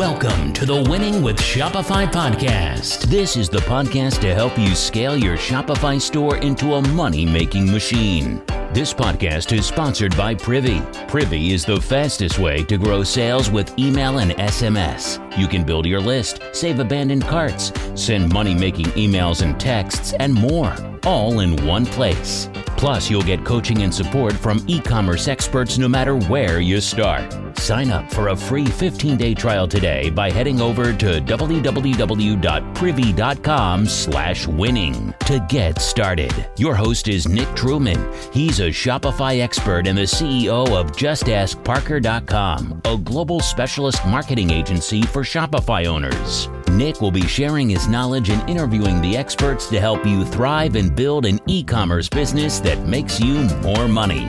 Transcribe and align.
Welcome 0.00 0.54
to 0.54 0.64
the 0.64 0.88
Winning 0.88 1.22
with 1.22 1.36
Shopify 1.36 2.10
podcast. 2.10 3.02
This 3.10 3.36
is 3.36 3.50
the 3.50 3.58
podcast 3.58 4.22
to 4.22 4.34
help 4.34 4.58
you 4.58 4.74
scale 4.74 5.14
your 5.14 5.36
Shopify 5.36 6.00
store 6.00 6.38
into 6.38 6.72
a 6.76 6.88
money 6.92 7.26
making 7.26 7.70
machine. 7.70 8.42
This 8.72 8.94
podcast 8.94 9.52
is 9.52 9.66
sponsored 9.66 10.16
by 10.16 10.34
Privy. 10.34 10.80
Privy 11.06 11.52
is 11.52 11.66
the 11.66 11.78
fastest 11.78 12.38
way 12.38 12.64
to 12.64 12.78
grow 12.78 13.04
sales 13.04 13.50
with 13.50 13.78
email 13.78 14.20
and 14.20 14.30
SMS. 14.30 15.20
You 15.36 15.46
can 15.46 15.64
build 15.64 15.84
your 15.84 16.00
list, 16.00 16.40
save 16.52 16.78
abandoned 16.78 17.24
carts, 17.24 17.70
send 17.94 18.32
money 18.32 18.54
making 18.54 18.86
emails 18.96 19.42
and 19.42 19.60
texts, 19.60 20.14
and 20.14 20.32
more, 20.32 20.74
all 21.04 21.40
in 21.40 21.62
one 21.66 21.84
place. 21.84 22.48
Plus, 22.76 23.10
you'll 23.10 23.22
get 23.22 23.44
coaching 23.44 23.82
and 23.82 23.94
support 23.94 24.32
from 24.32 24.64
e 24.66 24.80
commerce 24.80 25.28
experts 25.28 25.78
no 25.78 25.88
matter 25.88 26.16
where 26.16 26.60
you 26.60 26.80
start. 26.80 27.32
Sign 27.58 27.90
up 27.90 28.10
for 28.10 28.28
a 28.28 28.36
free 28.36 28.66
15 28.66 29.16
day 29.16 29.34
trial 29.34 29.68
today 29.68 30.10
by 30.10 30.30
heading 30.30 30.60
over 30.60 30.92
to 30.92 31.20
www.privy.com 31.20 33.86
slash 33.86 34.46
winning 34.46 35.14
to 35.26 35.44
get 35.48 35.80
started. 35.80 36.32
Your 36.56 36.74
host 36.74 37.08
is 37.08 37.28
Nick 37.28 37.54
Truman. 37.54 38.12
He's 38.32 38.60
a 38.60 38.68
Shopify 38.68 39.40
expert 39.40 39.86
and 39.86 39.98
the 39.98 40.02
CEO 40.02 40.68
of 40.78 40.92
JustAskParker.com, 40.92 42.82
a 42.84 42.96
global 42.96 43.40
specialist 43.40 44.04
marketing 44.06 44.50
agency 44.50 45.02
for 45.02 45.22
Shopify 45.22 45.86
owners. 45.86 46.48
Nick 46.70 47.00
will 47.00 47.10
be 47.10 47.26
sharing 47.26 47.68
his 47.68 47.88
knowledge 47.88 48.30
and 48.30 48.48
interviewing 48.48 49.00
the 49.02 49.16
experts 49.16 49.68
to 49.68 49.80
help 49.80 50.06
you 50.06 50.24
thrive 50.24 50.76
and 50.76 50.94
build 50.94 51.26
an 51.26 51.40
e 51.46 51.64
commerce 51.64 52.08
business 52.08 52.60
that 52.60 52.78
makes 52.86 53.18
you 53.18 53.42
more 53.60 53.88
money. 53.88 54.24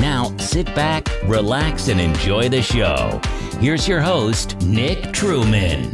Now, 0.00 0.34
sit 0.38 0.66
back, 0.76 1.08
relax, 1.24 1.88
and 1.88 2.00
enjoy 2.00 2.48
the 2.48 2.62
show. 2.62 3.20
Here's 3.58 3.88
your 3.88 4.00
host, 4.00 4.60
Nick 4.62 5.12
Truman. 5.12 5.92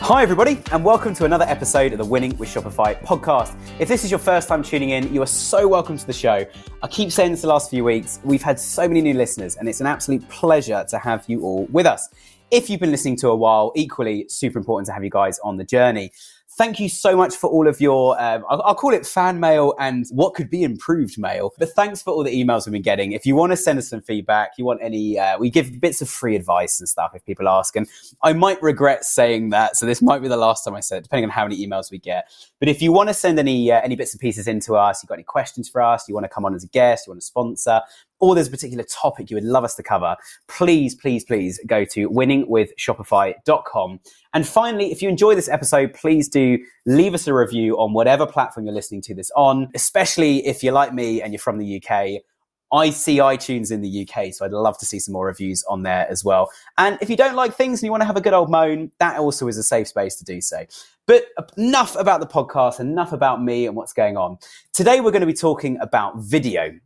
Hi, 0.00 0.22
everybody, 0.22 0.62
and 0.72 0.82
welcome 0.82 1.14
to 1.16 1.26
another 1.26 1.44
episode 1.44 1.92
of 1.92 1.98
the 1.98 2.04
Winning 2.04 2.34
with 2.38 2.48
Shopify 2.48 2.98
podcast. 3.02 3.54
If 3.78 3.88
this 3.88 4.04
is 4.04 4.10
your 4.10 4.18
first 4.18 4.48
time 4.48 4.62
tuning 4.62 4.90
in, 4.90 5.12
you 5.12 5.20
are 5.20 5.26
so 5.26 5.68
welcome 5.68 5.98
to 5.98 6.06
the 6.06 6.14
show. 6.14 6.46
I 6.82 6.88
keep 6.88 7.12
saying 7.12 7.32
this 7.32 7.42
the 7.42 7.48
last 7.48 7.68
few 7.68 7.84
weeks. 7.84 8.20
We've 8.24 8.42
had 8.42 8.58
so 8.58 8.88
many 8.88 9.02
new 9.02 9.12
listeners, 9.12 9.56
and 9.56 9.68
it's 9.68 9.82
an 9.82 9.86
absolute 9.86 10.26
pleasure 10.30 10.86
to 10.88 10.98
have 10.98 11.26
you 11.28 11.42
all 11.42 11.66
with 11.66 11.84
us. 11.84 12.08
If 12.50 12.70
you've 12.70 12.80
been 12.80 12.90
listening 12.90 13.16
to 13.16 13.28
a 13.28 13.36
while, 13.36 13.72
equally 13.76 14.26
super 14.28 14.58
important 14.58 14.86
to 14.86 14.92
have 14.94 15.04
you 15.04 15.10
guys 15.10 15.38
on 15.40 15.58
the 15.58 15.64
journey. 15.64 16.12
Thank 16.56 16.80
you 16.80 16.88
so 16.88 17.14
much 17.14 17.36
for 17.36 17.48
all 17.48 17.68
of 17.68 17.78
your, 17.78 18.20
um, 18.20 18.42
I'll, 18.48 18.62
I'll, 18.62 18.74
call 18.74 18.92
it 18.92 19.06
fan 19.06 19.38
mail 19.38 19.74
and 19.78 20.06
what 20.10 20.34
could 20.34 20.50
be 20.50 20.64
improved 20.64 21.16
mail. 21.18 21.52
But 21.58 21.68
thanks 21.68 22.02
for 22.02 22.10
all 22.10 22.24
the 22.24 22.32
emails 22.32 22.66
we've 22.66 22.72
been 22.72 22.82
getting. 22.82 23.12
If 23.12 23.26
you 23.26 23.36
want 23.36 23.52
to 23.52 23.56
send 23.56 23.78
us 23.78 23.88
some 23.88 24.00
feedback, 24.00 24.52
you 24.56 24.64
want 24.64 24.80
any, 24.82 25.18
uh, 25.18 25.38
we 25.38 25.50
give 25.50 25.78
bits 25.78 26.00
of 26.02 26.08
free 26.08 26.34
advice 26.34 26.80
and 26.80 26.88
stuff 26.88 27.12
if 27.14 27.24
people 27.24 27.48
ask. 27.48 27.76
And 27.76 27.86
I 28.22 28.32
might 28.32 28.60
regret 28.62 29.04
saying 29.04 29.50
that. 29.50 29.76
So 29.76 29.86
this 29.86 30.00
might 30.00 30.20
be 30.20 30.26
the 30.26 30.36
last 30.38 30.64
time 30.64 30.74
I 30.74 30.80
said, 30.80 31.04
depending 31.04 31.26
on 31.26 31.30
how 31.30 31.44
many 31.44 31.64
emails 31.64 31.92
we 31.92 31.98
get. 31.98 32.28
But 32.58 32.68
if 32.68 32.82
you 32.82 32.92
want 32.92 33.08
to 33.10 33.14
send 33.14 33.38
any, 33.38 33.70
uh, 33.70 33.80
any 33.82 33.94
bits 33.94 34.14
and 34.14 34.20
pieces 34.20 34.48
into 34.48 34.74
us, 34.74 35.02
you've 35.02 35.08
got 35.08 35.14
any 35.14 35.22
questions 35.22 35.68
for 35.68 35.80
us, 35.82 36.08
you 36.08 36.14
want 36.14 36.24
to 36.24 36.30
come 36.30 36.44
on 36.44 36.54
as 36.54 36.64
a 36.64 36.68
guest, 36.68 37.06
you 37.06 37.12
want 37.12 37.20
to 37.20 37.26
sponsor, 37.26 37.82
or 38.20 38.34
there's 38.34 38.48
a 38.48 38.50
particular 38.50 38.84
topic 38.84 39.30
you 39.30 39.36
would 39.36 39.44
love 39.44 39.64
us 39.64 39.74
to 39.76 39.82
cover, 39.82 40.16
please, 40.48 40.94
please, 40.94 41.24
please 41.24 41.60
go 41.66 41.84
to 41.84 42.08
winningwithshopify.com. 42.10 44.00
And 44.34 44.46
finally, 44.46 44.92
if 44.92 45.02
you 45.02 45.08
enjoy 45.08 45.34
this 45.34 45.48
episode, 45.48 45.94
please 45.94 46.28
do 46.28 46.58
leave 46.86 47.14
us 47.14 47.26
a 47.26 47.34
review 47.34 47.78
on 47.78 47.92
whatever 47.92 48.26
platform 48.26 48.66
you're 48.66 48.74
listening 48.74 49.02
to 49.02 49.14
this 49.14 49.30
on, 49.36 49.68
especially 49.74 50.46
if 50.46 50.62
you're 50.62 50.72
like 50.72 50.92
me 50.92 51.22
and 51.22 51.32
you're 51.32 51.40
from 51.40 51.58
the 51.58 51.82
UK. 51.82 52.22
I 52.70 52.90
see 52.90 53.16
iTunes 53.16 53.72
in 53.72 53.80
the 53.80 54.06
UK, 54.06 54.34
so 54.34 54.44
I'd 54.44 54.52
love 54.52 54.76
to 54.78 54.86
see 54.86 54.98
some 54.98 55.14
more 55.14 55.24
reviews 55.26 55.64
on 55.64 55.84
there 55.84 56.06
as 56.10 56.22
well. 56.22 56.50
And 56.76 56.98
if 57.00 57.08
you 57.08 57.16
don't 57.16 57.34
like 57.34 57.54
things 57.54 57.80
and 57.80 57.86
you 57.86 57.90
want 57.90 58.02
to 58.02 58.06
have 58.06 58.16
a 58.18 58.20
good 58.20 58.34
old 58.34 58.50
moan, 58.50 58.92
that 58.98 59.18
also 59.18 59.48
is 59.48 59.56
a 59.56 59.62
safe 59.62 59.88
space 59.88 60.16
to 60.16 60.24
do 60.24 60.42
so. 60.42 60.66
But 61.06 61.24
enough 61.56 61.96
about 61.96 62.20
the 62.20 62.26
podcast, 62.26 62.78
enough 62.78 63.14
about 63.14 63.42
me 63.42 63.66
and 63.66 63.74
what's 63.74 63.94
going 63.94 64.18
on. 64.18 64.36
Today 64.74 65.00
we're 65.00 65.12
going 65.12 65.20
to 65.20 65.26
be 65.26 65.32
talking 65.32 65.78
about 65.80 66.18
video. 66.18 66.78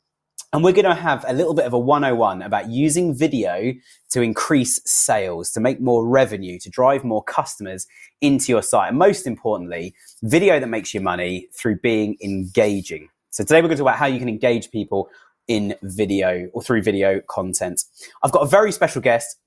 And 0.55 0.63
we're 0.63 0.73
going 0.73 0.85
to 0.85 0.95
have 0.95 1.25
a 1.27 1.33
little 1.33 1.55
bit 1.55 1.65
of 1.65 1.73
a 1.73 1.79
101 1.79 2.43
about 2.43 2.69
using 2.69 3.15
video 3.15 3.73
to 4.11 4.21
increase 4.21 4.83
sales, 4.85 5.51
to 5.53 5.61
make 5.61 5.81
more 5.81 6.07
revenue, 6.07 6.59
to 6.59 6.69
drive 6.69 7.05
more 7.05 7.25
customers 7.25 7.87
into 8.21 8.53
your 8.53 8.63
site. 8.63 8.91
And 8.91 8.99
most 8.99 9.27
importantly, 9.27 9.95
video 10.23 10.61
that 10.61 10.67
makes 10.67 10.93
you 10.93 11.01
money 11.01 11.49
through 11.55 11.77
being 11.77 12.19
engaging. 12.23 13.09
So 13.31 13.45
today 13.45 13.63
we're 13.63 13.69
going 13.69 13.79
to 13.79 13.83
talk 13.83 13.95
about 13.95 13.99
how 13.99 14.05
you 14.05 14.19
can 14.19 14.29
engage 14.29 14.71
people 14.71 15.09
in 15.49 15.75
video 15.83 16.51
or 16.53 16.63
through 16.63 16.83
video 16.83 17.23
content. 17.31 17.85
I've 18.23 18.33
got 18.33 18.41
a 18.41 18.47
very 18.47 18.73
special 18.73 19.01
guest. 19.01 19.39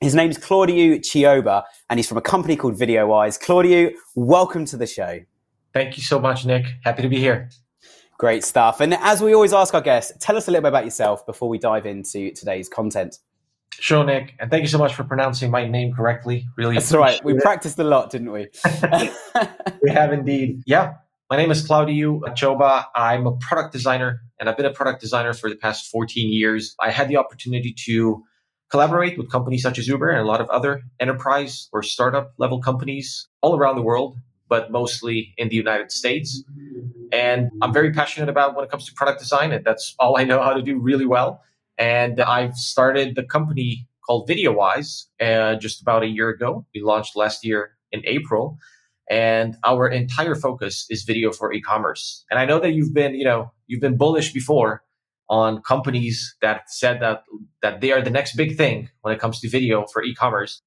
His 0.00 0.14
name's 0.14 0.38
Claudio 0.38 0.98
Chioba, 0.98 1.64
and 1.90 1.98
he's 1.98 2.08
from 2.08 2.18
a 2.18 2.22
company 2.22 2.54
called 2.54 2.78
VideoWise. 2.78 3.40
Claudio, 3.40 3.90
welcome 4.14 4.66
to 4.66 4.76
the 4.76 4.86
show. 4.86 5.18
Thank 5.72 5.96
you 5.96 6.04
so 6.04 6.20
much, 6.20 6.46
Nick. 6.46 6.66
Happy 6.84 7.02
to 7.02 7.08
be 7.08 7.18
here. 7.18 7.50
Great 8.18 8.44
stuff. 8.44 8.80
And 8.80 8.94
as 8.94 9.20
we 9.20 9.34
always 9.34 9.52
ask 9.52 9.74
our 9.74 9.80
guests, 9.80 10.12
tell 10.20 10.36
us 10.36 10.46
a 10.46 10.50
little 10.50 10.62
bit 10.62 10.68
about 10.68 10.84
yourself 10.84 11.26
before 11.26 11.48
we 11.48 11.58
dive 11.58 11.86
into 11.86 12.30
today's 12.32 12.68
content. 12.68 13.18
Sure, 13.80 14.04
Nick. 14.04 14.34
And 14.38 14.50
thank 14.50 14.62
you 14.62 14.68
so 14.68 14.78
much 14.78 14.94
for 14.94 15.02
pronouncing 15.02 15.50
my 15.50 15.66
name 15.66 15.92
correctly. 15.92 16.46
Really, 16.56 16.74
that's 16.74 16.92
right. 16.92 17.22
We 17.24 17.34
it. 17.34 17.42
practiced 17.42 17.78
a 17.78 17.84
lot, 17.84 18.10
didn't 18.10 18.30
we? 18.30 18.46
we 19.82 19.90
have 19.90 20.12
indeed. 20.12 20.62
Yeah. 20.64 20.94
My 21.30 21.36
name 21.36 21.50
is 21.50 21.66
Claudio 21.66 22.20
Choba. 22.28 22.84
I'm 22.94 23.26
a 23.26 23.32
product 23.32 23.72
designer, 23.72 24.20
and 24.38 24.48
I've 24.48 24.56
been 24.56 24.66
a 24.66 24.72
product 24.72 25.00
designer 25.00 25.32
for 25.32 25.50
the 25.50 25.56
past 25.56 25.90
14 25.90 26.32
years. 26.32 26.76
I 26.78 26.90
had 26.90 27.08
the 27.08 27.16
opportunity 27.16 27.74
to 27.86 28.22
collaborate 28.70 29.18
with 29.18 29.30
companies 29.30 29.62
such 29.62 29.78
as 29.78 29.88
Uber 29.88 30.10
and 30.10 30.20
a 30.20 30.24
lot 30.24 30.40
of 30.40 30.48
other 30.50 30.82
enterprise 31.00 31.68
or 31.72 31.82
startup 31.82 32.34
level 32.38 32.60
companies 32.60 33.26
all 33.40 33.56
around 33.56 33.76
the 33.76 33.82
world, 33.82 34.16
but 34.54 34.70
mostly 34.70 35.18
in 35.36 35.46
the 35.48 35.58
United 35.66 35.90
States. 35.90 36.28
And 37.10 37.40
I'm 37.62 37.72
very 37.72 37.92
passionate 38.00 38.28
about 38.34 38.54
when 38.54 38.64
it 38.64 38.70
comes 38.70 38.84
to 38.86 38.92
product 39.00 39.18
design, 39.24 39.48
and 39.54 39.62
that's 39.68 39.86
all 39.98 40.12
I 40.20 40.24
know 40.30 40.40
how 40.46 40.54
to 40.58 40.62
do 40.70 40.74
really 40.90 41.08
well. 41.16 41.30
And 41.76 42.14
I've 42.20 42.56
started 42.72 43.16
the 43.16 43.26
company 43.36 43.70
called 44.06 44.28
VideoWise 44.28 44.90
uh, 45.20 45.54
just 45.56 45.76
about 45.84 46.00
a 46.08 46.10
year 46.16 46.28
ago. 46.36 46.50
We 46.72 46.80
launched 46.82 47.16
last 47.16 47.38
year 47.48 47.60
in 47.90 48.00
April, 48.16 48.44
and 49.10 49.56
our 49.64 49.88
entire 49.88 50.36
focus 50.46 50.74
is 50.94 51.02
video 51.12 51.32
for 51.38 51.52
e-commerce. 51.52 52.04
And 52.30 52.38
I 52.38 52.44
know 52.44 52.60
that 52.60 52.72
you've 52.76 52.94
been, 53.00 53.12
you 53.20 53.26
know, 53.30 53.40
you've 53.66 53.84
been 53.86 53.98
bullish 54.04 54.32
before 54.32 54.84
on 55.28 55.62
companies 55.62 56.36
that 56.44 56.58
said 56.80 56.96
that 57.04 57.18
that 57.64 57.80
they 57.80 57.90
are 57.94 58.02
the 58.08 58.14
next 58.18 58.36
big 58.36 58.50
thing 58.60 58.76
when 59.02 59.12
it 59.14 59.20
comes 59.24 59.36
to 59.40 59.48
video 59.58 59.76
for 59.92 60.00
e-commerce. 60.04 60.62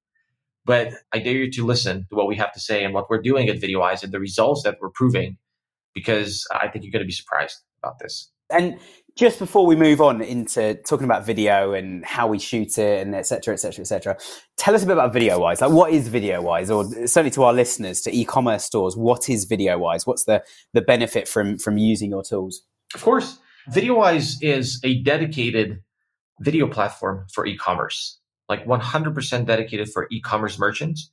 But 0.67 0.93
I 1.13 1.19
dare 1.19 1.33
you 1.33 1.51
to 1.53 1.65
listen 1.65 2.05
to 2.09 2.15
what 2.15 2.27
we 2.27 2.35
have 2.35 2.51
to 2.53 2.59
say 2.59 2.83
and 2.83 2.93
what 2.93 3.09
we're 3.09 3.21
doing 3.21 3.47
at 3.49 3.59
VideoWise 3.59 4.03
and 4.03 4.11
the 4.11 4.19
results 4.19 4.61
that 4.63 4.77
we're 4.79 4.91
proving 4.91 5.37
because 5.95 6.45
I 6.51 6.67
think 6.67 6.83
you're 6.83 6.91
going 6.91 7.01
to 7.01 7.07
be 7.07 7.11
surprised 7.11 7.57
about 7.81 7.97
this. 7.99 8.29
And 8.51 8.77
just 9.15 9.39
before 9.39 9.65
we 9.65 9.75
move 9.75 9.99
on 9.99 10.21
into 10.21 10.75
talking 10.85 11.05
about 11.05 11.25
video 11.25 11.73
and 11.73 12.05
how 12.05 12.27
we 12.27 12.37
shoot 12.37 12.77
it 12.77 13.01
and 13.05 13.15
et 13.15 13.25
cetera, 13.25 13.53
et 13.53 13.57
cetera, 13.57 13.81
et 13.81 13.87
cetera, 13.87 14.17
tell 14.57 14.75
us 14.75 14.83
a 14.83 14.85
bit 14.85 14.93
about 14.93 15.13
VideoWise. 15.13 15.61
Like, 15.61 15.71
what 15.71 15.91
is 15.91 16.09
VideoWise, 16.09 16.69
or 16.69 17.07
certainly 17.07 17.31
to 17.31 17.43
our 17.43 17.53
listeners, 17.53 18.01
to 18.01 18.15
e-commerce 18.15 18.63
stores, 18.63 18.95
what 18.95 19.29
is 19.29 19.49
VideoWise? 19.49 20.05
What's 20.05 20.25
the 20.25 20.43
the 20.73 20.81
benefit 20.81 21.27
from 21.27 21.57
from 21.57 21.77
using 21.77 22.11
your 22.11 22.23
tools? 22.23 22.61
Of 22.93 23.01
course, 23.01 23.39
VideoWise 23.71 24.35
is 24.41 24.79
a 24.83 25.01
dedicated 25.01 25.81
video 26.41 26.67
platform 26.67 27.25
for 27.33 27.45
e-commerce, 27.45 28.16
like 28.49 28.65
100% 28.65 29.45
dedicated 29.45 29.89
for 29.91 30.07
e-commerce 30.11 30.57
merchants. 30.57 31.11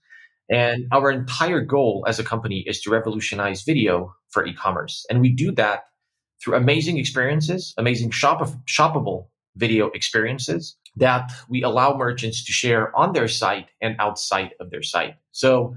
And 0.51 0.87
our 0.93 1.11
entire 1.11 1.61
goal 1.61 2.05
as 2.07 2.19
a 2.19 2.25
company 2.25 2.65
is 2.67 2.81
to 2.83 2.91
revolutionize 2.91 3.63
video 3.63 4.15
for 4.31 4.47
e-commerce. 4.47 5.07
And 5.09 5.21
we 5.21 5.31
do 5.31 5.53
that 5.53 5.85
through 6.43 6.57
amazing 6.57 6.99
experiences, 6.99 7.75
amazing 7.79 8.11
shop- 8.11 8.47
shoppable 8.67 9.29
video 9.57 9.89
experiences 9.91 10.77
that 10.97 11.31
we 11.49 11.63
allow 11.63 11.97
merchants 11.97 12.45
to 12.45 12.53
share 12.53 12.95
on 12.97 13.13
their 13.13 13.29
site 13.29 13.69
and 13.81 13.97
outside 13.99 14.51
of 14.61 14.71
their 14.71 14.83
site. 14.83 15.15
So 15.33 15.77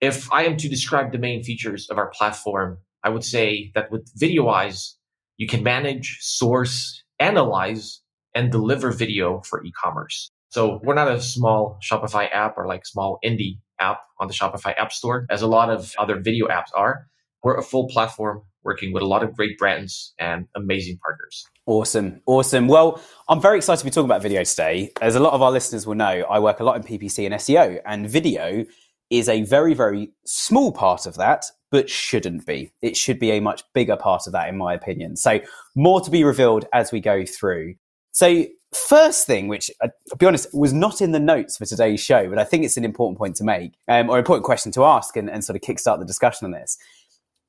if 0.00 0.32
I 0.32 0.44
am 0.44 0.56
to 0.58 0.68
describe 0.68 1.12
the 1.12 1.18
main 1.18 1.42
features 1.42 1.88
of 1.90 1.98
our 1.98 2.08
platform, 2.08 2.78
I 3.02 3.10
would 3.10 3.24
say 3.24 3.70
that 3.74 3.90
with 3.90 4.10
VideoWise, 4.18 4.94
you 5.36 5.46
can 5.46 5.62
manage, 5.62 6.18
source, 6.20 7.02
analyze, 7.18 8.00
and 8.34 8.50
deliver 8.50 8.90
video 8.90 9.40
for 9.42 9.64
e-commerce. 9.64 10.30
So 10.48 10.80
we're 10.82 10.94
not 10.94 11.10
a 11.10 11.20
small 11.20 11.78
Shopify 11.82 12.28
app 12.32 12.56
or 12.56 12.66
like 12.66 12.86
small 12.86 13.18
indie 13.24 13.58
app 13.78 14.00
on 14.20 14.28
the 14.28 14.34
Shopify 14.34 14.74
App 14.78 14.92
Store, 14.92 15.26
as 15.30 15.42
a 15.42 15.46
lot 15.46 15.70
of 15.70 15.94
other 15.98 16.20
video 16.20 16.46
apps 16.48 16.70
are. 16.74 17.06
We're 17.42 17.56
a 17.56 17.62
full 17.62 17.88
platform 17.88 18.42
working 18.62 18.92
with 18.92 19.02
a 19.02 19.06
lot 19.06 19.22
of 19.22 19.34
great 19.36 19.56
brands 19.58 20.14
and 20.18 20.46
amazing 20.56 20.98
partners. 21.02 21.44
Awesome. 21.66 22.20
Awesome. 22.26 22.68
Well, 22.68 23.00
I'm 23.28 23.40
very 23.40 23.58
excited 23.58 23.78
to 23.80 23.84
be 23.84 23.90
talking 23.90 24.08
about 24.08 24.22
video 24.22 24.42
today. 24.44 24.92
As 25.00 25.14
a 25.14 25.20
lot 25.20 25.32
of 25.32 25.42
our 25.42 25.52
listeners 25.52 25.86
will 25.86 25.94
know, 25.94 26.24
I 26.28 26.38
work 26.38 26.60
a 26.60 26.64
lot 26.64 26.76
in 26.76 26.82
PPC 26.82 27.26
and 27.26 27.34
SEO, 27.34 27.80
and 27.86 28.08
video 28.08 28.64
is 29.10 29.28
a 29.28 29.42
very, 29.42 29.74
very 29.74 30.10
small 30.24 30.72
part 30.72 31.06
of 31.06 31.16
that, 31.16 31.44
but 31.70 31.88
shouldn't 31.88 32.46
be. 32.46 32.72
It 32.82 32.96
should 32.96 33.18
be 33.18 33.30
a 33.32 33.40
much 33.40 33.62
bigger 33.72 33.96
part 33.96 34.26
of 34.26 34.32
that, 34.32 34.48
in 34.48 34.56
my 34.56 34.74
opinion. 34.74 35.16
So, 35.16 35.40
more 35.76 36.00
to 36.00 36.10
be 36.10 36.24
revealed 36.24 36.66
as 36.72 36.90
we 36.90 37.00
go 37.00 37.24
through. 37.24 37.74
So, 38.16 38.46
first 38.72 39.26
thing, 39.26 39.46
which 39.46 39.70
uh, 39.82 39.88
I'll 40.10 40.16
be 40.16 40.24
honest, 40.24 40.48
was 40.54 40.72
not 40.72 41.02
in 41.02 41.12
the 41.12 41.20
notes 41.20 41.58
for 41.58 41.66
today's 41.66 42.00
show, 42.00 42.30
but 42.30 42.38
I 42.38 42.44
think 42.44 42.64
it's 42.64 42.78
an 42.78 42.84
important 42.84 43.18
point 43.18 43.36
to 43.36 43.44
make, 43.44 43.74
um, 43.88 44.08
or 44.08 44.18
important 44.18 44.46
question 44.46 44.72
to 44.72 44.86
ask 44.86 45.18
and, 45.18 45.28
and 45.28 45.44
sort 45.44 45.54
of 45.54 45.60
kickstart 45.60 45.98
the 45.98 46.06
discussion 46.06 46.46
on 46.46 46.52
this. 46.52 46.78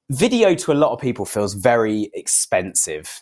Video 0.09 0.55
to 0.55 0.73
a 0.73 0.75
lot 0.75 0.91
of 0.91 0.99
people 0.99 1.23
feels 1.23 1.53
very 1.53 2.11
expensive 2.13 3.21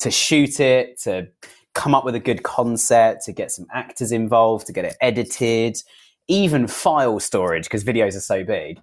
to 0.00 0.10
shoot 0.10 0.58
it, 0.58 0.98
to 1.02 1.28
come 1.72 1.94
up 1.94 2.04
with 2.04 2.16
a 2.16 2.20
good 2.20 2.42
concept, 2.42 3.26
to 3.26 3.32
get 3.32 3.52
some 3.52 3.66
actors 3.72 4.10
involved, 4.10 4.66
to 4.66 4.72
get 4.72 4.84
it 4.84 4.96
edited, 5.00 5.80
even 6.26 6.66
file 6.66 7.20
storage 7.20 7.62
because 7.62 7.84
videos 7.84 8.16
are 8.16 8.20
so 8.20 8.42
big. 8.42 8.80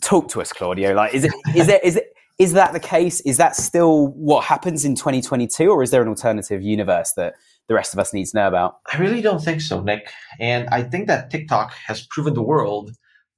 Talk 0.00 0.28
to 0.28 0.40
us, 0.40 0.50
Claudio. 0.50 0.94
Like, 0.94 1.12
is 1.12 1.24
it 1.24 1.34
is 1.54 1.66
there 1.66 1.80
is 1.84 1.96
it 1.96 2.15
is 2.38 2.52
that 2.52 2.72
the 2.72 2.80
case? 2.80 3.20
Is 3.22 3.38
that 3.38 3.56
still 3.56 4.08
what 4.08 4.44
happens 4.44 4.84
in 4.84 4.94
2022, 4.94 5.70
or 5.70 5.82
is 5.82 5.90
there 5.90 6.02
an 6.02 6.08
alternative 6.08 6.62
universe 6.62 7.12
that 7.16 7.34
the 7.68 7.74
rest 7.74 7.94
of 7.94 8.00
us 8.00 8.12
need 8.12 8.26
to 8.26 8.36
know 8.36 8.48
about? 8.48 8.78
I 8.92 8.98
really 8.98 9.22
don't 9.22 9.42
think 9.42 9.60
so, 9.60 9.82
Nick. 9.82 10.10
And 10.38 10.68
I 10.68 10.82
think 10.82 11.06
that 11.06 11.30
TikTok 11.30 11.72
has 11.86 12.06
proven 12.06 12.34
the 12.34 12.42
world 12.42 12.90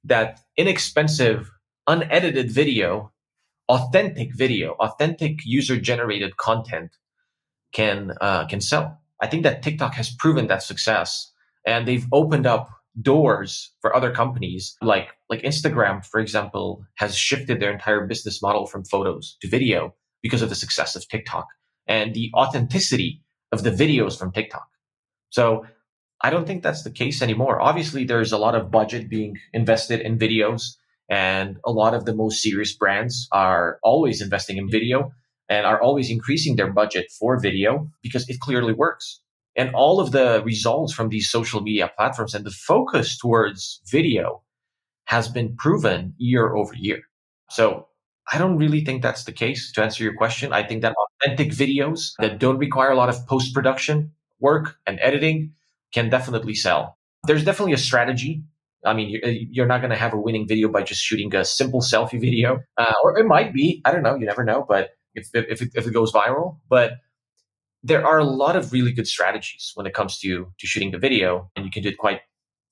that 0.03 0.39
inexpensive, 0.57 1.49
unedited 1.87 2.51
video, 2.51 3.11
authentic 3.69 4.35
video, 4.35 4.75
authentic 4.79 5.39
user 5.45 5.79
generated 5.79 6.35
content 6.37 6.91
can 7.71 8.13
uh, 8.19 8.47
can 8.47 8.59
sell. 8.59 8.99
I 9.21 9.27
think 9.27 9.43
that 9.43 9.63
TikTok 9.63 9.93
has 9.93 10.13
proven 10.13 10.47
that 10.47 10.63
success, 10.63 11.31
and 11.65 11.87
they've 11.87 12.07
opened 12.11 12.47
up 12.47 12.69
doors 13.01 13.73
for 13.81 13.95
other 13.95 14.11
companies 14.11 14.75
like 14.81 15.09
like 15.29 15.41
Instagram, 15.41 16.05
for 16.05 16.19
example, 16.19 16.83
has 16.95 17.15
shifted 17.15 17.59
their 17.59 17.71
entire 17.71 18.05
business 18.05 18.41
model 18.41 18.65
from 18.65 18.83
photos 18.83 19.37
to 19.41 19.47
video 19.47 19.95
because 20.21 20.41
of 20.41 20.49
the 20.49 20.55
success 20.55 20.95
of 20.95 21.07
TikTok 21.07 21.47
and 21.87 22.13
the 22.13 22.31
authenticity 22.35 23.23
of 23.51 23.63
the 23.63 23.71
videos 23.71 24.17
from 24.17 24.31
TikTok. 24.31 24.67
So 25.29 25.65
I 26.21 26.29
don't 26.29 26.45
think 26.45 26.63
that's 26.63 26.83
the 26.83 26.91
case 26.91 27.21
anymore. 27.21 27.61
Obviously, 27.61 28.03
there's 28.03 28.31
a 28.31 28.37
lot 28.37 28.55
of 28.55 28.71
budget 28.71 29.09
being 29.09 29.37
invested 29.53 30.01
in 30.01 30.19
videos, 30.19 30.75
and 31.09 31.57
a 31.65 31.71
lot 31.71 31.93
of 31.93 32.05
the 32.05 32.13
most 32.13 32.41
serious 32.41 32.75
brands 32.75 33.27
are 33.31 33.79
always 33.83 34.21
investing 34.21 34.57
in 34.57 34.69
video 34.69 35.11
and 35.47 35.65
are 35.65 35.81
always 35.81 36.11
increasing 36.11 36.55
their 36.55 36.71
budget 36.71 37.07
for 37.17 37.39
video 37.39 37.89
because 38.03 38.27
it 38.29 38.39
clearly 38.39 38.73
works. 38.73 39.21
And 39.59 39.75
all 39.75 39.99
of 39.99 40.13
the 40.13 40.41
results 40.45 40.93
from 40.93 41.09
these 41.09 41.29
social 41.29 41.59
media 41.59 41.91
platforms 41.97 42.33
and 42.33 42.45
the 42.45 42.51
focus 42.51 43.17
towards 43.17 43.81
video 43.91 44.41
has 45.03 45.27
been 45.27 45.57
proven 45.57 46.13
year 46.17 46.55
over 46.55 46.73
year. 46.75 47.01
So 47.49 47.87
I 48.31 48.37
don't 48.37 48.57
really 48.57 48.85
think 48.85 49.01
that's 49.01 49.25
the 49.25 49.33
case 49.33 49.73
to 49.73 49.83
answer 49.83 50.01
your 50.01 50.15
question. 50.15 50.53
I 50.53 50.63
think 50.63 50.81
that 50.83 50.95
authentic 51.03 51.49
videos 51.51 52.13
that 52.19 52.39
don't 52.39 52.57
require 52.57 52.91
a 52.91 52.95
lot 52.95 53.09
of 53.09 53.27
post 53.27 53.53
production 53.53 54.13
work 54.39 54.77
and 54.87 54.97
editing 55.01 55.55
can 55.93 56.09
definitely 56.09 56.53
sell. 56.53 56.97
There's 57.27 57.43
definitely 57.43 57.73
a 57.73 57.83
strategy. 57.89 58.43
I 58.85 58.93
mean, 58.93 59.19
you're 59.51 59.67
not 59.67 59.81
going 59.81 59.91
to 59.91 59.97
have 59.97 60.13
a 60.13 60.21
winning 60.21 60.47
video 60.47 60.69
by 60.69 60.83
just 60.83 61.01
shooting 61.01 61.35
a 61.35 61.43
simple 61.43 61.81
selfie 61.81 62.21
video, 62.21 62.59
uh, 62.77 62.93
or 63.03 63.19
it 63.19 63.25
might 63.25 63.51
be. 63.51 63.81
I 63.83 63.91
don't 63.91 64.03
know. 64.03 64.15
You 64.15 64.25
never 64.25 64.45
know. 64.45 64.65
But 64.65 64.91
if, 65.15 65.27
if, 65.33 65.61
it, 65.61 65.71
if 65.75 65.85
it 65.85 65.93
goes 65.93 66.13
viral, 66.13 66.59
but 66.69 66.93
there 67.83 68.05
are 68.05 68.19
a 68.19 68.23
lot 68.23 68.55
of 68.55 68.73
really 68.73 68.91
good 68.91 69.07
strategies 69.07 69.71
when 69.75 69.85
it 69.85 69.93
comes 69.93 70.19
to 70.19 70.51
to 70.57 70.67
shooting 70.67 70.91
the 70.91 70.97
video, 70.97 71.49
and 71.55 71.65
you 71.65 71.71
can 71.71 71.83
do 71.83 71.89
it 71.89 71.97
quite 71.97 72.21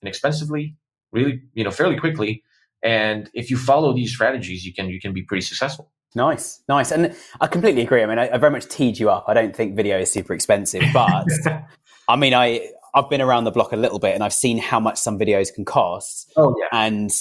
inexpensively, 0.01 0.75
really, 1.12 1.42
you 1.54 1.63
know, 1.63 1.71
fairly 1.71 1.98
quickly. 1.98 2.44
And 2.83 3.30
if 3.33 3.50
you 3.50 3.57
follow 3.57 3.94
these 3.94 4.12
strategies, 4.12 4.65
you 4.65 4.74
can 4.74 4.89
you 4.89 5.00
can 5.00 5.13
be 5.13 5.24
pretty 5.24 5.42
successful. 5.42 5.92
Nice, 6.15 6.63
nice, 6.69 6.92
and 6.92 7.15
I 7.42 7.48
completely 7.48 7.81
agree. 7.81 8.01
I 8.01 8.06
mean, 8.06 8.19
I, 8.19 8.30
I 8.30 8.38
very 8.38 8.51
much 8.51 8.68
teed 8.68 8.98
you 8.98 9.09
up. 9.09 9.25
I 9.27 9.33
don't 9.33 9.56
think 9.56 9.75
video 9.75 10.00
is 10.00 10.12
super 10.12 10.33
expensive, 10.33 10.83
but 10.94 11.25
I 12.07 12.15
mean, 12.15 12.33
I 12.33 12.69
I've 12.94 13.09
been 13.09 13.21
around 13.21 13.44
the 13.44 13.51
block 13.51 13.71
a 13.71 13.75
little 13.75 14.00
bit, 14.00 14.15
and 14.15 14.24
I've 14.24 14.33
seen 14.33 14.57
how 14.57 14.80
much 14.80 14.98
some 14.98 15.19
videos 15.19 15.54
can 15.54 15.65
cost. 15.65 16.31
Oh 16.36 16.56
yeah, 16.59 16.68
and 16.71 17.12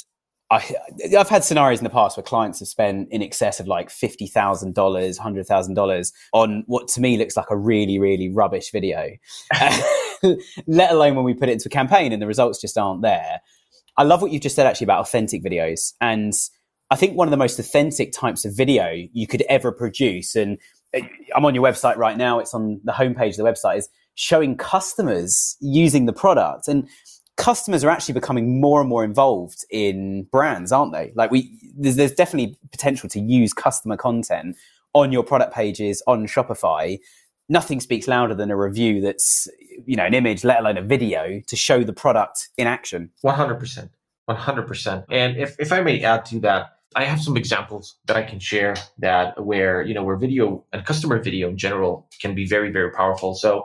I, 0.50 0.64
have 1.10 1.28
had 1.28 1.42
scenarios 1.42 1.80
in 1.80 1.84
the 1.84 1.90
past 1.90 2.16
where 2.16 2.22
clients 2.22 2.60
have 2.60 2.68
spent 2.68 3.08
in 3.10 3.20
excess 3.20 3.58
of 3.58 3.66
like 3.66 3.90
fifty 3.90 4.28
thousand 4.28 4.74
dollars, 4.74 5.18
hundred 5.18 5.46
thousand 5.46 5.74
dollars 5.74 6.12
on 6.32 6.62
what 6.66 6.86
to 6.88 7.00
me 7.00 7.16
looks 7.16 7.36
like 7.36 7.50
a 7.50 7.56
really, 7.56 7.98
really 7.98 8.28
rubbish 8.28 8.70
video. 8.70 9.10
Let 10.66 10.92
alone 10.92 11.16
when 11.16 11.24
we 11.24 11.34
put 11.34 11.48
it 11.48 11.52
into 11.52 11.68
a 11.68 11.70
campaign 11.70 12.12
and 12.12 12.22
the 12.22 12.28
results 12.28 12.60
just 12.60 12.78
aren't 12.78 13.02
there. 13.02 13.40
I 13.96 14.04
love 14.04 14.22
what 14.22 14.30
you've 14.30 14.42
just 14.42 14.54
said 14.54 14.66
actually 14.66 14.84
about 14.84 15.00
authentic 15.00 15.42
videos, 15.42 15.94
and 16.00 16.32
I 16.90 16.96
think 16.96 17.16
one 17.16 17.26
of 17.26 17.32
the 17.32 17.36
most 17.36 17.58
authentic 17.58 18.12
types 18.12 18.44
of 18.44 18.56
video 18.56 18.92
you 19.12 19.26
could 19.26 19.42
ever 19.48 19.72
produce. 19.72 20.36
And 20.36 20.58
uh, 20.94 21.00
I'm 21.34 21.44
on 21.44 21.56
your 21.56 21.64
website 21.64 21.96
right 21.96 22.16
now; 22.16 22.38
it's 22.38 22.54
on 22.54 22.80
the 22.84 22.92
homepage 22.92 23.30
of 23.30 23.38
the 23.38 23.42
website. 23.44 23.78
Is 23.78 23.88
showing 24.14 24.56
customers 24.56 25.56
using 25.60 26.06
the 26.06 26.12
product 26.12 26.68
and 26.68 26.88
customers 27.36 27.84
are 27.84 27.90
actually 27.90 28.14
becoming 28.14 28.60
more 28.60 28.80
and 28.80 28.88
more 28.88 29.04
involved 29.04 29.64
in 29.70 30.24
brands, 30.24 30.72
aren't 30.72 30.92
they? 30.92 31.12
Like 31.14 31.30
we, 31.30 31.58
there's, 31.76 31.96
there's 31.96 32.12
definitely 32.12 32.56
potential 32.70 33.08
to 33.10 33.20
use 33.20 33.52
customer 33.52 33.96
content 33.96 34.56
on 34.94 35.12
your 35.12 35.22
product 35.22 35.54
pages 35.54 36.02
on 36.06 36.26
Shopify. 36.26 36.98
Nothing 37.48 37.80
speaks 37.80 38.08
louder 38.08 38.34
than 38.34 38.50
a 38.50 38.56
review 38.56 39.00
that's, 39.00 39.46
you 39.84 39.96
know, 39.96 40.04
an 40.04 40.14
image, 40.14 40.44
let 40.44 40.60
alone 40.60 40.78
a 40.78 40.82
video 40.82 41.40
to 41.46 41.56
show 41.56 41.84
the 41.84 41.92
product 41.92 42.48
in 42.56 42.66
action. 42.66 43.10
100%. 43.24 43.90
100%. 44.28 45.04
And 45.10 45.36
if, 45.36 45.56
if 45.60 45.70
I 45.70 45.82
may 45.82 46.02
add 46.02 46.24
to 46.26 46.40
that, 46.40 46.72
I 46.96 47.04
have 47.04 47.20
some 47.20 47.36
examples 47.36 47.96
that 48.06 48.16
I 48.16 48.22
can 48.22 48.40
share 48.40 48.74
that 48.98 49.44
where, 49.44 49.82
you 49.82 49.92
know, 49.92 50.02
where 50.02 50.16
video 50.16 50.64
and 50.72 50.84
customer 50.84 51.22
video 51.22 51.50
in 51.50 51.58
general 51.58 52.08
can 52.20 52.34
be 52.34 52.46
very, 52.46 52.70
very 52.70 52.90
powerful. 52.90 53.34
So 53.34 53.64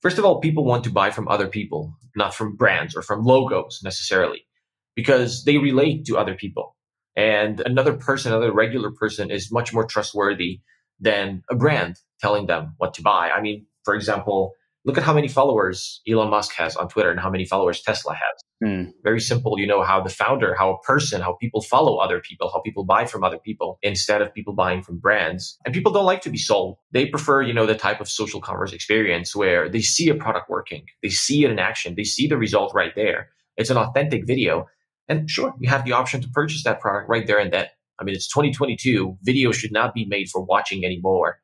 First 0.00 0.18
of 0.18 0.24
all, 0.24 0.40
people 0.40 0.64
want 0.64 0.84
to 0.84 0.90
buy 0.90 1.10
from 1.10 1.28
other 1.28 1.48
people, 1.48 1.94
not 2.14 2.34
from 2.34 2.56
brands 2.56 2.94
or 2.94 3.02
from 3.02 3.24
logos 3.24 3.80
necessarily, 3.82 4.46
because 4.94 5.44
they 5.44 5.58
relate 5.58 6.04
to 6.06 6.16
other 6.16 6.34
people. 6.34 6.76
And 7.16 7.60
another 7.60 7.94
person, 7.94 8.32
another 8.32 8.52
regular 8.52 8.92
person 8.92 9.30
is 9.30 9.50
much 9.50 9.74
more 9.74 9.84
trustworthy 9.84 10.60
than 11.00 11.42
a 11.50 11.56
brand 11.56 11.96
telling 12.20 12.46
them 12.46 12.74
what 12.78 12.94
to 12.94 13.02
buy. 13.02 13.30
I 13.30 13.40
mean, 13.40 13.66
for 13.84 13.94
example, 13.94 14.52
look 14.88 14.96
at 14.96 15.04
how 15.04 15.12
many 15.12 15.28
followers 15.28 16.00
Elon 16.08 16.30
Musk 16.30 16.54
has 16.54 16.74
on 16.74 16.88
Twitter 16.88 17.10
and 17.10 17.20
how 17.20 17.28
many 17.28 17.44
followers 17.44 17.82
Tesla 17.82 18.14
has. 18.14 18.42
Mm. 18.64 18.92
Very 19.04 19.20
simple. 19.20 19.60
You 19.60 19.66
know, 19.66 19.82
how 19.82 20.00
the 20.00 20.08
founder, 20.08 20.54
how 20.54 20.72
a 20.72 20.80
person, 20.80 21.20
how 21.20 21.34
people 21.34 21.60
follow 21.60 21.98
other 21.98 22.20
people, 22.20 22.50
how 22.50 22.60
people 22.62 22.84
buy 22.84 23.04
from 23.04 23.22
other 23.22 23.36
people 23.38 23.78
instead 23.82 24.22
of 24.22 24.32
people 24.32 24.54
buying 24.54 24.82
from 24.82 24.98
brands. 24.98 25.58
And 25.66 25.74
people 25.74 25.92
don't 25.92 26.06
like 26.06 26.22
to 26.22 26.30
be 26.30 26.38
sold. 26.38 26.78
They 26.90 27.04
prefer, 27.04 27.42
you 27.42 27.52
know, 27.52 27.66
the 27.66 27.74
type 27.74 28.00
of 28.00 28.08
social 28.08 28.40
commerce 28.40 28.72
experience 28.72 29.36
where 29.36 29.68
they 29.68 29.82
see 29.82 30.08
a 30.08 30.14
product 30.14 30.48
working, 30.48 30.86
they 31.02 31.10
see 31.10 31.44
it 31.44 31.50
in 31.50 31.58
action, 31.58 31.94
they 31.94 32.04
see 32.04 32.26
the 32.26 32.38
result 32.38 32.72
right 32.74 32.94
there. 32.96 33.28
It's 33.58 33.70
an 33.70 33.76
authentic 33.76 34.26
video. 34.26 34.68
And 35.06 35.28
sure, 35.28 35.52
you 35.60 35.68
have 35.68 35.84
the 35.84 35.92
option 35.92 36.22
to 36.22 36.28
purchase 36.28 36.64
that 36.64 36.80
product 36.80 37.10
right 37.10 37.26
there 37.26 37.38
and 37.38 37.52
then. 37.52 37.66
I 38.00 38.04
mean, 38.04 38.14
it's 38.14 38.28
2022. 38.28 39.18
Video 39.22 39.52
should 39.52 39.72
not 39.72 39.92
be 39.92 40.06
made 40.06 40.30
for 40.30 40.40
watching 40.40 40.84
anymore. 40.84 41.40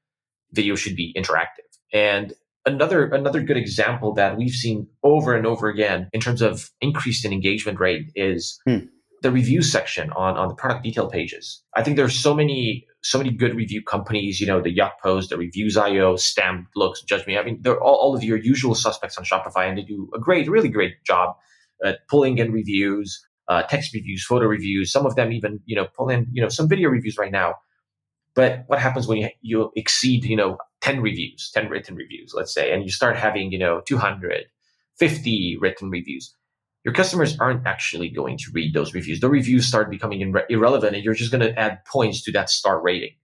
Video 0.53 0.77
should 0.77 0.97
be 0.97 1.13
interactive. 1.15 1.67
And 1.93 2.33
another 2.67 3.07
another 3.07 3.43
good 3.43 3.57
example 3.57 4.15
that 4.15 4.37
we've 4.37 4.53
seen 4.53 4.87
over 5.03 5.35
and 5.35 5.47
over 5.47 5.69
again 5.69 6.09
in 6.13 6.21
terms 6.21 6.43
of 6.43 6.71
increase 6.81 7.25
in 7.25 7.33
engagement 7.33 7.79
rate 7.81 8.11
is 8.15 8.59
hmm. 8.67 8.79
the 9.23 9.31
review 9.31 9.63
section 9.63 10.11
on 10.13 10.37
on 10.37 10.49
the 10.49 10.55
product 10.55 10.83
detail 10.85 11.09
pages. 11.09 11.63
I 11.75 11.83
think 11.83 11.97
there's 11.97 12.19
so 12.19 12.35
many 12.35 12.87
so 13.05 13.19
many 13.19 13.31
good 13.31 13.55
review 13.55 13.83
companies, 13.83 14.41
you 14.41 14.47
know, 14.47 14.63
the 14.63 14.75
Yuck 14.75 14.93
Post, 15.03 15.29
the 15.29 15.37
Reviews.io, 15.37 16.17
Stamp, 16.17 16.69
Loox, 16.75 17.05
Judge 17.05 17.27
Me. 17.27 17.37
I 17.37 17.45
mean, 17.45 17.59
they're 17.61 17.79
all, 17.79 17.97
all 17.97 18.17
of 18.17 18.25
your 18.25 18.39
usual 18.39 18.75
suspects 18.75 19.19
on 19.19 19.25
Shopify, 19.25 19.69
and 19.69 19.77
they 19.77 19.83
do 19.83 20.09
a 20.15 20.19
great, 20.19 20.49
really 20.49 20.71
great 20.71 21.05
job 21.05 21.37
at 21.85 21.99
pulling 22.09 22.39
in 22.39 22.51
reviews, 22.51 23.23
uh, 23.49 23.63
text 23.65 23.93
reviews, 23.93 24.25
photo 24.25 24.47
reviews. 24.47 24.91
Some 24.91 25.05
of 25.05 25.17
them 25.17 25.33
even, 25.33 25.61
you 25.67 25.77
know, 25.77 25.87
pull 25.95 26.09
in, 26.09 26.27
you 26.33 26.41
know, 26.41 26.49
some 26.49 26.67
video 26.67 26.89
reviews 26.89 27.19
right 27.19 27.31
now. 27.31 27.57
But 28.35 28.65
what 28.69 28.81
happens 28.81 29.07
when 29.07 29.19
you, 29.19 29.29
you 29.43 29.71
exceed, 29.77 30.25
you 30.25 30.37
know, 30.37 30.57
10 30.85 31.01
reviews, 31.01 31.51
10 31.55 31.71
written 31.71 31.97
reviews, 31.97 32.35
let's 32.35 32.53
say, 32.53 32.71
and 32.71 32.85
you 32.85 32.91
start 32.91 33.17
having, 33.17 33.51
you 33.51 33.59
know, 33.59 33.81
250 33.87 35.57
written 35.59 35.89
reviews? 35.89 36.37
Your 36.85 36.93
customers 36.93 37.41
aren't 37.41 37.67
actually 37.67 38.11
going 38.11 38.37
to 38.37 38.51
read 38.53 38.75
those 38.75 38.93
reviews. 38.93 39.21
The 39.21 39.31
reviews 39.31 39.67
start 39.67 39.89
becoming 39.89 40.21
irre- 40.21 40.45
irrelevant 40.51 40.95
and 40.95 41.03
you're 41.03 41.15
just 41.15 41.31
going 41.31 41.41
to 41.41 41.59
add 41.59 41.83
points 41.87 42.23
to 42.25 42.33
that 42.33 42.51
star 42.51 42.83
rating. 42.83 43.15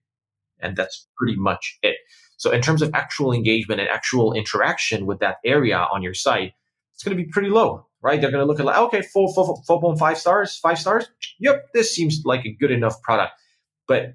And 0.60 0.74
that's 0.74 1.06
pretty 1.18 1.36
much 1.36 1.78
it. 1.82 1.96
So 2.38 2.50
in 2.50 2.62
terms 2.62 2.80
of 2.80 2.94
actual 2.94 3.30
engagement 3.30 3.78
and 3.78 3.90
actual 3.90 4.32
interaction 4.32 5.04
with 5.04 5.18
that 5.18 5.36
area 5.44 5.86
on 5.92 6.02
your 6.02 6.14
site, 6.14 6.54
it's 6.94 7.04
going 7.04 7.14
to 7.14 7.22
be 7.22 7.28
pretty 7.28 7.50
low, 7.50 7.86
right? 8.00 8.18
They're 8.18 8.30
going 8.30 8.42
to 8.42 8.46
look 8.46 8.60
at 8.60 8.64
like, 8.64 8.78
okay, 8.78 9.02
4.5 9.14 10.16
stars, 10.16 10.56
five 10.56 10.78
stars. 10.78 11.10
Yep, 11.40 11.74
this 11.74 11.94
seems 11.94 12.22
like 12.24 12.46
a 12.46 12.56
good 12.58 12.70
enough 12.70 13.02
product. 13.02 13.32
But 13.86 14.14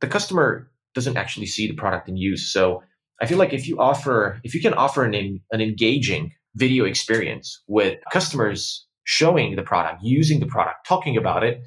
the 0.00 0.08
customer 0.08 0.72
doesn't 0.96 1.16
actually 1.16 1.46
see 1.46 1.68
the 1.68 1.74
product 1.74 2.08
in 2.08 2.16
use. 2.16 2.52
So 2.52 2.82
I 3.20 3.26
feel 3.26 3.38
like 3.38 3.52
if 3.52 3.68
you 3.68 3.78
offer, 3.78 4.40
if 4.42 4.54
you 4.54 4.60
can 4.60 4.74
offer 4.74 5.04
an, 5.04 5.14
an 5.52 5.60
engaging 5.60 6.32
video 6.56 6.86
experience 6.86 7.62
with 7.68 7.98
customers 8.10 8.86
showing 9.04 9.54
the 9.54 9.62
product, 9.62 10.02
using 10.02 10.40
the 10.40 10.46
product, 10.46 10.88
talking 10.88 11.16
about 11.16 11.44
it, 11.44 11.62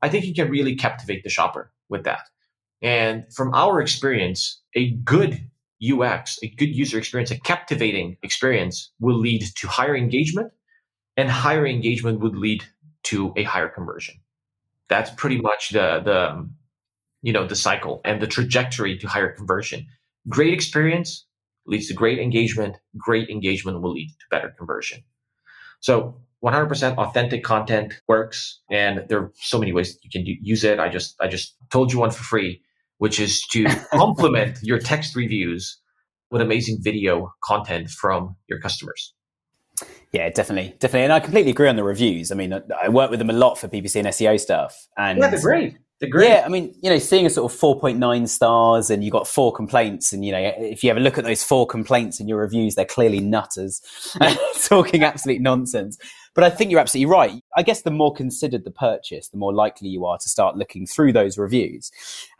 I 0.00 0.08
think 0.08 0.24
you 0.24 0.34
can 0.34 0.48
really 0.48 0.76
captivate 0.76 1.24
the 1.24 1.28
shopper 1.28 1.72
with 1.88 2.04
that. 2.04 2.22
And 2.80 3.24
from 3.34 3.52
our 3.52 3.80
experience, 3.80 4.62
a 4.76 4.90
good 4.90 5.50
UX, 5.82 6.38
a 6.42 6.48
good 6.48 6.74
user 6.74 6.98
experience, 6.98 7.32
a 7.32 7.40
captivating 7.40 8.16
experience 8.22 8.92
will 9.00 9.18
lead 9.18 9.42
to 9.56 9.66
higher 9.66 9.96
engagement 9.96 10.52
and 11.16 11.28
higher 11.28 11.66
engagement 11.66 12.20
would 12.20 12.36
lead 12.36 12.62
to 13.04 13.32
a 13.36 13.42
higher 13.42 13.68
conversion. 13.68 14.14
That's 14.88 15.10
pretty 15.10 15.40
much 15.40 15.70
the, 15.70 16.00
the, 16.04 16.48
you 17.22 17.32
know, 17.32 17.46
the 17.46 17.56
cycle 17.56 18.00
and 18.04 18.20
the 18.22 18.26
trajectory 18.26 18.96
to 18.98 19.08
higher 19.08 19.32
conversion. 19.32 19.86
Great 20.28 20.52
experience 20.52 21.26
leads 21.66 21.88
to 21.88 21.94
great 21.94 22.18
engagement. 22.18 22.76
Great 22.96 23.28
engagement 23.28 23.80
will 23.82 23.92
lead 23.92 24.08
to 24.08 24.26
better 24.30 24.54
conversion. 24.56 25.02
So 25.80 26.20
100% 26.44 26.96
authentic 26.98 27.42
content 27.42 27.94
works 28.06 28.60
and 28.70 29.04
there 29.08 29.18
are 29.18 29.32
so 29.34 29.58
many 29.58 29.72
ways 29.72 29.98
you 30.02 30.10
can 30.10 30.24
do, 30.24 30.34
use 30.40 30.64
it. 30.64 30.78
I 30.78 30.88
just, 30.88 31.16
I 31.20 31.28
just 31.28 31.56
told 31.70 31.92
you 31.92 31.98
one 31.98 32.10
for 32.10 32.22
free 32.22 32.62
which 32.98 33.18
is 33.18 33.42
to 33.46 33.64
complement 33.92 34.58
your 34.62 34.78
text 34.78 35.16
reviews 35.16 35.78
with 36.30 36.42
amazing 36.42 36.78
video 36.80 37.32
content 37.42 37.88
from 37.88 38.36
your 38.48 38.60
customers. 38.60 39.14
Yeah, 40.12 40.28
definitely, 40.30 40.74
definitely, 40.78 41.04
and 41.04 41.12
I 41.12 41.20
completely 41.20 41.52
agree 41.52 41.68
on 41.68 41.76
the 41.76 41.84
reviews. 41.84 42.32
I 42.32 42.34
mean, 42.34 42.52
I 42.52 42.88
work 42.88 43.10
with 43.10 43.20
them 43.20 43.30
a 43.30 43.34
lot 43.34 43.56
for 43.56 43.68
PPC 43.68 43.96
and 43.96 44.08
SEO 44.08 44.40
stuff, 44.40 44.88
and 44.96 45.18
yeah, 45.18 45.28
they're 45.28 45.40
great. 45.40 45.76
Yeah, 46.14 46.42
I 46.46 46.48
mean, 46.48 46.74
you 46.80 46.90
know, 46.90 46.98
seeing 46.98 47.26
a 47.26 47.30
sort 47.30 47.50
of 47.52 47.58
four 47.58 47.78
point 47.78 47.98
nine 47.98 48.26
stars, 48.26 48.88
and 48.90 49.02
you 49.02 49.10
got 49.10 49.26
four 49.26 49.52
complaints, 49.52 50.12
and 50.12 50.24
you 50.24 50.32
know, 50.32 50.52
if 50.58 50.84
you 50.84 50.90
ever 50.90 51.00
look 51.00 51.18
at 51.18 51.24
those 51.24 51.42
four 51.42 51.66
complaints 51.66 52.20
in 52.20 52.28
your 52.28 52.38
reviews, 52.38 52.76
they're 52.76 52.84
clearly 52.84 53.20
nutters, 53.20 53.82
talking 54.64 55.02
absolute 55.02 55.40
nonsense. 55.40 55.98
But 56.34 56.44
I 56.44 56.50
think 56.50 56.70
you're 56.70 56.80
absolutely 56.80 57.10
right. 57.10 57.42
I 57.56 57.62
guess 57.62 57.82
the 57.82 57.90
more 57.90 58.12
considered 58.12 58.64
the 58.64 58.70
purchase, 58.70 59.28
the 59.28 59.38
more 59.38 59.52
likely 59.52 59.88
you 59.88 60.06
are 60.06 60.18
to 60.18 60.28
start 60.28 60.56
looking 60.56 60.86
through 60.86 61.12
those 61.12 61.36
reviews. 61.36 61.90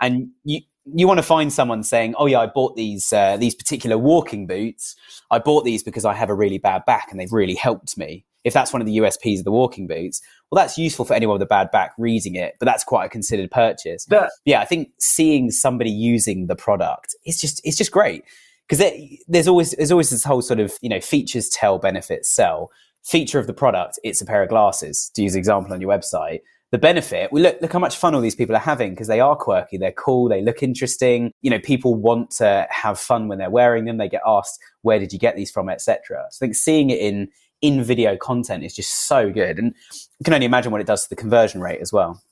And 0.01 0.29
you, 0.45 0.61
you 0.95 1.09
want 1.09 1.19
to 1.19 1.25
find 1.25 1.53
someone 1.53 1.83
saying, 1.83 2.15
"Oh 2.17 2.27
yeah, 2.27 2.39
I 2.41 2.47
bought 2.47 2.77
these 2.77 3.13
uh, 3.13 3.37
these 3.37 3.57
particular 3.57 3.99
walking 3.99 4.47
boots. 4.47 4.95
I 5.33 5.41
bought 5.41 5.65
these 5.65 5.83
because 5.83 6.05
I 6.05 6.15
have 6.15 6.31
a 6.31 6.35
really 6.35 6.59
bad 6.59 6.85
back, 6.87 7.09
and 7.11 7.19
they've 7.19 7.33
really 7.33 7.57
helped 7.57 7.99
me." 7.99 8.25
If 8.45 8.55
that's 8.55 8.73
one 8.73 8.81
of 8.81 8.87
the 8.87 8.99
USPs 8.99 9.39
of 9.39 9.45
the 9.45 9.53
walking 9.53 9.87
boots, 9.87 10.21
well, 10.51 10.63
that's 10.63 10.79
useful 10.79 11.05
for 11.05 11.15
anyone 11.15 11.35
with 11.35 11.43
a 11.43 11.47
bad 11.47 11.71
back 11.71 11.93
reading 11.99 12.35
it, 12.35 12.55
but 12.59 12.67
that's 12.67 12.85
quite 12.85 13.07
a 13.07 13.09
considered 13.09 13.51
purchase. 13.51 14.07
But 14.07 14.31
yeah, 14.45 14.61
I 14.61 14.65
think 14.65 14.91
seeing 14.99 15.51
somebody 15.51 15.91
using 15.91 16.47
the 16.47 16.57
product 16.57 17.15
is 17.27 17.41
just 17.41 17.61
it's 17.65 17.77
just 17.77 17.91
great 17.91 18.25
because 18.69 18.93
there's 19.27 19.49
always 19.49 19.73
there's 19.73 19.93
always 19.93 20.11
this 20.11 20.25
whole 20.25 20.43
sort 20.43 20.61
of 20.61 20.73
you 20.81 20.89
know 20.89 21.01
features 21.01 21.49
tell 21.49 21.79
benefits 21.79 22.29
sell 22.29 22.71
feature 23.09 23.39
of 23.39 23.47
the 23.47 23.55
product, 23.55 23.99
it's 24.05 24.21
a 24.21 24.27
pair 24.27 24.43
of 24.43 24.51
glasses, 24.51 25.11
to 25.15 25.23
use 25.23 25.35
an 25.35 25.39
example 25.39 25.73
on 25.73 25.81
your 25.81 25.91
website. 25.91 26.41
The 26.71 26.79
benefit, 26.79 27.33
we 27.33 27.41
look, 27.41 27.59
look 27.63 27.73
how 27.73 27.79
much 27.79 27.97
fun 27.97 28.15
all 28.15 28.21
these 28.21 28.35
people 28.35 28.55
are 28.55 28.59
having 28.61 28.91
because 28.91 29.09
they 29.09 29.21
are 29.21 29.35
quirky, 29.35 29.79
they're 29.79 29.93
cool, 29.93 30.29
they 30.29 30.43
look 30.43 30.63
interesting. 30.63 31.33
You 31.41 31.51
know, 31.51 31.59
people 31.59 31.95
want 31.95 32.31
to 32.33 32.67
have 32.69 33.01
fun 33.01 33.27
when 33.27 33.39
they're 33.39 33.49
wearing 33.49 33.87
them. 33.87 33.97
They 33.97 34.11
get 34.11 34.21
asked, 34.27 34.61
where 34.83 34.99
did 34.99 35.11
you 35.11 35.19
get 35.19 35.35
these 35.35 35.51
from, 35.51 35.71
etc. 35.71 36.27
So 36.31 36.37
I 36.37 36.41
think 36.41 36.55
seeing 36.55 36.91
it 36.91 36.99
in 36.99 37.29
in 37.61 37.83
video 37.83 38.17
content 38.17 38.65
is 38.65 38.75
just 38.75 39.07
so 39.07 39.31
good. 39.31 39.59
And 39.59 39.75
you 40.19 40.25
can 40.25 40.35
only 40.35 40.47
imagine 40.47 40.73
what 40.73 40.81
it 40.81 40.87
does 40.87 41.05
to 41.05 41.09
the 41.09 41.17
conversion 41.17 41.61
rate 41.61 41.81
as 41.81 41.93
well. 41.93 42.23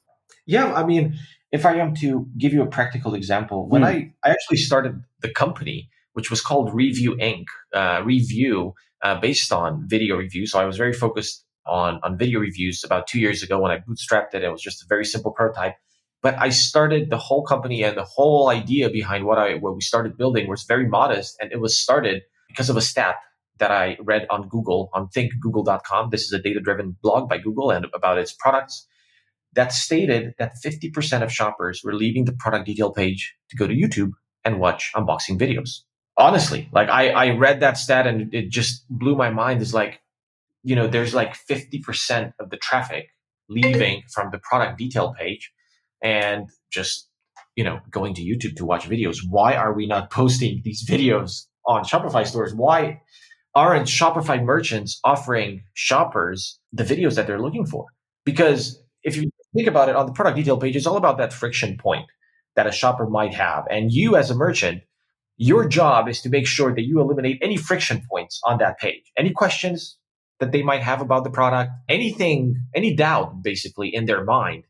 Yeah, 0.47 0.73
I 0.73 0.85
mean, 0.85 1.19
if 1.53 1.67
I 1.67 1.77
am 1.77 1.95
to 1.97 2.27
give 2.39 2.53
you 2.53 2.63
a 2.63 2.67
practical 2.67 3.15
example, 3.15 3.69
when 3.69 3.83
mm. 3.83 3.87
I, 3.87 4.13
I 4.25 4.31
actually 4.31 4.59
started 4.59 5.03
the 5.21 5.31
company, 5.31 5.89
which 6.13 6.31
was 6.31 6.41
called 6.41 6.73
Review 6.73 7.17
Inc., 7.17 7.45
uh, 7.75 8.03
Review 8.05 8.75
uh, 9.03 9.19
based 9.21 9.53
on 9.53 9.87
video 9.87 10.17
reviews. 10.17 10.53
So 10.53 10.61
I 10.61 10.65
was 10.65 10.77
very 10.77 10.93
focused 10.93 11.45
on, 11.67 12.01
on 12.03 12.17
video 12.17 12.41
reviews 12.41 12.85
about 12.85 13.07
two 13.07 13.19
years 13.19 13.43
ago 13.43 13.61
when 13.61 13.73
I 13.73 13.79
bootstrapped 13.79 14.35
it. 14.35 14.43
It 14.43 14.51
was 14.51 14.63
just 14.63 14.83
a 14.83 14.87
very 14.89 15.05
simple 15.05 15.33
prototype. 15.33 15.75
But 16.23 16.39
I 16.39 16.49
started 16.49 17.11
the 17.11 17.19
whole 17.19 17.45
company 17.45 17.85
and 17.85 17.97
the 17.97 18.05
whole 18.05 18.49
idea 18.49 18.89
behind 18.89 19.25
what 19.25 19.39
I 19.39 19.55
what 19.55 19.75
we 19.75 19.81
started 19.81 20.17
building 20.17 20.49
was 20.49 20.65
very 20.65 20.89
modest, 20.89 21.37
and 21.41 21.53
it 21.53 21.61
was 21.61 21.79
started 21.79 22.23
because 22.49 22.71
of 22.71 22.77
a 22.77 22.81
stat 22.81 23.17
that 23.59 23.71
I 23.71 23.97
read 24.01 24.27
on 24.31 24.49
Google 24.49 24.91
on 24.93 25.09
thinkgoogle.com. 25.09 26.11
This 26.11 26.23
is 26.23 26.33
a 26.33 26.41
data-driven 26.41 26.97
blog 27.03 27.29
by 27.29 27.39
Google 27.39 27.71
and 27.71 27.87
about 27.95 28.19
its 28.19 28.33
products 28.33 28.87
that 29.55 29.73
stated 29.73 30.35
that 30.39 30.53
50% 30.65 31.23
of 31.23 31.33
shoppers 31.33 31.81
were 31.83 31.95
leaving 31.95 32.27
the 32.27 32.33
product 32.33 32.67
detail 32.67 32.93
page 32.93 33.35
to 33.51 33.57
go 33.57 33.67
to 33.67 33.75
YouTube 33.75 34.13
and 34.45 34.61
watch 34.61 34.93
unboxing 34.95 35.39
videos. 35.39 35.81
Honestly 36.19 36.69
like 36.73 36.89
i 36.89 37.11
i 37.11 37.31
read 37.31 37.61
that 37.61 37.77
stat 37.77 38.07
and 38.07 38.33
it 38.33 38.49
just 38.51 38.87
blew 38.89 39.15
my 39.17 39.31
mind. 39.31 39.61
Is 39.61 39.75
like 39.75 40.01
you 40.63 40.75
know 40.75 40.87
there's 40.87 41.15
like 41.15 41.35
50% 41.35 42.33
of 42.41 42.51
the 42.51 42.57
traffic 42.57 43.09
leaving 43.49 44.03
from 44.13 44.31
the 44.33 44.39
product 44.39 44.79
detail 44.79 45.15
page 45.19 45.53
and 46.03 46.49
just 46.71 47.09
you 47.55 47.65
know 47.65 47.81
going 47.91 48.15
to 48.15 48.23
youtube 48.23 48.57
to 48.57 48.65
watch 48.65 48.89
videos. 48.89 49.19
Why 49.29 49.55
are 49.55 49.75
we 49.75 49.87
not 49.87 50.11
posting 50.11 50.63
these 50.65 50.89
videos 50.89 51.47
on 51.67 51.85
shopify 51.85 52.27
stores? 52.27 52.55
Why 52.55 53.03
aren't 53.57 53.89
shopify 53.89 54.41
merchants 54.41 55.01
offering 55.03 55.63
shoppers 55.75 56.61
the 56.73 56.85
videos 56.85 57.17
that 57.17 57.27
they're 57.27 57.43
looking 57.43 57.67
for 57.67 57.87
because 58.25 58.81
if 59.03 59.17
you 59.17 59.29
think 59.55 59.67
about 59.67 59.89
it 59.89 59.97
on 59.97 60.07
the 60.07 60.13
product 60.13 60.37
detail 60.37 60.59
page 60.59 60.77
it's 60.77 60.87
all 60.87 60.97
about 60.97 61.19
that 61.19 61.33
friction 61.33 61.77
point 61.77 62.07
that 62.55 62.69
a 62.69 62.73
shopper 62.73 63.09
might 63.09 63.35
have 63.35 63.65
and 63.69 63.91
you 63.91 64.15
as 64.15 64.31
a 64.31 64.35
merchant 64.35 64.83
your 65.37 65.69
job 65.69 66.09
is 66.09 66.23
to 66.23 66.31
make 66.31 66.47
sure 66.47 66.75
that 66.75 66.83
you 66.83 67.01
eliminate 67.01 67.39
any 67.43 67.57
friction 67.57 68.03
points 68.11 68.41
on 68.45 68.59
that 68.59 68.79
page. 68.79 69.13
Any 69.19 69.31
questions 69.31 69.99
that 70.41 70.53
they 70.53 70.63
might 70.63 70.83
have 70.83 71.01
about 71.01 71.25
the 71.25 71.31
product, 71.31 71.73
anything, 71.89 72.57
any 72.75 72.95
doubt 72.95 73.43
basically 73.43 73.95
in 73.95 74.07
their 74.07 74.25
mind 74.25 74.65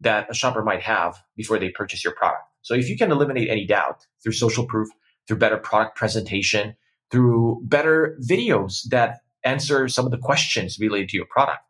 that 0.00 0.30
a 0.30 0.34
shopper 0.34 0.62
might 0.62 0.82
have 0.82 1.22
before 1.36 1.58
they 1.58 1.70
purchase 1.70 2.04
your 2.04 2.14
product. 2.14 2.44
So 2.62 2.74
if 2.74 2.88
you 2.88 2.96
can 2.96 3.10
eliminate 3.10 3.50
any 3.50 3.66
doubt 3.66 4.06
through 4.22 4.32
social 4.32 4.66
proof, 4.66 4.88
through 5.26 5.38
better 5.38 5.58
product 5.58 5.96
presentation, 5.96 6.74
through 7.10 7.60
better 7.64 8.18
videos 8.28 8.82
that 8.90 9.20
answer 9.44 9.88
some 9.88 10.04
of 10.04 10.10
the 10.10 10.18
questions 10.18 10.78
related 10.78 11.08
to 11.10 11.16
your 11.16 11.26
product. 11.26 11.60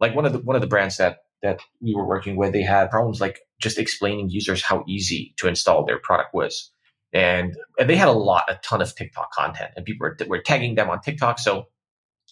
Like 0.00 0.14
one 0.14 0.26
of 0.26 0.32
the 0.32 0.38
one 0.40 0.56
of 0.56 0.62
the 0.62 0.68
brands 0.68 0.96
that 0.98 1.18
that 1.42 1.60
we 1.80 1.94
were 1.94 2.06
working 2.06 2.36
with, 2.36 2.52
they 2.52 2.62
had 2.62 2.90
problems 2.90 3.20
like 3.20 3.40
just 3.60 3.78
explaining 3.78 4.30
users 4.30 4.62
how 4.62 4.84
easy 4.88 5.34
to 5.36 5.46
install 5.46 5.84
their 5.84 5.98
product 5.98 6.34
was 6.34 6.70
and, 7.14 7.56
and 7.78 7.88
they 7.88 7.96
had 7.96 8.08
a 8.08 8.12
lot, 8.12 8.44
a 8.48 8.56
ton 8.56 8.82
of 8.82 8.94
TikTok 8.94 9.30
content, 9.30 9.70
and 9.76 9.86
people 9.86 10.04
were, 10.04 10.16
were 10.26 10.42
tagging 10.42 10.74
them 10.74 10.90
on 10.90 11.00
TikTok. 11.00 11.38
So 11.38 11.66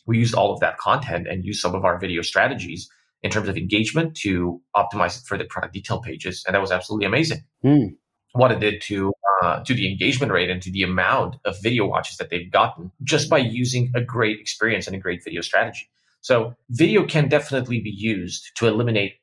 we 0.06 0.18
used 0.18 0.34
all 0.34 0.52
of 0.52 0.58
that 0.60 0.76
content 0.78 1.28
and 1.28 1.44
used 1.44 1.60
some 1.60 1.76
of 1.76 1.84
our 1.84 1.98
video 1.98 2.20
strategies 2.22 2.90
in 3.22 3.30
terms 3.30 3.48
of 3.48 3.56
engagement 3.56 4.16
to 4.16 4.60
optimize 4.74 5.20
it 5.20 5.26
for 5.26 5.38
the 5.38 5.44
product 5.44 5.72
detail 5.72 6.02
pages, 6.02 6.42
and 6.44 6.54
that 6.54 6.60
was 6.60 6.72
absolutely 6.72 7.06
amazing. 7.06 7.44
Mm. 7.64 7.90
What 8.32 8.50
it 8.50 8.58
did 8.58 8.82
to 8.82 9.12
uh, 9.42 9.60
to 9.64 9.74
the 9.74 9.90
engagement 9.90 10.30
rate 10.30 10.50
and 10.50 10.62
to 10.62 10.70
the 10.70 10.84
amount 10.84 11.34
of 11.44 11.60
video 11.60 11.84
watches 11.84 12.16
that 12.16 12.30
they've 12.30 12.52
gotten 12.52 12.92
just 13.02 13.28
by 13.28 13.38
using 13.38 13.90
a 13.92 14.00
great 14.00 14.38
experience 14.38 14.86
and 14.86 14.94
a 14.94 15.00
great 15.00 15.24
video 15.24 15.40
strategy. 15.40 15.90
So 16.20 16.54
video 16.70 17.04
can 17.04 17.28
definitely 17.28 17.80
be 17.80 17.90
used 17.90 18.52
to 18.58 18.68
eliminate 18.68 19.14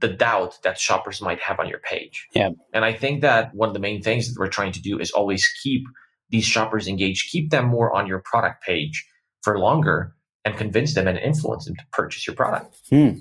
the 0.00 0.08
doubt 0.08 0.58
that 0.62 0.78
shoppers 0.78 1.22
might 1.22 1.40
have 1.40 1.58
on 1.58 1.68
your 1.68 1.78
page. 1.78 2.28
Yeah. 2.34 2.50
And 2.74 2.84
I 2.84 2.92
think 2.92 3.22
that 3.22 3.54
one 3.54 3.70
of 3.70 3.72
the 3.72 3.80
main 3.80 4.02
things 4.02 4.28
that 4.28 4.38
we're 4.38 4.48
trying 4.48 4.72
to 4.72 4.82
do 4.82 4.98
is 4.98 5.10
always 5.10 5.48
keep 5.62 5.86
these 6.28 6.44
shoppers 6.44 6.86
engaged, 6.86 7.30
keep 7.30 7.48
them 7.48 7.64
more 7.64 7.96
on 7.96 8.06
your 8.06 8.18
product 8.18 8.62
page 8.62 9.06
for 9.40 9.58
longer 9.58 10.14
and 10.44 10.56
convince 10.56 10.94
them 10.94 11.06
and 11.06 11.18
influence 11.18 11.66
them 11.66 11.76
to 11.76 11.84
purchase 11.92 12.26
your 12.26 12.34
product. 12.34 12.76
Hmm. 12.88 13.18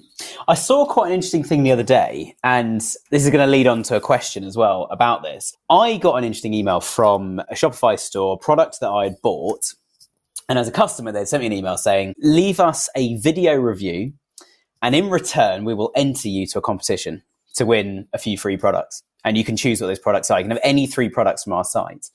I 0.47 0.55
saw 0.55 0.85
quite 0.85 1.07
an 1.07 1.13
interesting 1.13 1.43
thing 1.43 1.63
the 1.63 1.71
other 1.71 1.83
day, 1.83 2.35
and 2.43 2.79
this 2.79 3.23
is 3.23 3.29
going 3.29 3.45
to 3.45 3.51
lead 3.51 3.67
on 3.67 3.83
to 3.83 3.97
a 3.97 4.01
question 4.01 4.43
as 4.43 4.55
well 4.55 4.87
about 4.89 5.21
this. 5.21 5.55
I 5.69 5.97
got 5.97 6.15
an 6.15 6.23
interesting 6.23 6.53
email 6.53 6.79
from 6.79 7.39
a 7.39 7.55
Shopify 7.55 7.99
store 7.99 8.37
product 8.37 8.79
that 8.79 8.89
I 8.89 9.03
had 9.03 9.21
bought. 9.21 9.73
And 10.47 10.57
as 10.57 10.67
a 10.67 10.71
customer, 10.71 11.11
they 11.11 11.25
sent 11.25 11.41
me 11.41 11.47
an 11.47 11.53
email 11.53 11.77
saying, 11.77 12.15
leave 12.19 12.59
us 12.59 12.89
a 12.95 13.17
video 13.17 13.55
review 13.55 14.13
and 14.81 14.95
in 14.95 15.09
return, 15.09 15.65
we 15.65 15.73
will 15.73 15.91
enter 15.95 16.29
you 16.29 16.45
to 16.47 16.59
a 16.59 16.61
competition 16.61 17.23
to 17.55 17.65
win 17.65 18.07
a 18.13 18.17
few 18.17 18.37
free 18.37 18.57
products. 18.57 19.03
And 19.25 19.37
you 19.37 19.43
can 19.43 19.57
choose 19.57 19.81
what 19.81 19.87
those 19.87 19.99
products 19.99 20.31
are. 20.31 20.39
You 20.39 20.45
can 20.45 20.51
have 20.51 20.61
any 20.63 20.87
three 20.87 21.09
products 21.09 21.43
from 21.43 21.53
our 21.53 21.65
site. 21.65 22.09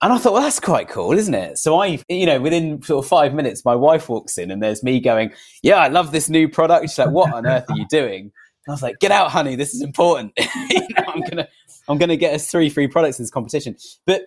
And 0.00 0.12
I 0.12 0.18
thought, 0.18 0.32
well, 0.32 0.42
that's 0.42 0.60
quite 0.60 0.88
cool, 0.88 1.12
isn't 1.12 1.34
it? 1.34 1.58
So 1.58 1.80
I, 1.80 2.00
you 2.08 2.26
know, 2.26 2.40
within 2.40 2.80
sort 2.82 3.04
of 3.04 3.08
five 3.08 3.34
minutes, 3.34 3.64
my 3.64 3.74
wife 3.74 4.08
walks 4.08 4.38
in 4.38 4.50
and 4.50 4.62
there's 4.62 4.82
me 4.84 5.00
going, 5.00 5.32
yeah, 5.62 5.76
I 5.76 5.88
love 5.88 6.12
this 6.12 6.28
new 6.28 6.48
product. 6.48 6.88
She's 6.88 6.98
like, 6.98 7.10
what 7.10 7.32
on 7.32 7.46
earth 7.46 7.64
are 7.68 7.76
you 7.76 7.86
doing? 7.88 8.20
And 8.22 8.32
I 8.68 8.70
was 8.72 8.82
like, 8.82 9.00
get 9.00 9.10
out, 9.10 9.32
honey. 9.32 9.56
This 9.56 9.74
is 9.74 9.82
important. 9.82 10.32
you 10.70 10.80
know, 10.80 11.04
I'm 11.08 11.20
going 11.20 11.36
to, 11.38 11.48
I'm 11.88 11.98
going 11.98 12.10
to 12.10 12.16
get 12.16 12.32
us 12.32 12.48
three 12.48 12.70
free 12.70 12.86
products 12.86 13.18
in 13.18 13.24
this 13.24 13.30
competition. 13.30 13.76
But 14.06 14.26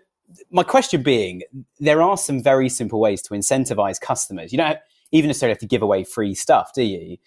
my 0.50 0.64
question 0.64 1.04
being, 1.04 1.44
there 1.80 2.02
are 2.02 2.18
some 2.18 2.44
very 2.44 2.68
simple 2.68 3.00
ways 3.00 3.22
to 3.24 3.34
incentivize 3.34 4.00
customers. 4.00 4.52
You 4.52 4.58
don't 4.58 4.78
even 5.14 5.30
necessarily 5.30 5.54
have 5.54 5.60
to 5.60 5.68
give 5.68 5.82
away 5.82 6.04
free 6.04 6.36
stuff, 6.36 6.72
do 6.74 6.84
you? 6.84 7.18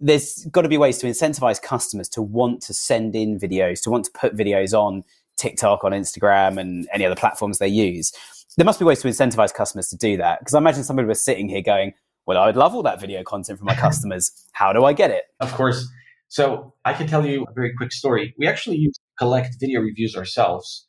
there's 0.00 0.46
got 0.46 0.62
to 0.62 0.68
be 0.68 0.78
ways 0.78 0.98
to 0.98 1.06
incentivize 1.06 1.60
customers 1.60 2.08
to 2.08 2.22
want 2.22 2.62
to 2.62 2.74
send 2.74 3.14
in 3.14 3.38
videos, 3.38 3.82
to 3.82 3.90
want 3.90 4.06
to 4.06 4.10
put 4.12 4.34
videos 4.34 4.72
on 4.72 5.04
TikTok, 5.40 5.82
on 5.84 5.92
Instagram, 5.92 6.60
and 6.60 6.88
any 6.92 7.04
other 7.04 7.16
platforms 7.16 7.58
they 7.58 7.68
use. 7.68 8.12
There 8.56 8.66
must 8.66 8.78
be 8.78 8.84
ways 8.84 9.00
to 9.02 9.08
incentivize 9.08 9.54
customers 9.54 9.88
to 9.88 9.96
do 9.96 10.16
that. 10.18 10.40
Because 10.40 10.54
I 10.54 10.58
imagine 10.58 10.84
somebody 10.84 11.08
was 11.08 11.24
sitting 11.24 11.48
here 11.48 11.62
going, 11.62 11.94
Well, 12.26 12.38
I 12.38 12.46
would 12.46 12.56
love 12.56 12.74
all 12.74 12.82
that 12.82 13.00
video 13.00 13.22
content 13.22 13.58
from 13.58 13.66
my 13.66 13.74
customers. 13.86 14.30
How 14.52 14.72
do 14.72 14.84
I 14.84 14.92
get 14.92 15.10
it? 15.10 15.24
Of 15.40 15.52
course. 15.54 15.88
So 16.28 16.74
I 16.84 16.92
can 16.92 17.08
tell 17.08 17.26
you 17.26 17.44
a 17.48 17.52
very 17.52 17.72
quick 17.76 17.90
story. 17.92 18.34
We 18.38 18.46
actually 18.46 18.76
used 18.76 18.96
to 18.96 19.24
collect 19.24 19.56
video 19.58 19.80
reviews 19.80 20.14
ourselves 20.16 20.86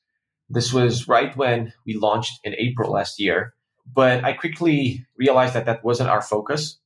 This 0.49 0.71
was 0.71 1.07
right 1.07 1.35
when 1.35 1.73
we 1.85 1.95
launched 1.95 2.39
in 2.43 2.53
April 2.59 2.91
last 2.91 3.19
year. 3.19 3.53
But 3.91 4.23
I 4.23 4.33
quickly 4.33 5.05
realized 5.17 5.55
that 5.55 5.65
that 5.65 5.83
wasn't 5.83 6.09
our 6.09 6.21
focus 6.21 6.77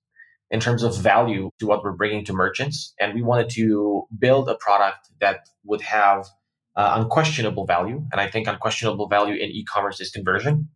in 0.52 0.60
terms 0.60 0.84
of 0.84 0.96
value 0.98 1.50
to 1.60 1.66
what 1.68 1.84
we're 1.84 1.92
bringing 1.92 2.24
to 2.26 2.34
merchants. 2.34 2.94
And 3.00 3.14
we 3.14 3.22
wanted 3.22 3.50
to 3.52 4.04
build 4.18 4.48
a 4.48 4.56
product 4.56 5.10
that 5.20 5.40
would 5.66 5.82
have 5.82 6.28
uh, 6.76 6.94
unquestionable 6.98 7.66
value. 7.66 8.06
And 8.12 8.22
I 8.22 8.30
think 8.30 8.48
unquestionable 8.48 9.08
value 9.08 9.36
in 9.36 9.50
e-commerce 9.50 10.00
is 10.00 10.12
conversion 10.12 10.70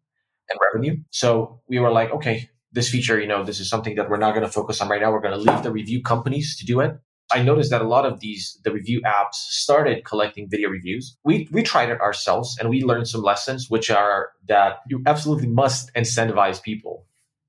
and 0.50 0.60
revenue. 0.74 0.98
So 1.10 1.62
we 1.68 1.80
were 1.80 1.92
like, 1.92 2.12
okay, 2.12 2.50
this 2.72 2.90
feature, 2.90 3.20
you 3.20 3.28
know, 3.28 3.44
this 3.44 3.60
is 3.60 3.70
something 3.70 3.96
that 3.96 4.10
we're 4.10 4.18
not 4.18 4.34
going 4.34 4.46
to 4.46 4.52
focus 4.52 4.82
on 4.82 4.90
right 4.90 5.02
now. 5.02 5.12
We're 5.12 5.22
going 5.22 5.38
to 5.38 5.52
leave 5.52 5.64
the 5.64 5.72
review 5.72 6.02
companies 6.02 6.58
to 6.58 6.66
do 6.66 6.80
it. 6.80 7.00
I 7.32 7.44
noticed 7.44 7.70
that 7.70 7.82
a 7.82 7.88
lot 7.88 8.06
of 8.06 8.20
these 8.22 8.60
the 8.64 8.72
review 8.72 9.02
apps 9.02 9.36
started 9.36 10.04
collecting 10.04 10.50
video 10.50 10.70
reviews. 10.70 11.16
We 11.24 11.48
we 11.52 11.62
tried 11.62 11.90
it 11.90 12.02
ourselves 12.02 12.58
and 12.60 12.70
we 12.70 12.84
learned 12.84 13.08
some 13.08 13.22
lessons, 13.22 13.70
which 13.70 13.92
are 13.92 14.32
that 14.48 14.80
you 14.88 15.04
absolutely 15.06 15.48
must 15.48 15.94
incentivize 15.94 16.62
people 16.62 17.06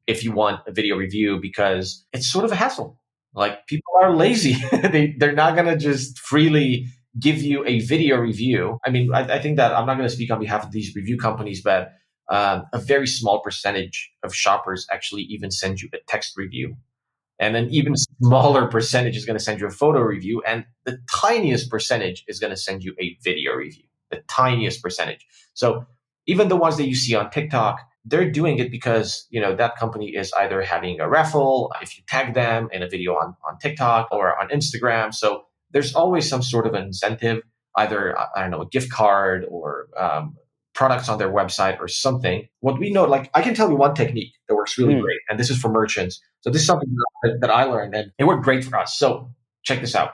if 0.07 0.23
you 0.23 0.33
want 0.33 0.61
a 0.67 0.73
video 0.73 0.97
review 0.97 1.39
because 1.41 2.05
it's 2.13 2.27
sort 2.27 2.45
of 2.45 2.53
a 2.53 2.57
hassle. 2.57 3.01
Like 3.33 3.67
people 3.69 3.93
are 4.03 4.15
lazy; 4.15 4.57
they 4.71 5.15
they're 5.19 5.33
not 5.33 5.57
gonna 5.57 5.79
just 5.79 6.19
freely 6.19 6.87
give 7.19 7.43
you 7.43 7.67
a 7.67 7.81
video 7.81 8.17
review. 8.17 8.79
I 8.87 8.91
mean, 8.91 9.13
I, 9.13 9.21
I 9.21 9.39
think 9.41 9.57
that 9.57 9.73
I'm 9.75 9.87
not 9.87 9.97
going 9.97 10.09
to 10.09 10.15
speak 10.15 10.31
on 10.31 10.39
behalf 10.41 10.65
of 10.65 10.73
these 10.73 10.95
review 10.95 11.19
companies, 11.19 11.63
but 11.63 11.93
um, 12.31 12.65
a 12.73 12.79
very 12.79 13.09
small 13.09 13.41
percentage 13.41 14.13
of 14.23 14.35
shoppers 14.35 14.87
actually 14.93 15.23
even 15.23 15.51
send 15.51 15.81
you 15.81 15.89
a 15.93 15.99
text 16.07 16.37
review 16.37 16.77
and 17.41 17.57
an 17.57 17.69
even 17.71 17.97
smaller 17.97 18.67
percentage 18.67 19.17
is 19.17 19.25
going 19.25 19.39
to 19.39 19.43
send 19.43 19.61
you 19.61 19.67
a 19.67 19.71
photo 19.71 20.01
review. 20.01 20.43
And 20.47 20.67
the 20.85 20.99
tiniest 21.11 21.71
percentage 21.71 22.23
is 22.29 22.39
going 22.39 22.51
to 22.51 22.57
send 22.57 22.85
you 22.85 22.95
a 23.01 23.17
video 23.25 23.55
review, 23.55 23.85
the 24.11 24.23
tiniest 24.29 24.83
percentage. 24.83 25.27
So 25.55 25.87
even 26.27 26.49
the 26.49 26.57
ones 26.57 26.77
that 26.77 26.87
you 26.87 26.95
see 26.95 27.15
on 27.15 27.31
TikTok, 27.31 27.81
they're 28.05 28.31
doing 28.31 28.59
it 28.59 28.71
because, 28.71 29.27
you 29.31 29.41
know, 29.41 29.57
that 29.57 29.77
company 29.77 30.11
is 30.11 30.33
either 30.35 30.61
having 30.63 31.01
a 31.01 31.09
raffle, 31.09 31.73
if 31.81 31.97
you 31.97 32.05
tag 32.07 32.35
them 32.35 32.69
in 32.73 32.83
a 32.83 32.89
video 32.89 33.15
on, 33.15 33.35
on 33.49 33.59
TikTok 33.59 34.09
or 34.13 34.39
on 34.39 34.49
Instagram. 34.51 35.15
So 35.15 35.45
there's 35.73 35.95
always 35.95 36.29
some 36.29 36.43
sort 36.43 36.67
of 36.67 36.75
an 36.75 36.85
incentive, 36.85 37.43
either, 37.77 38.19
I 38.19 38.43
don't 38.43 38.51
know, 38.51 38.63
a 38.63 38.69
gift 38.69 38.91
card 38.91 39.47
or 39.49 39.89
um, 39.99 40.37
products 40.75 41.09
on 41.09 41.19
their 41.19 41.31
website 41.31 41.79
or 41.81 41.89
something. 41.89 42.49
What 42.61 42.79
we 42.79 42.91
know, 42.91 43.05
like 43.05 43.31
I 43.35 43.43
can 43.43 43.55
tell 43.55 43.69
you 43.69 43.77
one 43.77 43.95
technique 43.95 44.33
that 44.49 44.55
works 44.55 44.79
really 44.79 44.95
mm. 44.95 45.03
great, 45.03 45.21
and 45.29 45.39
this 45.39 45.51
is 45.51 45.59
for 45.59 45.71
merchants. 45.71 46.21
So 46.41 46.51
this 46.51 46.63
is 46.63 46.67
something 46.67 46.89
that, 47.23 47.39
that 47.41 47.51
I 47.51 47.65
learned, 47.65 47.95
and 47.95 48.13
it 48.19 48.25
worked 48.25 48.45
great 48.45 48.65
for 48.65 48.79
us. 48.79 48.97
So 48.97 49.31
check 49.63 49.81
this 49.81 49.95
out. 49.95 50.13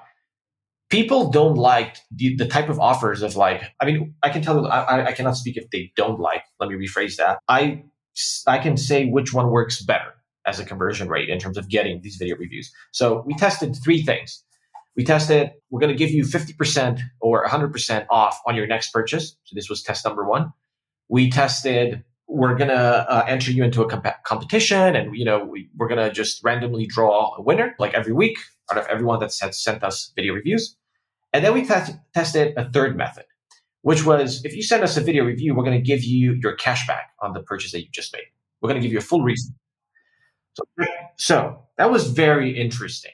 People 0.89 1.31
don't 1.31 1.57
like 1.57 1.97
the, 2.11 2.37
the 2.37 2.47
type 2.47 2.69
of 2.69 2.79
offers 2.79 3.23
of 3.23 3.37
like. 3.37 3.63
I 3.81 3.87
mean, 3.87 4.15
I 4.23 4.31
can 4.31 4.43
tell 4.43 4.63
you, 4.63 4.67
I, 4.67 5.07
I 5.07 5.13
cannot 5.13 5.37
speak 5.37 5.57
if 5.57 5.69
they 5.71 5.93
don't 5.97 6.21
like. 6.21 6.43
Let 6.61 6.71
me 6.71 6.77
rephrase 6.77 7.17
that. 7.17 7.39
I 7.49 7.85
I 8.47 8.59
can 8.59 8.77
say 8.77 9.07
which 9.07 9.33
one 9.33 9.51
works 9.51 9.83
better 9.83 10.15
as 10.47 10.61
a 10.61 10.65
conversion 10.65 11.09
rate 11.09 11.29
in 11.29 11.39
terms 11.39 11.59
of 11.59 11.69
getting 11.69 12.01
these 12.03 12.17
video 12.17 12.37
reviews. 12.37 12.73
So 12.93 13.23
we 13.27 13.35
tested 13.35 13.77
three 13.83 14.03
things. 14.03 14.43
We 14.97 15.05
tested, 15.05 15.51
we're 15.71 15.81
going 15.81 15.93
to 15.93 15.99
give 15.99 16.11
you 16.11 16.25
50% 16.25 17.01
or 17.21 17.45
100% 17.45 18.07
off 18.11 18.41
on 18.47 18.57
your 18.57 18.67
next 18.67 18.93
purchase. 18.93 19.37
So 19.45 19.55
this 19.55 19.69
was 19.69 19.83
test 19.83 20.05
number 20.07 20.27
one. 20.27 20.53
We 21.09 21.31
tested, 21.31 22.03
we're 22.27 22.55
going 22.55 22.71
to 22.71 22.75
uh, 22.75 23.25
enter 23.29 23.53
you 23.53 23.63
into 23.63 23.83
a 23.83 23.89
comp- 23.89 24.23
competition 24.25 24.97
and, 24.97 25.15
you 25.15 25.25
know, 25.25 25.45
we, 25.45 25.69
we're 25.77 25.89
going 25.89 26.03
to 26.03 26.11
just 26.11 26.43
randomly 26.43 26.87
draw 26.87 27.37
a 27.37 27.43
winner 27.43 27.75
like 27.79 27.93
every 27.93 28.15
week 28.15 28.39
out 28.73 28.79
of 28.79 28.87
everyone 28.87 29.21
that's 29.21 29.39
sent 29.39 29.85
us 29.85 30.13
video 30.17 30.33
reviews. 30.33 30.77
And 31.33 31.45
then 31.45 31.53
we 31.53 31.67
tested 31.67 32.55
a 32.57 32.71
third 32.71 32.97
method, 32.97 33.25
which 33.83 34.07
was 34.07 34.43
if 34.47 34.57
you 34.57 34.63
send 34.63 34.83
us 34.83 34.97
a 34.97 35.03
video 35.03 35.25
review, 35.25 35.55
we're 35.55 35.65
going 35.65 35.79
to 35.79 35.85
give 35.85 36.03
you 36.03 36.33
your 36.41 36.55
cash 36.55 36.87
back 36.87 37.11
on 37.21 37.35
the 37.35 37.43
purchase 37.43 37.73
that 37.73 37.83
you 37.83 37.89
just 37.93 38.15
made. 38.15 38.23
We're 38.63 38.71
going 38.71 38.81
to 38.81 38.83
give 38.83 38.93
you 38.93 38.99
a 38.99 39.03
full 39.03 39.23
refund. 39.23 39.55
So, 40.55 40.87
so 41.17 41.63
that 41.77 41.91
was 41.91 42.11
very 42.11 42.59
interesting 42.59 43.13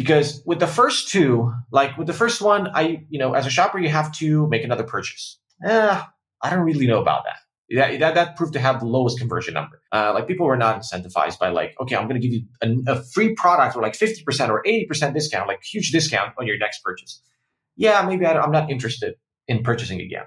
because 0.00 0.42
with 0.46 0.60
the 0.60 0.66
first 0.66 1.10
two, 1.10 1.52
like 1.70 1.98
with 1.98 2.06
the 2.06 2.14
first 2.14 2.40
one, 2.40 2.68
I, 2.68 3.04
you 3.10 3.18
know, 3.18 3.34
as 3.34 3.46
a 3.46 3.50
shopper, 3.50 3.78
you 3.78 3.90
have 3.90 4.10
to 4.12 4.46
make 4.46 4.64
another 4.64 4.82
purchase. 4.82 5.38
Eh, 5.62 6.02
I 6.40 6.48
don't 6.48 6.60
really 6.60 6.86
know 6.86 7.02
about 7.02 7.24
that. 7.24 7.36
That, 7.76 8.00
that, 8.00 8.14
that 8.14 8.34
proved 8.34 8.54
to 8.54 8.60
have 8.60 8.80
the 8.80 8.86
lowest 8.86 9.18
conversion 9.18 9.52
number. 9.52 9.82
Uh, 9.92 10.12
like 10.14 10.26
people 10.26 10.46
were 10.46 10.56
not 10.56 10.80
incentivized 10.80 11.38
by 11.38 11.50
like, 11.50 11.74
okay, 11.82 11.96
I'm 11.96 12.08
going 12.08 12.18
to 12.18 12.26
give 12.26 12.32
you 12.32 12.44
a, 12.62 12.92
a, 12.94 13.02
free 13.12 13.34
product 13.34 13.76
or 13.76 13.82
like 13.82 13.92
50% 13.92 14.48
or 14.48 14.62
80% 14.62 15.12
discount, 15.12 15.46
like 15.46 15.62
huge 15.62 15.90
discount 15.92 16.32
on 16.38 16.46
your 16.46 16.56
next 16.56 16.82
purchase. 16.82 17.20
Yeah, 17.76 18.00
maybe 18.00 18.24
I, 18.24 18.40
I'm 18.40 18.52
not 18.52 18.70
interested 18.70 19.16
in 19.48 19.62
purchasing 19.62 20.00
again. 20.00 20.24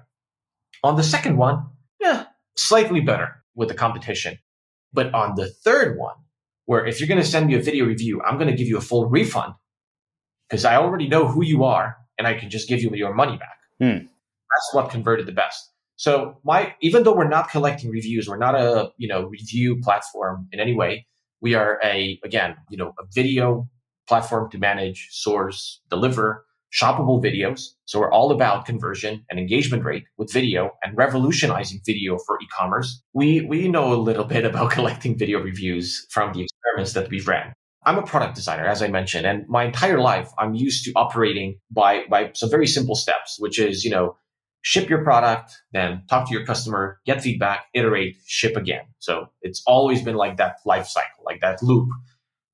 On 0.84 0.97
the 0.97 1.04
second 1.04 1.38
one, 1.38 1.65
yeah, 2.00 2.26
slightly 2.56 3.02
better 3.02 3.43
with 3.56 3.69
the 3.69 3.74
competition. 3.74 4.38
But 4.93 5.15
on 5.15 5.34
the 5.34 5.50
third 5.50 5.97
one, 5.97 6.15
where 6.65 6.86
if 6.86 7.00
you're 7.00 7.08
going 7.08 7.19
to 7.21 7.28
send 7.28 7.47
me 7.47 7.56
a 7.56 7.60
video 7.60 7.86
review, 7.86 8.21
I'm 8.21 8.38
going 8.38 8.52
to 8.52 8.56
give 8.56 8.67
you 8.67 8.78
a 8.78 8.82
full 8.82 9.10
refund 9.10 9.56
because 10.49 10.65
I 10.65 10.75
already 10.75 11.08
know 11.08 11.27
who 11.27 11.43
you 11.43 11.63
are 11.63 11.97
and 12.17 12.27
I 12.27 12.34
can 12.36 12.49
just 12.49 12.67
give 12.67 12.82
you 12.82 12.93
your 12.93 13.13
money 13.13 13.38
back. 13.38 13.58
Hmm. 13.79 14.06
That's 14.06 14.73
what 14.73 14.91
converted 14.91 15.25
the 15.25 15.32
best. 15.32 15.71
So 15.95 16.39
my 16.43 16.75
even 16.82 17.03
though 17.03 17.15
we're 17.15 17.27
not 17.27 17.49
collecting 17.49 17.89
reviews, 17.89 18.27
we're 18.27 18.38
not 18.38 18.56
a 18.56 18.91
you 18.97 19.08
know 19.08 19.25
review 19.27 19.79
platform 19.82 20.47
in 20.51 20.60
any 20.60 20.73
way. 20.73 21.08
We 21.41 21.56
are 21.56 21.79
a 21.84 22.19
again 22.23 22.56
you 22.69 22.77
know 22.77 22.93
a 22.99 23.03
video 23.13 23.69
platform 24.08 24.49
to 24.51 24.58
manage, 24.58 25.08
source, 25.12 25.82
deliver 25.89 26.45
shoppable 26.73 27.23
videos. 27.23 27.67
So 27.86 27.99
we're 27.99 28.12
all 28.12 28.32
about 28.32 28.65
conversion 28.65 29.23
and 29.29 29.39
engagement 29.39 29.84
rate 29.84 30.06
with 30.17 30.34
video 30.34 30.71
and 30.84 30.97
revolutionizing 30.97 31.82
video 31.86 32.17
for 32.25 32.39
e-commerce. 32.41 33.01
We 33.13 33.41
we 33.41 33.67
know 33.67 33.93
a 33.93 33.95
little 33.95 34.25
bit 34.25 34.45
about 34.45 34.71
collecting 34.77 35.17
video 35.17 35.39
reviews 35.39 36.06
from 36.10 36.34
the 36.34 36.41
experiments 36.41 36.93
that 36.93 37.10
we've 37.10 37.27
ran. 37.27 37.53
I'm 37.86 37.98
a 37.98 38.04
product 38.04 38.36
designer, 38.36 38.65
as 38.65 38.82
I 38.82 38.88
mentioned, 38.88 39.26
and 39.26 39.48
my 39.48 39.65
entire 39.65 40.00
life 40.00 40.32
I'm 40.38 40.54
used 40.54 40.86
to 40.86 40.91
operating 40.96 41.60
by 41.72 42.04
by 42.10 42.32
some 42.34 42.50
very 42.50 42.67
simple 42.67 42.96
steps, 42.96 43.38
which 43.39 43.60
is 43.60 43.84
you 43.84 43.91
know 43.91 44.17
ship 44.62 44.89
your 44.89 45.04
product, 45.04 45.62
then 45.74 46.04
talk 46.10 46.28
to 46.28 46.34
your 46.34 46.46
customer, 46.46 47.00
get 47.06 47.22
feedback, 47.22 47.65
iterate, 47.74 48.15
ship 48.26 48.56
again. 48.56 48.86
So 49.00 49.28
it's 49.41 49.62
always 49.67 50.02
been 50.02 50.15
like 50.15 50.38
that 50.38 50.58
life 50.65 50.88
cycle, 50.88 51.24
like 51.26 51.41
that 51.41 51.62
loop: 51.62 51.89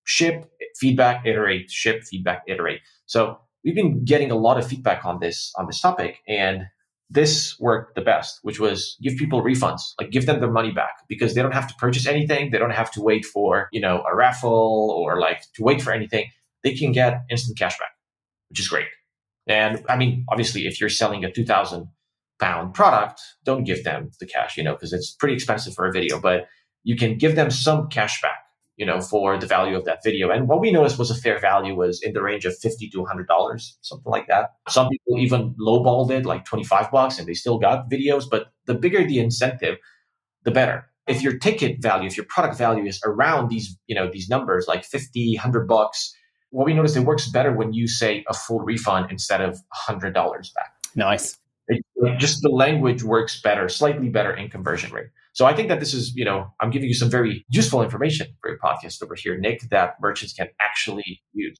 ship, 0.03 0.49
feedback, 0.75 1.25
iterate, 1.25 1.69
ship, 1.69 2.03
feedback, 2.03 2.43
iterate. 2.47 2.81
So 3.05 3.39
we've 3.63 3.75
been 3.75 4.03
getting 4.03 4.31
a 4.31 4.35
lot 4.35 4.57
of 4.57 4.67
feedback 4.67 5.05
on 5.05 5.19
this 5.19 5.53
on 5.57 5.67
this 5.67 5.79
topic, 5.79 6.19
and 6.27 6.63
this 7.09 7.59
worked 7.59 7.95
the 7.95 8.01
best, 8.01 8.39
which 8.43 8.59
was 8.59 8.95
give 9.01 9.15
people 9.15 9.41
refunds, 9.41 9.81
like 9.99 10.11
give 10.11 10.25
them 10.27 10.39
their 10.39 10.51
money 10.51 10.71
back 10.71 10.91
because 11.07 11.33
they 11.33 11.41
don't 11.41 11.53
have 11.53 11.67
to 11.67 11.73
purchase 11.75 12.05
anything. 12.05 12.51
They 12.51 12.59
don't 12.59 12.69
have 12.69 12.91
to 12.91 13.01
wait 13.01 13.25
for, 13.25 13.67
you 13.71 13.81
know, 13.81 14.03
a 14.09 14.15
raffle 14.15 14.95
or 14.95 15.19
like 15.19 15.41
to 15.55 15.63
wait 15.63 15.81
for 15.81 15.91
anything. 15.91 16.29
They 16.63 16.75
can 16.75 16.91
get 16.91 17.21
instant 17.29 17.57
cash 17.57 17.77
back, 17.79 17.91
which 18.49 18.59
is 18.59 18.67
great. 18.67 18.87
And 19.47 19.83
I 19.89 19.97
mean, 19.97 20.25
obviously, 20.29 20.67
if 20.67 20.79
you're 20.79 20.89
selling 20.89 21.25
a 21.25 21.31
2000 21.31 21.87
pound 22.39 22.73
product, 22.73 23.21
don't 23.43 23.63
give 23.63 23.83
them 23.83 24.11
the 24.19 24.27
cash, 24.27 24.55
you 24.55 24.63
know, 24.63 24.73
because 24.73 24.93
it's 24.93 25.11
pretty 25.11 25.33
expensive 25.33 25.73
for 25.73 25.87
a 25.87 25.91
video, 25.91 26.19
but 26.19 26.47
you 26.83 26.95
can 26.95 27.17
give 27.17 27.35
them 27.35 27.49
some 27.49 27.87
cash 27.89 28.21
back 28.21 28.37
you 28.79 28.85
know, 28.85 29.01
for 29.01 29.37
the 29.37 29.45
value 29.45 29.75
of 29.75 29.83
that 29.83 29.99
video. 30.05 30.31
And 30.31 30.47
what 30.47 30.61
we 30.61 30.71
noticed 30.71 30.97
was 30.97 31.11
a 31.11 31.15
fair 31.15 31.37
value 31.37 31.75
was 31.75 32.01
in 32.01 32.13
the 32.13 32.21
range 32.21 32.45
of 32.45 32.57
50 32.57 32.89
to 32.91 33.03
$100, 33.03 33.71
something 33.81 34.09
like 34.09 34.27
that. 34.27 34.51
Some 34.69 34.87
people 34.87 35.19
even 35.19 35.53
lowballed 35.59 36.09
it 36.11 36.25
like 36.25 36.45
25 36.45 36.89
bucks 36.89 37.19
and 37.19 37.27
they 37.27 37.33
still 37.33 37.59
got 37.59 37.91
videos, 37.91 38.23
but 38.31 38.53
the 38.67 38.73
bigger 38.73 39.05
the 39.05 39.19
incentive, 39.19 39.77
the 40.45 40.51
better. 40.51 40.89
If 41.07 41.21
your 41.21 41.37
ticket 41.37 41.81
value, 41.81 42.07
if 42.07 42.15
your 42.15 42.25
product 42.27 42.57
value 42.57 42.85
is 42.85 43.01
around 43.03 43.49
these, 43.49 43.77
you 43.87 43.95
know, 43.95 44.09
these 44.09 44.29
numbers 44.29 44.65
like 44.65 44.85
50, 44.85 45.35
100 45.35 45.67
bucks, 45.67 46.15
what 46.51 46.65
we 46.65 46.73
noticed 46.73 46.95
it 46.95 47.01
works 47.01 47.29
better 47.29 47.51
when 47.51 47.73
you 47.73 47.85
say 47.85 48.23
a 48.29 48.33
full 48.33 48.61
refund 48.61 49.11
instead 49.11 49.41
of 49.41 49.59
$100 49.89 50.13
back. 50.13 50.73
Nice. 50.95 51.37
It, 51.67 51.83
just 52.17 52.41
the 52.41 52.49
language 52.49 53.03
works 53.03 53.41
better, 53.41 53.67
slightly 53.67 54.07
better 54.07 54.33
in 54.33 54.49
conversion 54.49 54.93
rate. 54.93 55.09
So 55.39 55.45
I 55.45 55.53
think 55.53 55.69
that 55.69 55.79
this 55.79 55.93
is, 55.93 56.13
you 56.17 56.25
know, 56.25 56.53
I'm 56.59 56.69
giving 56.69 56.89
you 56.89 56.93
some 56.93 57.09
very 57.09 57.45
useful 57.47 57.81
information 57.81 58.27
for 58.41 58.49
your 58.49 58.59
podcast 58.59 59.01
over 59.01 59.15
here, 59.15 59.37
Nick, 59.37 59.61
that 59.69 59.95
merchants 60.01 60.33
can 60.33 60.49
actually 60.59 61.21
use. 61.31 61.57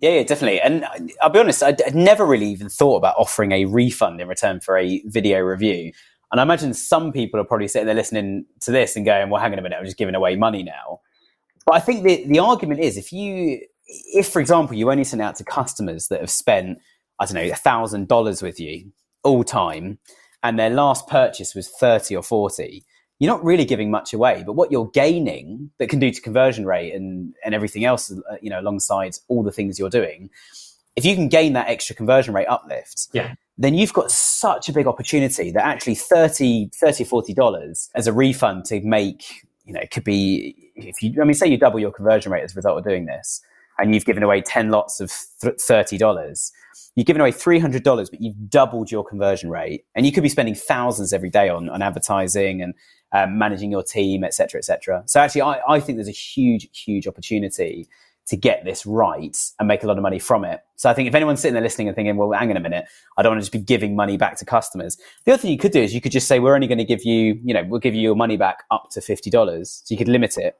Yeah, 0.00 0.10
yeah, 0.10 0.22
definitely. 0.24 0.60
And 0.60 0.84
I'll 1.22 1.30
be 1.30 1.38
honest, 1.38 1.62
I'd, 1.62 1.80
I'd, 1.80 1.94
never 1.94 2.26
really 2.26 2.48
even 2.48 2.68
thought 2.68 2.96
about 2.96 3.14
offering 3.16 3.52
a 3.52 3.64
refund 3.64 4.20
in 4.20 4.28
return 4.28 4.60
for 4.60 4.76
a 4.76 5.02
video 5.06 5.40
review. 5.40 5.92
And 6.30 6.40
I 6.40 6.42
imagine 6.42 6.74
some 6.74 7.10
people 7.10 7.40
are 7.40 7.44
probably 7.44 7.68
sitting 7.68 7.86
there 7.86 7.94
listening 7.94 8.44
to 8.60 8.70
this 8.70 8.96
and 8.96 9.06
going, 9.06 9.30
well, 9.30 9.40
hang 9.40 9.54
on 9.54 9.58
a 9.58 9.62
minute, 9.62 9.78
I'm 9.78 9.86
just 9.86 9.96
giving 9.96 10.14
away 10.14 10.36
money 10.36 10.62
now. 10.62 11.00
But 11.64 11.76
I 11.76 11.80
think 11.80 12.04
the, 12.04 12.26
the 12.26 12.38
argument 12.38 12.80
is 12.80 12.98
if 12.98 13.14
you, 13.14 13.60
if 13.86 14.28
for 14.28 14.40
example, 14.40 14.76
you 14.76 14.90
only 14.90 15.04
send 15.04 15.22
out 15.22 15.36
to 15.36 15.44
customers 15.44 16.08
that 16.08 16.20
have 16.20 16.28
spent, 16.28 16.80
I 17.18 17.24
don't 17.24 17.36
know, 17.36 17.50
a 17.50 17.54
thousand 17.54 18.08
dollars 18.08 18.42
with 18.42 18.60
you 18.60 18.92
all 19.24 19.42
time, 19.42 20.00
and 20.42 20.58
their 20.58 20.68
last 20.68 21.08
purchase 21.08 21.54
was 21.54 21.70
30 21.70 22.14
or 22.16 22.22
40, 22.22 22.84
you're 23.22 23.32
not 23.32 23.44
really 23.44 23.64
giving 23.64 23.88
much 23.88 24.12
away. 24.12 24.42
But 24.44 24.54
what 24.54 24.72
you're 24.72 24.88
gaining 24.88 25.70
that 25.78 25.88
can 25.88 26.00
do 26.00 26.10
to 26.10 26.20
conversion 26.20 26.66
rate 26.66 26.92
and, 26.92 27.32
and 27.44 27.54
everything 27.54 27.84
else, 27.84 28.10
uh, 28.10 28.34
you 28.42 28.50
know, 28.50 28.58
alongside 28.58 29.16
all 29.28 29.44
the 29.44 29.52
things 29.52 29.78
you're 29.78 29.90
doing, 29.90 30.28
if 30.96 31.04
you 31.04 31.14
can 31.14 31.28
gain 31.28 31.52
that 31.52 31.68
extra 31.68 31.94
conversion 31.94 32.34
rate 32.34 32.46
uplift, 32.46 33.06
yeah. 33.12 33.34
then 33.56 33.74
you've 33.74 33.92
got 33.92 34.10
such 34.10 34.68
a 34.68 34.72
big 34.72 34.88
opportunity 34.88 35.52
that 35.52 35.64
actually 35.64 35.94
30 35.94 36.70
30 36.74 37.04
40 37.04 37.32
dollars 37.32 37.90
as 37.94 38.08
a 38.08 38.12
refund 38.12 38.64
to 38.64 38.80
make 38.80 39.46
you 39.66 39.72
know 39.72 39.80
it 39.80 39.92
could 39.92 40.04
be 40.04 40.72
if 40.74 41.00
you 41.00 41.14
i 41.22 41.24
mean 41.24 41.32
say 41.32 41.46
you 41.46 41.56
double 41.56 41.78
your 41.78 41.92
conversion 41.92 42.32
rate 42.32 42.42
as 42.42 42.52
a 42.52 42.56
result 42.56 42.76
of 42.76 42.84
doing 42.84 43.06
this 43.06 43.40
and 43.78 43.94
you've 43.94 44.04
given 44.04 44.22
away 44.24 44.42
10 44.42 44.70
lots 44.70 45.00
of 45.00 45.08
$30 45.10 46.52
you've 46.96 47.06
given 47.06 47.20
away 47.20 47.30
$300 47.32 48.10
but 48.10 48.20
you've 48.20 48.50
doubled 48.50 48.90
your 48.90 49.04
conversion 49.04 49.48
rate 49.48 49.84
and 49.94 50.04
you 50.04 50.12
could 50.12 50.22
be 50.22 50.28
spending 50.28 50.54
thousands 50.54 51.12
every 51.12 51.30
day 51.30 51.48
on, 51.48 51.68
on 51.70 51.80
advertising 51.80 52.60
and 52.60 52.74
um, 53.12 53.38
managing 53.38 53.70
your 53.70 53.82
team 53.82 54.24
etc 54.24 54.58
etc 54.58 55.02
so 55.06 55.20
actually 55.20 55.42
I, 55.42 55.60
I 55.68 55.80
think 55.80 55.96
there's 55.96 56.08
a 56.08 56.12
huge 56.12 56.68
huge 56.72 57.06
opportunity 57.06 57.88
to 58.26 58.36
get 58.36 58.64
this 58.64 58.86
right 58.86 59.36
and 59.58 59.66
make 59.66 59.82
a 59.82 59.86
lot 59.86 59.96
of 59.96 60.02
money 60.02 60.18
from 60.18 60.44
it. 60.44 60.60
So 60.76 60.88
I 60.88 60.94
think 60.94 61.08
if 61.08 61.14
anyone's 61.14 61.40
sitting 61.40 61.54
there 61.54 61.62
listening 61.62 61.88
and 61.88 61.96
thinking, 61.96 62.16
well, 62.16 62.32
hang 62.32 62.50
on 62.50 62.56
a 62.56 62.60
minute, 62.60 62.86
I 63.16 63.22
don't 63.22 63.32
want 63.32 63.40
to 63.40 63.42
just 63.42 63.52
be 63.52 63.58
giving 63.58 63.96
money 63.96 64.16
back 64.16 64.36
to 64.38 64.44
customers. 64.44 64.96
The 65.24 65.32
other 65.32 65.40
thing 65.40 65.50
you 65.50 65.58
could 65.58 65.72
do 65.72 65.82
is 65.82 65.92
you 65.92 66.00
could 66.00 66.12
just 66.12 66.28
say, 66.28 66.38
we're 66.38 66.54
only 66.54 66.68
going 66.68 66.78
to 66.78 66.84
give 66.84 67.04
you, 67.04 67.40
you 67.42 67.52
know, 67.52 67.64
we'll 67.64 67.80
give 67.80 67.94
you 67.94 68.00
your 68.00 68.14
money 68.14 68.36
back 68.36 68.62
up 68.70 68.90
to 68.92 69.00
$50. 69.00 69.66
So 69.66 69.84
you 69.88 69.96
could 69.96 70.08
limit 70.08 70.38
it. 70.38 70.56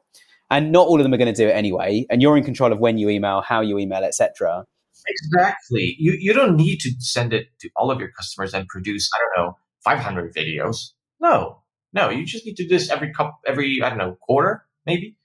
And 0.51 0.73
not 0.73 0.87
all 0.87 0.99
of 0.99 1.05
them 1.05 1.15
are 1.15 1.17
going 1.17 1.33
to 1.33 1.41
do 1.41 1.49
it 1.49 1.53
anyway. 1.53 2.05
And 2.11 2.21
you're 2.21 2.37
in 2.37 2.45
control 2.45 2.73
of 2.73 2.79
when 2.79 2.99
you 2.99 3.09
email, 3.09 3.41
how 3.41 3.61
you 3.61 3.79
email, 3.79 4.05
etc. 4.05 4.67
Exactly. 5.07 5.97
You, 5.99 6.17
you 6.19 6.35
don't 6.35 6.57
need 6.57 6.79
to 6.81 6.91
send 6.99 7.33
it 7.33 7.47
to 7.61 7.71
all 7.77 7.91
of 7.91 8.01
your 8.01 8.11
customers 8.11 8.53
and 8.53 8.67
produce, 8.69 9.09
I 9.15 9.19
don't 9.37 9.47
know, 9.47 9.57
500 9.85 10.35
videos. 10.35 10.91
No, 11.21 11.62
no, 11.93 12.11
you 12.11 12.25
just 12.25 12.47
need 12.47 12.57
to 12.57 12.65
do 12.65 12.69
this 12.69 12.91
every 12.91 13.13
couple, 13.13 13.39
every, 13.47 13.83
I 13.83 13.89
don't 13.89 13.99
know, 13.99 14.17
quarter, 14.21 14.65
maybe 14.87 15.17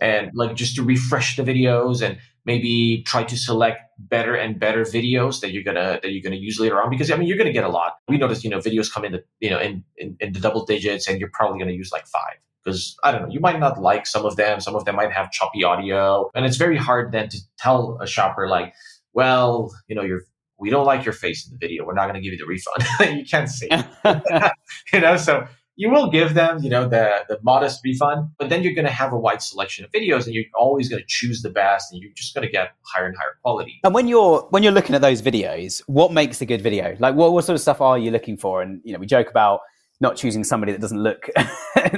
and 0.00 0.30
like 0.34 0.54
just 0.54 0.76
to 0.76 0.82
refresh 0.82 1.36
the 1.36 1.42
videos 1.42 2.02
and 2.02 2.18
maybe 2.44 3.02
try 3.06 3.24
to 3.24 3.36
select 3.36 3.80
better 3.98 4.34
and 4.34 4.58
better 4.58 4.82
videos 4.82 5.40
that 5.40 5.52
you're 5.52 5.62
gonna 5.62 5.98
that 6.02 6.10
you're 6.10 6.22
gonna 6.22 6.36
use 6.36 6.58
later 6.60 6.80
on 6.80 6.90
because 6.90 7.10
I 7.10 7.16
mean 7.16 7.28
you're 7.28 7.38
gonna 7.38 7.52
get 7.52 7.64
a 7.64 7.68
lot. 7.68 7.96
We 8.08 8.16
notice 8.16 8.44
you 8.44 8.50
know 8.50 8.58
videos 8.58 8.92
come 8.92 9.04
in 9.04 9.12
the 9.12 9.24
you 9.40 9.50
know 9.50 9.58
in 9.58 9.84
in, 9.96 10.16
in 10.20 10.32
the 10.32 10.40
double 10.40 10.64
digits 10.64 11.08
and 11.08 11.18
you're 11.20 11.30
probably 11.32 11.58
gonna 11.58 11.72
use 11.72 11.90
like 11.92 12.06
five 12.06 12.36
because 12.64 12.96
I 13.02 13.12
don't 13.12 13.22
know 13.22 13.28
you 13.28 13.40
might 13.40 13.58
not 13.58 13.80
like 13.80 14.06
some 14.06 14.24
of 14.24 14.36
them. 14.36 14.60
Some 14.60 14.76
of 14.76 14.84
them 14.84 14.96
might 14.96 15.12
have 15.12 15.30
choppy 15.30 15.64
audio 15.64 16.30
and 16.34 16.46
it's 16.46 16.56
very 16.56 16.76
hard 16.76 17.12
then 17.12 17.28
to 17.28 17.38
tell 17.58 17.98
a 18.00 18.06
shopper 18.06 18.48
like 18.48 18.72
well 19.12 19.72
you 19.88 19.96
know 19.96 20.02
you're 20.02 20.22
we 20.60 20.70
don't 20.70 20.86
like 20.86 21.04
your 21.04 21.14
face 21.14 21.46
in 21.46 21.52
the 21.52 21.58
video. 21.64 21.84
We're 21.84 21.94
not 21.94 22.10
going 22.10 22.16
to 22.16 22.20
give 22.20 22.32
you 22.32 22.38
the 22.38 22.44
refund. 22.44 22.84
you 23.16 23.24
can't 23.24 23.48
see, 23.48 23.68
you 24.92 25.00
know. 25.00 25.16
So 25.16 25.46
you 25.78 25.88
will 25.90 26.10
give 26.10 26.34
them, 26.34 26.60
you 26.60 26.68
know, 26.68 26.88
the, 26.88 27.24
the 27.28 27.38
modest 27.44 27.80
refund, 27.84 28.28
but 28.36 28.48
then 28.48 28.64
you're 28.64 28.74
going 28.74 28.84
to 28.84 28.90
have 28.90 29.12
a 29.12 29.18
wide 29.18 29.40
selection 29.40 29.84
of 29.84 29.92
videos 29.92 30.26
and 30.26 30.34
you're 30.34 30.44
always 30.56 30.88
going 30.88 31.00
to 31.00 31.06
choose 31.06 31.40
the 31.40 31.50
best 31.50 31.92
and 31.92 32.02
you're 32.02 32.10
just 32.16 32.34
going 32.34 32.44
to 32.44 32.50
get 32.50 32.72
higher 32.82 33.06
and 33.06 33.16
higher 33.16 33.38
quality. 33.42 33.78
And 33.84 33.94
when 33.94 34.08
you're, 34.08 34.40
when 34.50 34.64
you're 34.64 34.72
looking 34.72 34.96
at 34.96 35.02
those 35.02 35.22
videos, 35.22 35.80
what 35.86 36.12
makes 36.12 36.40
a 36.40 36.46
good 36.46 36.62
video? 36.62 36.96
Like 36.98 37.14
what, 37.14 37.32
what 37.32 37.44
sort 37.44 37.54
of 37.54 37.60
stuff 37.60 37.80
are 37.80 37.96
you 37.96 38.10
looking 38.10 38.36
for? 38.36 38.60
And, 38.60 38.80
you 38.82 38.92
know, 38.92 38.98
we 38.98 39.06
joke 39.06 39.30
about 39.30 39.60
not 40.00 40.16
choosing 40.16 40.42
somebody 40.42 40.72
that 40.72 40.80
doesn't 40.80 41.00
look, 41.00 41.28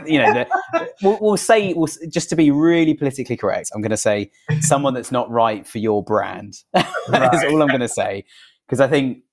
you 0.07 0.19
know, 0.19 0.35
the, 0.35 0.47
we'll, 1.03 1.19
we'll, 1.19 1.37
say, 1.39 1.73
we'll, 1.73 1.89
just 2.11 2.29
to 2.29 2.37
be 2.37 2.51
really 2.51 2.93
politically 2.93 3.39
correct, 3.39 3.71
I'm 3.75 3.81
going 3.81 3.93
to 3.93 3.97
say 3.97 4.31
someone 4.61 4.93
that's 4.93 5.11
not 5.11 5.31
right 5.31 5.67
for 5.67 5.79
your 5.79 6.05
brand. 6.05 6.59
Right. 7.09 7.35
is 7.35 7.43
all 7.45 7.61
I'm 7.61 7.69
going 7.69 7.81
to 7.81 7.89
say. 7.89 8.25
Because 8.67 8.79
I 8.79 8.87
think 8.87 9.25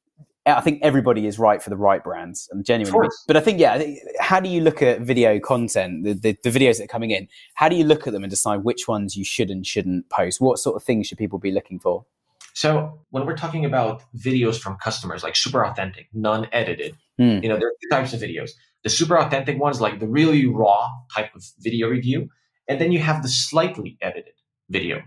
I 0.56 0.62
think 0.62 0.80
everybody 0.82 1.28
is 1.28 1.38
right 1.38 1.62
for 1.62 1.70
the 1.70 1.76
right 1.76 2.04
brands 2.04 2.48
and 2.52 2.66
genuinely. 2.66 3.10
But 3.28 3.36
I 3.36 3.42
think, 3.42 3.60
yeah, 3.60 3.84
how 4.20 4.40
do 4.40 4.48
you 4.48 4.62
look 4.62 4.82
at 4.82 5.02
video 5.02 5.40
content, 5.40 6.06
the, 6.06 6.14
the, 6.14 6.38
the, 6.44 6.50
videos 6.50 6.78
that 6.78 6.86
are 6.86 6.88
coming 6.88 7.12
in? 7.12 7.28
How 7.56 7.68
do 7.68 7.76
you 7.76 7.84
look 7.84 8.08
at 8.08 8.14
them 8.14 8.24
and 8.24 8.30
decide 8.30 8.64
which 8.64 8.88
ones 8.88 9.18
you 9.18 9.26
should 9.26 9.50
and 9.50 9.68
shouldn't 9.68 10.10
post? 10.10 10.40
What 10.40 10.60
sort 10.60 10.76
of 10.76 10.84
things 10.84 11.08
should 11.08 11.18
people 11.18 11.38
be 11.38 11.52
looking 11.52 11.80
for? 11.80 12.06
So 12.54 13.00
when 13.12 13.26
we're 13.26 13.36
talking 13.36 13.66
about 13.66 14.04
videos 14.16 14.60
from 14.60 14.78
customers, 14.78 15.22
like 15.22 15.36
super 15.36 15.66
authentic, 15.66 16.08
non-edited, 16.14 16.96
mm. 17.20 17.44
you 17.44 17.50
know, 17.50 17.58
there 17.58 17.68
are 17.68 17.76
two 17.82 17.90
types 17.92 18.14
of 18.14 18.22
videos. 18.22 18.52
The 18.84 18.90
super 18.90 19.20
authentic 19.20 19.60
ones, 19.60 19.82
like 19.82 20.00
the 20.00 20.08
really 20.08 20.48
raw 20.48 20.90
type 21.14 21.36
of 21.36 21.44
video 21.60 21.88
review, 21.88 22.30
and 22.68 22.80
then 22.82 22.92
you 22.92 23.00
have 23.00 23.22
the 23.22 23.30
slightly 23.30 23.98
edited 24.02 24.34
video. 24.70 25.02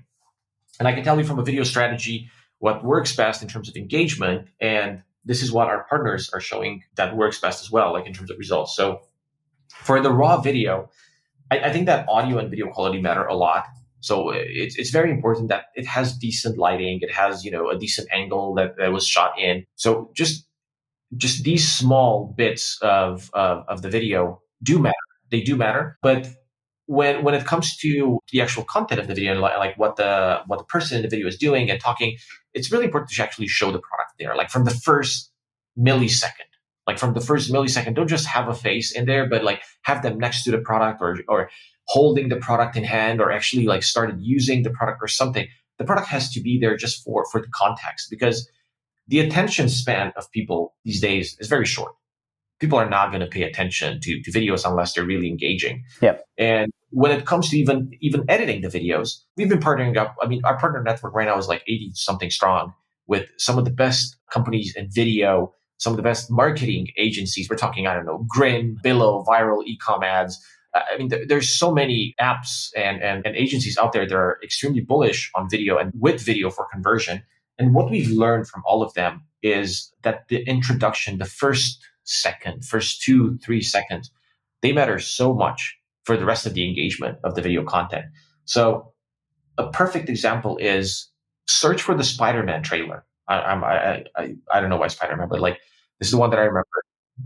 And 0.78 0.86
I 0.86 0.92
can 0.92 1.02
tell 1.02 1.18
you 1.18 1.24
from 1.24 1.38
a 1.38 1.44
video 1.44 1.64
strategy 1.64 2.30
what 2.58 2.84
works 2.84 3.16
best 3.16 3.42
in 3.42 3.48
terms 3.48 3.68
of 3.68 3.76
engagement 3.76 4.48
and 4.60 5.02
this 5.24 5.42
is 5.42 5.52
what 5.52 5.68
our 5.68 5.84
partners 5.88 6.30
are 6.32 6.40
showing 6.40 6.82
that 6.96 7.16
works 7.16 7.40
best 7.40 7.62
as 7.62 7.70
well, 7.70 7.92
like 7.92 8.06
in 8.06 8.12
terms 8.12 8.30
of 8.30 8.38
results. 8.38 8.74
So 8.74 9.00
for 9.68 10.00
the 10.00 10.12
raw 10.12 10.40
video, 10.40 10.90
I, 11.50 11.58
I 11.60 11.72
think 11.72 11.86
that 11.86 12.08
audio 12.08 12.38
and 12.38 12.50
video 12.50 12.68
quality 12.68 13.00
matter 13.00 13.24
a 13.24 13.34
lot. 13.34 13.66
So 14.00 14.30
it's, 14.30 14.76
it's 14.78 14.90
very 14.90 15.10
important 15.10 15.48
that 15.48 15.64
it 15.74 15.86
has 15.86 16.16
decent 16.16 16.56
lighting. 16.56 17.00
It 17.02 17.12
has, 17.12 17.44
you 17.44 17.50
know, 17.50 17.68
a 17.68 17.78
decent 17.78 18.08
angle 18.12 18.54
that, 18.54 18.76
that 18.78 18.92
was 18.92 19.06
shot 19.06 19.38
in. 19.38 19.66
So 19.76 20.10
just, 20.14 20.46
just 21.16 21.44
these 21.44 21.70
small 21.70 22.32
bits 22.36 22.78
of, 22.80 23.30
of, 23.34 23.64
of 23.68 23.82
the 23.82 23.90
video 23.90 24.40
do 24.62 24.78
matter. 24.78 24.94
They 25.30 25.42
do 25.42 25.56
matter, 25.56 25.98
but 26.02 26.28
when 26.90 27.22
when 27.22 27.34
it 27.34 27.44
comes 27.44 27.76
to 27.76 28.18
the 28.32 28.40
actual 28.40 28.64
content 28.64 29.00
of 29.00 29.06
the 29.06 29.14
video, 29.14 29.38
like, 29.38 29.56
like 29.58 29.78
what 29.78 29.94
the 29.94 30.40
what 30.48 30.58
the 30.58 30.64
person 30.64 30.96
in 30.96 31.02
the 31.02 31.08
video 31.08 31.28
is 31.28 31.36
doing 31.38 31.70
and 31.70 31.80
talking, 31.80 32.16
it's 32.52 32.72
really 32.72 32.86
important 32.86 33.10
to 33.10 33.22
actually 33.22 33.46
show 33.46 33.70
the 33.70 33.78
product 33.78 34.14
there, 34.18 34.34
like 34.34 34.50
from 34.50 34.64
the 34.64 34.72
first 34.72 35.30
millisecond. 35.78 36.50
Like 36.88 36.98
from 36.98 37.14
the 37.14 37.20
first 37.20 37.52
millisecond, 37.52 37.94
don't 37.94 38.08
just 38.08 38.26
have 38.26 38.48
a 38.48 38.54
face 38.54 38.90
in 38.90 39.06
there, 39.06 39.28
but 39.28 39.44
like 39.44 39.62
have 39.82 40.02
them 40.02 40.18
next 40.18 40.42
to 40.44 40.50
the 40.50 40.58
product 40.58 41.00
or 41.00 41.18
or 41.28 41.48
holding 41.84 42.28
the 42.28 42.36
product 42.36 42.76
in 42.76 42.82
hand 42.82 43.20
or 43.20 43.30
actually 43.30 43.66
like 43.66 43.84
started 43.84 44.16
using 44.20 44.64
the 44.64 44.70
product 44.70 44.98
or 45.00 45.06
something. 45.06 45.46
The 45.78 45.84
product 45.84 46.08
has 46.08 46.32
to 46.32 46.40
be 46.40 46.58
there 46.58 46.76
just 46.76 47.04
for 47.04 47.24
for 47.30 47.40
the 47.40 47.52
context 47.54 48.10
because 48.10 48.50
the 49.06 49.20
attention 49.20 49.68
span 49.68 50.12
of 50.16 50.28
people 50.32 50.74
these 50.84 51.00
days 51.00 51.36
is 51.38 51.46
very 51.46 51.66
short 51.66 51.92
people 52.58 52.78
are 52.78 52.90
not 52.90 53.08
going 53.10 53.22
to 53.22 53.26
pay 53.26 53.42
attention 53.42 53.98
to, 54.02 54.20
to 54.20 54.30
videos 54.30 54.68
unless 54.68 54.92
they're 54.92 55.06
really 55.06 55.28
engaging. 55.28 55.82
Yep. 56.02 56.22
And 56.36 56.70
when 56.90 57.12
it 57.12 57.24
comes 57.24 57.48
to 57.50 57.58
even 57.58 57.90
even 58.00 58.24
editing 58.28 58.62
the 58.62 58.68
videos, 58.68 59.20
we've 59.36 59.48
been 59.48 59.60
partnering 59.60 59.96
up. 59.96 60.16
I 60.22 60.26
mean, 60.26 60.42
our 60.44 60.58
partner 60.58 60.82
network 60.82 61.14
right 61.14 61.26
now 61.26 61.38
is 61.38 61.48
like 61.48 61.62
80 61.66 61.92
something 61.94 62.30
strong 62.30 62.74
with 63.06 63.28
some 63.38 63.58
of 63.58 63.64
the 63.64 63.70
best 63.70 64.16
companies 64.32 64.74
in 64.76 64.88
video, 64.90 65.52
some 65.78 65.92
of 65.92 65.96
the 65.96 66.02
best 66.02 66.30
marketing 66.30 66.88
agencies. 66.96 67.48
We're 67.48 67.56
talking, 67.56 67.86
I 67.86 67.94
don't 67.94 68.06
know, 68.06 68.24
Grin, 68.28 68.78
Billo, 68.84 69.24
Viral, 69.26 69.64
Ecom 69.66 70.04
Ads. 70.04 70.38
Uh, 70.74 70.82
I 70.92 70.98
mean, 70.98 71.10
there's 71.26 71.48
so 71.48 71.72
many 71.72 72.14
apps 72.20 72.70
and, 72.76 73.02
and, 73.02 73.26
and 73.26 73.34
agencies 73.34 73.76
out 73.76 73.92
there 73.92 74.06
that 74.06 74.14
are 74.14 74.38
extremely 74.44 74.80
bullish 74.80 75.30
on 75.34 75.50
video 75.50 75.76
and 75.76 75.92
with 75.98 76.20
video 76.20 76.50
for 76.50 76.68
conversion. 76.72 77.22
And 77.58 77.74
what 77.74 77.90
we've 77.90 78.10
learned 78.10 78.46
from 78.46 78.62
all 78.64 78.82
of 78.82 78.94
them 78.94 79.24
is 79.42 79.92
that 80.02 80.28
the 80.28 80.42
introduction, 80.48 81.18
the 81.18 81.24
first 81.24 81.84
second, 82.04 82.64
first 82.64 83.02
two, 83.02 83.38
three 83.38 83.62
seconds, 83.62 84.10
they 84.62 84.72
matter 84.72 84.98
so 84.98 85.34
much 85.34 85.76
for 86.04 86.16
the 86.16 86.24
rest 86.24 86.46
of 86.46 86.54
the 86.54 86.66
engagement 86.66 87.18
of 87.24 87.34
the 87.34 87.42
video 87.42 87.64
content. 87.64 88.06
So 88.44 88.92
a 89.58 89.70
perfect 89.70 90.08
example 90.08 90.56
is 90.58 91.08
search 91.46 91.82
for 91.82 91.94
the 91.94 92.04
Spider-Man 92.04 92.62
trailer. 92.62 93.04
I, 93.28 93.36
I, 93.36 94.04
I, 94.16 94.34
I 94.52 94.60
don't 94.60 94.70
know 94.70 94.76
why 94.76 94.88
Spider-Man, 94.88 95.28
but 95.28 95.40
like 95.40 95.58
this 95.98 96.08
is 96.08 96.12
the 96.12 96.18
one 96.18 96.30
that 96.30 96.38
I 96.38 96.44
remember. 96.44 96.66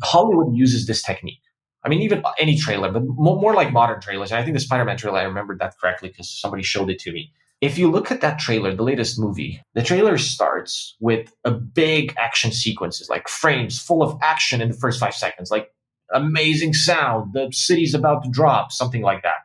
Hollywood 0.03 0.55
uses 0.55 0.87
this 0.87 1.03
technique. 1.03 1.41
I 1.85 1.89
mean, 1.89 2.01
even 2.01 2.23
any 2.39 2.59
trailer, 2.59 2.91
but 2.91 3.03
more, 3.05 3.41
more 3.41 3.55
like 3.55 3.73
modern 3.73 4.01
trailers. 4.01 4.33
And 4.33 4.41
I 4.41 4.43
think 4.43 4.55
the 4.55 4.61
Spider-Man 4.61 4.97
trailer, 4.97 5.19
I 5.19 5.25
remembered 5.25 5.59
that 5.61 5.75
correctly 5.79 6.09
because 6.09 6.31
somebody 6.31 6.63
showed 6.63 6.91
it 6.91 6.99
to 7.01 7.13
me. 7.13 7.33
If 7.61 7.79
you 7.79 7.91
look 7.91 8.11
at 8.11 8.21
that 8.23 8.39
trailer, 8.39 8.75
the 8.75 8.83
latest 8.83 9.19
movie, 9.19 9.63
the 9.75 9.83
trailer 9.83 10.19
starts 10.19 10.97
with 11.01 11.33
a 11.45 11.51
big 11.51 12.15
action 12.19 12.53
sequences, 12.53 13.09
like 13.09 13.29
frames 13.29 13.79
full 13.79 14.03
of 14.03 14.19
action 14.23 14.61
in 14.61 14.71
the 14.71 14.77
first 14.77 14.99
five 14.99 15.15
seconds, 15.15 15.51
like 15.51 15.69
amazing 16.13 16.75
sound, 16.75 17.33
the 17.33 17.49
city's 17.53 17.95
about 17.95 18.25
to 18.25 18.31
drop, 18.31 18.73
something 18.73 19.03
like 19.03 19.23
that. 19.23 19.37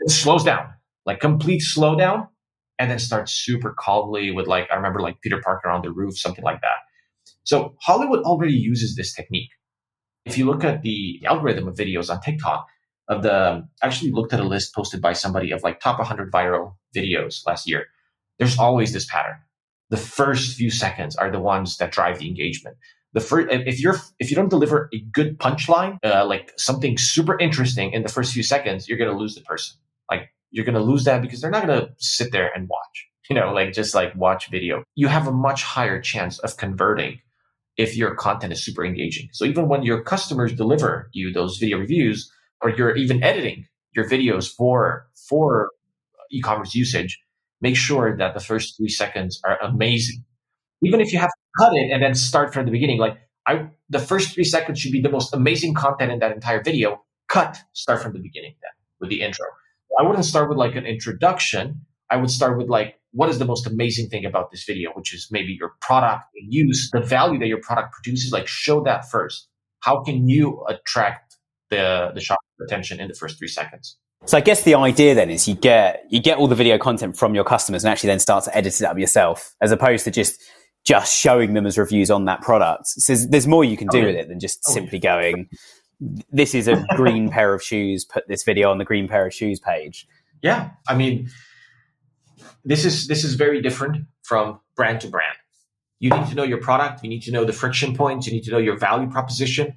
It 0.00 0.10
slows 0.10 0.44
down, 0.44 0.68
like 1.06 1.20
complete 1.20 1.62
slowdown, 1.62 2.28
and 2.78 2.90
then 2.90 2.98
starts 2.98 3.32
super 3.32 3.74
calmly 3.78 4.30
with 4.30 4.46
like, 4.46 4.68
I 4.70 4.74
remember 4.76 5.00
like 5.00 5.20
Peter 5.20 5.40
Parker 5.42 5.68
on 5.68 5.82
the 5.82 5.92
roof, 5.92 6.18
something 6.18 6.44
like 6.44 6.60
that. 6.60 6.78
So 7.44 7.76
Hollywood 7.80 8.22
already 8.22 8.54
uses 8.54 8.96
this 8.96 9.12
technique. 9.14 9.50
If 10.24 10.38
you 10.38 10.46
look 10.46 10.64
at 10.64 10.82
the 10.82 11.22
algorithm 11.26 11.68
of 11.68 11.76
videos 11.76 12.10
on 12.10 12.20
TikTok, 12.20 12.66
of 13.08 13.22
the 13.22 13.66
actually 13.82 14.10
looked 14.12 14.32
at 14.32 14.40
a 14.40 14.44
list 14.44 14.74
posted 14.74 15.02
by 15.02 15.12
somebody 15.12 15.50
of 15.50 15.62
like 15.62 15.80
top 15.80 15.98
100 15.98 16.32
viral 16.32 16.74
videos 16.96 17.46
last 17.46 17.68
year. 17.68 17.86
There's 18.38 18.58
always 18.58 18.92
this 18.92 19.06
pattern. 19.06 19.36
The 19.90 19.96
first 19.98 20.56
few 20.56 20.70
seconds 20.70 21.14
are 21.16 21.30
the 21.30 21.40
ones 21.40 21.76
that 21.76 21.92
drive 21.92 22.18
the 22.18 22.28
engagement. 22.28 22.76
The 23.14 23.20
first, 23.20 23.48
if 23.50 23.80
you're 23.80 23.96
if 24.18 24.30
you 24.30 24.36
don't 24.36 24.48
deliver 24.48 24.90
a 24.92 24.98
good 25.12 25.38
punchline, 25.38 25.98
uh, 26.04 26.26
like 26.26 26.52
something 26.56 26.98
super 26.98 27.38
interesting 27.38 27.92
in 27.92 28.02
the 28.02 28.08
first 28.08 28.32
few 28.32 28.42
seconds, 28.42 28.88
you're 28.88 28.98
gonna 28.98 29.16
lose 29.16 29.36
the 29.36 29.40
person. 29.42 29.76
Like 30.10 30.30
you're 30.50 30.64
gonna 30.64 30.82
lose 30.82 31.04
that 31.04 31.22
because 31.22 31.40
they're 31.40 31.50
not 31.50 31.66
gonna 31.66 31.90
sit 31.98 32.32
there 32.32 32.50
and 32.54 32.68
watch. 32.68 33.08
You 33.30 33.36
know, 33.36 33.54
like 33.54 33.72
just 33.72 33.94
like 33.94 34.14
watch 34.14 34.50
video. 34.50 34.84
You 34.96 35.08
have 35.08 35.26
a 35.26 35.32
much 35.32 35.62
higher 35.62 35.98
chance 35.98 36.38
of 36.40 36.58
converting 36.58 37.20
if 37.78 37.96
your 37.96 38.14
content 38.14 38.52
is 38.52 38.62
super 38.62 38.84
engaging. 38.84 39.30
So 39.32 39.46
even 39.46 39.66
when 39.66 39.82
your 39.82 40.02
customers 40.02 40.52
deliver 40.52 41.08
you 41.14 41.32
those 41.32 41.56
video 41.56 41.78
reviews, 41.78 42.30
or 42.60 42.68
you're 42.70 42.94
even 42.96 43.22
editing 43.22 43.66
your 43.96 44.06
videos 44.06 44.46
for 44.50 45.06
for 45.28 45.70
e-commerce 46.30 46.74
usage, 46.74 47.18
make 47.62 47.76
sure 47.76 48.14
that 48.16 48.34
the 48.34 48.40
first 48.40 48.76
three 48.76 48.88
seconds 48.90 49.40
are 49.44 49.58
amazing. 49.62 50.22
Even 50.82 51.00
if 51.00 51.12
you 51.12 51.18
have 51.18 51.30
cut 51.58 51.72
it 51.74 51.90
and 51.92 52.02
then 52.02 52.14
start 52.14 52.52
from 52.52 52.66
the 52.66 52.72
beginning. 52.72 52.98
Like 52.98 53.18
I, 53.46 53.68
the 53.88 53.98
first 53.98 54.34
three 54.34 54.44
seconds 54.44 54.80
should 54.80 54.92
be 54.92 55.00
the 55.00 55.10
most 55.10 55.34
amazing 55.34 55.74
content 55.74 56.12
in 56.12 56.18
that 56.20 56.32
entire 56.32 56.62
video. 56.62 57.02
Cut, 57.28 57.58
start 57.72 58.02
from 58.02 58.12
the 58.12 58.20
beginning 58.20 58.54
then 58.62 58.70
with 59.00 59.10
the 59.10 59.22
intro. 59.22 59.46
I 59.98 60.02
wouldn't 60.02 60.24
start 60.24 60.48
with 60.48 60.58
like 60.58 60.74
an 60.74 60.86
introduction. 60.86 61.82
I 62.10 62.16
would 62.16 62.30
start 62.30 62.58
with 62.58 62.68
like, 62.68 62.98
what 63.12 63.28
is 63.28 63.38
the 63.38 63.44
most 63.44 63.66
amazing 63.66 64.08
thing 64.08 64.24
about 64.24 64.50
this 64.50 64.64
video, 64.64 64.90
which 64.92 65.14
is 65.14 65.28
maybe 65.30 65.56
your 65.58 65.72
product 65.80 66.24
use, 66.34 66.90
the 66.92 67.00
value 67.00 67.38
that 67.38 67.46
your 67.46 67.60
product 67.60 67.92
produces. 67.92 68.32
Like, 68.32 68.46
show 68.48 68.82
that 68.84 69.08
first. 69.08 69.48
How 69.80 70.02
can 70.02 70.28
you 70.28 70.64
attract 70.68 71.36
the 71.70 72.10
the 72.14 72.20
shopper's 72.20 72.66
attention 72.66 73.00
in 73.00 73.08
the 73.08 73.14
first 73.14 73.38
three 73.38 73.48
seconds? 73.48 73.96
So 74.26 74.38
I 74.38 74.40
guess 74.40 74.62
the 74.62 74.74
idea 74.74 75.14
then 75.14 75.30
is 75.30 75.46
you 75.46 75.54
get 75.54 76.04
you 76.08 76.20
get 76.20 76.38
all 76.38 76.48
the 76.48 76.54
video 76.54 76.78
content 76.78 77.16
from 77.16 77.34
your 77.34 77.44
customers 77.44 77.84
and 77.84 77.92
actually 77.92 78.08
then 78.08 78.18
start 78.18 78.44
to 78.44 78.56
edit 78.56 78.80
it 78.80 78.84
up 78.84 78.98
yourself, 78.98 79.54
as 79.60 79.70
opposed 79.70 80.04
to 80.04 80.10
just 80.10 80.42
just 80.84 81.16
showing 81.16 81.54
them 81.54 81.66
as 81.66 81.78
reviews 81.78 82.10
on 82.10 82.26
that 82.26 82.42
product. 82.42 82.86
So 82.86 83.14
there's, 83.14 83.46
more 83.46 83.64
you 83.64 83.76
can 83.76 83.88
do 83.88 84.02
oh, 84.02 84.06
with 84.06 84.16
it 84.16 84.28
than 84.28 84.38
just 84.38 84.62
oh, 84.68 84.72
simply 84.72 84.98
going, 84.98 85.48
"This 86.30 86.54
is 86.54 86.68
a 86.68 86.84
green 86.96 87.30
pair 87.30 87.54
of 87.54 87.62
shoes. 87.62 88.04
Put 88.04 88.28
this 88.28 88.44
video 88.44 88.70
on 88.70 88.78
the 88.78 88.84
green 88.84 89.08
pair 89.08 89.26
of 89.26 89.34
shoes 89.34 89.60
page." 89.60 90.06
Yeah, 90.42 90.70
I 90.86 90.94
mean, 90.94 91.30
this 92.64 92.84
is 92.84 93.08
this 93.08 93.24
is 93.24 93.34
very 93.34 93.62
different 93.62 94.06
from 94.22 94.60
brand 94.76 95.00
to 95.02 95.08
brand. 95.08 95.36
You 96.00 96.10
need 96.10 96.26
to 96.28 96.34
know 96.34 96.42
your 96.42 96.60
product. 96.60 97.02
You 97.02 97.08
need 97.08 97.22
to 97.22 97.32
know 97.32 97.44
the 97.44 97.52
friction 97.52 97.96
points. 97.96 98.26
You 98.26 98.32
need 98.32 98.44
to 98.44 98.50
know 98.50 98.58
your 98.58 98.76
value 98.76 99.08
proposition 99.08 99.74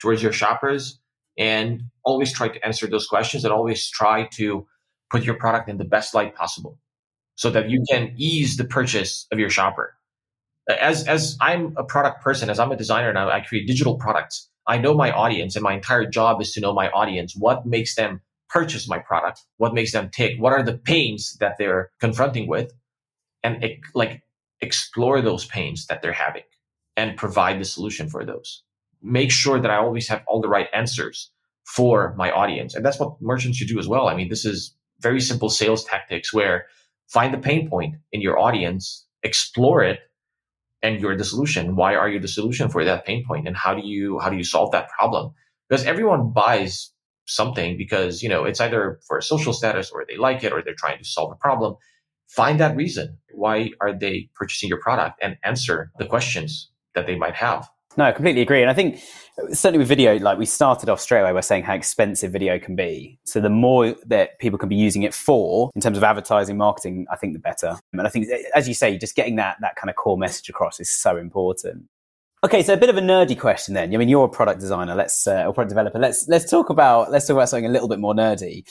towards 0.00 0.22
your 0.22 0.32
shoppers 0.32 1.00
and 1.36 1.82
always 2.04 2.32
try 2.32 2.48
to 2.48 2.64
answer 2.64 2.86
those 2.86 3.06
questions 3.06 3.44
and 3.44 3.52
always 3.52 3.88
try 3.88 4.28
to 4.34 4.66
put 5.10 5.24
your 5.24 5.34
product 5.34 5.68
in 5.68 5.78
the 5.78 5.84
best 5.84 6.14
light 6.14 6.34
possible 6.34 6.78
so 7.36 7.50
that 7.50 7.70
you 7.70 7.84
can 7.90 8.12
ease 8.16 8.56
the 8.56 8.64
purchase 8.64 9.26
of 9.32 9.38
your 9.38 9.50
shopper. 9.50 9.94
As, 10.68 11.06
as 11.06 11.36
I'm 11.40 11.74
a 11.76 11.84
product 11.84 12.22
person, 12.22 12.50
as 12.50 12.58
I'm 12.58 12.72
a 12.72 12.76
designer 12.76 13.12
now, 13.12 13.28
I 13.28 13.40
create 13.40 13.66
digital 13.66 13.96
products. 13.96 14.48
I 14.66 14.78
know 14.78 14.94
my 14.94 15.12
audience 15.12 15.56
and 15.56 15.62
my 15.62 15.74
entire 15.74 16.06
job 16.06 16.40
is 16.40 16.52
to 16.52 16.60
know 16.60 16.72
my 16.72 16.88
audience. 16.90 17.34
What 17.36 17.66
makes 17.66 17.94
them 17.96 18.22
purchase 18.48 18.88
my 18.88 18.98
product? 18.98 19.42
What 19.58 19.74
makes 19.74 19.92
them 19.92 20.10
tick? 20.10 20.36
What 20.38 20.52
are 20.52 20.62
the 20.62 20.78
pains 20.78 21.36
that 21.40 21.56
they're 21.58 21.90
confronting 22.00 22.48
with? 22.48 22.72
And 23.42 23.62
like 23.94 24.22
explore 24.62 25.20
those 25.20 25.44
pains 25.44 25.86
that 25.86 26.00
they're 26.00 26.12
having 26.12 26.44
and 26.96 27.18
provide 27.18 27.60
the 27.60 27.64
solution 27.66 28.08
for 28.08 28.24
those 28.24 28.62
make 29.04 29.30
sure 29.30 29.60
that 29.60 29.70
I 29.70 29.76
always 29.76 30.08
have 30.08 30.24
all 30.26 30.40
the 30.40 30.48
right 30.48 30.66
answers 30.72 31.30
for 31.64 32.14
my 32.16 32.30
audience. 32.30 32.74
And 32.74 32.84
that's 32.84 32.98
what 32.98 33.20
merchants 33.20 33.58
should 33.58 33.68
do 33.68 33.78
as 33.78 33.86
well. 33.86 34.08
I 34.08 34.16
mean, 34.16 34.28
this 34.28 34.44
is 34.44 34.74
very 35.00 35.20
simple 35.20 35.50
sales 35.50 35.84
tactics 35.84 36.32
where 36.32 36.66
find 37.08 37.32
the 37.32 37.38
pain 37.38 37.68
point 37.68 37.96
in 38.12 38.22
your 38.22 38.38
audience, 38.38 39.06
explore 39.22 39.84
it, 39.84 40.00
and 40.84 41.00
you're 41.00 41.16
the 41.16 41.24
solution. 41.24 41.74
Why 41.74 41.96
are 41.96 42.08
you 42.08 42.20
the 42.20 42.28
solution 42.28 42.68
for 42.68 42.84
that 42.84 43.04
pain 43.04 43.24
point? 43.26 43.48
And 43.48 43.56
how 43.56 43.74
do 43.74 43.84
you 43.84 44.20
how 44.20 44.30
do 44.30 44.36
you 44.36 44.44
solve 44.44 44.70
that 44.72 44.88
problem? 44.90 45.32
Because 45.68 45.84
everyone 45.86 46.32
buys 46.32 46.92
something 47.26 47.78
because, 47.78 48.22
you 48.22 48.28
know, 48.28 48.44
it's 48.44 48.60
either 48.60 49.00
for 49.08 49.20
social 49.20 49.54
status 49.54 49.90
or 49.90 50.04
they 50.06 50.18
like 50.18 50.44
it 50.44 50.52
or 50.52 50.62
they're 50.62 50.74
trying 50.78 50.98
to 50.98 51.04
solve 51.04 51.32
a 51.32 51.36
problem. 51.36 51.74
Find 52.28 52.60
that 52.60 52.76
reason. 52.76 53.18
Why 53.32 53.70
are 53.80 53.98
they 53.98 54.28
purchasing 54.34 54.68
your 54.68 54.80
product 54.80 55.18
and 55.22 55.38
answer 55.42 55.90
the 55.98 56.06
questions 56.06 56.70
that 56.94 57.06
they 57.06 57.16
might 57.16 57.34
have. 57.34 57.68
No, 57.96 58.04
I 58.04 58.12
completely 58.12 58.42
agree. 58.42 58.60
And 58.60 58.70
I 58.70 58.74
think 58.74 59.00
certainly 59.50 59.78
with 59.78 59.88
video, 59.88 60.18
like 60.18 60.38
we 60.38 60.46
started 60.46 60.88
off 60.88 61.00
straight 61.00 61.20
away 61.20 61.32
by 61.32 61.40
saying 61.40 61.64
how 61.64 61.74
expensive 61.74 62.32
video 62.32 62.58
can 62.58 62.76
be. 62.76 63.18
So 63.24 63.40
the 63.40 63.50
more 63.50 63.94
that 64.06 64.38
people 64.38 64.58
can 64.58 64.68
be 64.68 64.76
using 64.76 65.02
it 65.02 65.14
for 65.14 65.70
in 65.74 65.80
terms 65.80 65.96
of 65.96 66.04
advertising, 66.04 66.56
marketing, 66.56 67.06
I 67.10 67.16
think 67.16 67.32
the 67.32 67.38
better. 67.38 67.76
And 67.92 68.02
I 68.02 68.10
think, 68.10 68.28
as 68.54 68.68
you 68.68 68.74
say, 68.74 68.96
just 68.98 69.14
getting 69.14 69.36
that, 69.36 69.56
that 69.60 69.76
kind 69.76 69.90
of 69.90 69.96
core 69.96 70.18
message 70.18 70.48
across 70.48 70.80
is 70.80 70.90
so 70.90 71.16
important. 71.16 71.84
Okay, 72.42 72.62
so 72.62 72.74
a 72.74 72.76
bit 72.76 72.90
of 72.90 72.96
a 72.98 73.00
nerdy 73.00 73.38
question 73.38 73.74
then. 73.74 73.94
I 73.94 73.96
mean, 73.96 74.08
you're 74.08 74.26
a 74.26 74.28
product 74.28 74.60
designer, 74.60 74.94
let's, 74.94 75.26
uh, 75.26 75.44
or 75.46 75.54
product 75.54 75.70
developer. 75.70 75.98
Let's, 75.98 76.28
let's 76.28 76.50
talk 76.50 76.68
about, 76.68 77.10
let's 77.10 77.26
talk 77.26 77.36
about 77.36 77.48
something 77.48 77.64
a 77.66 77.70
little 77.70 77.88
bit 77.88 77.98
more 77.98 78.14
nerdy 78.14 78.64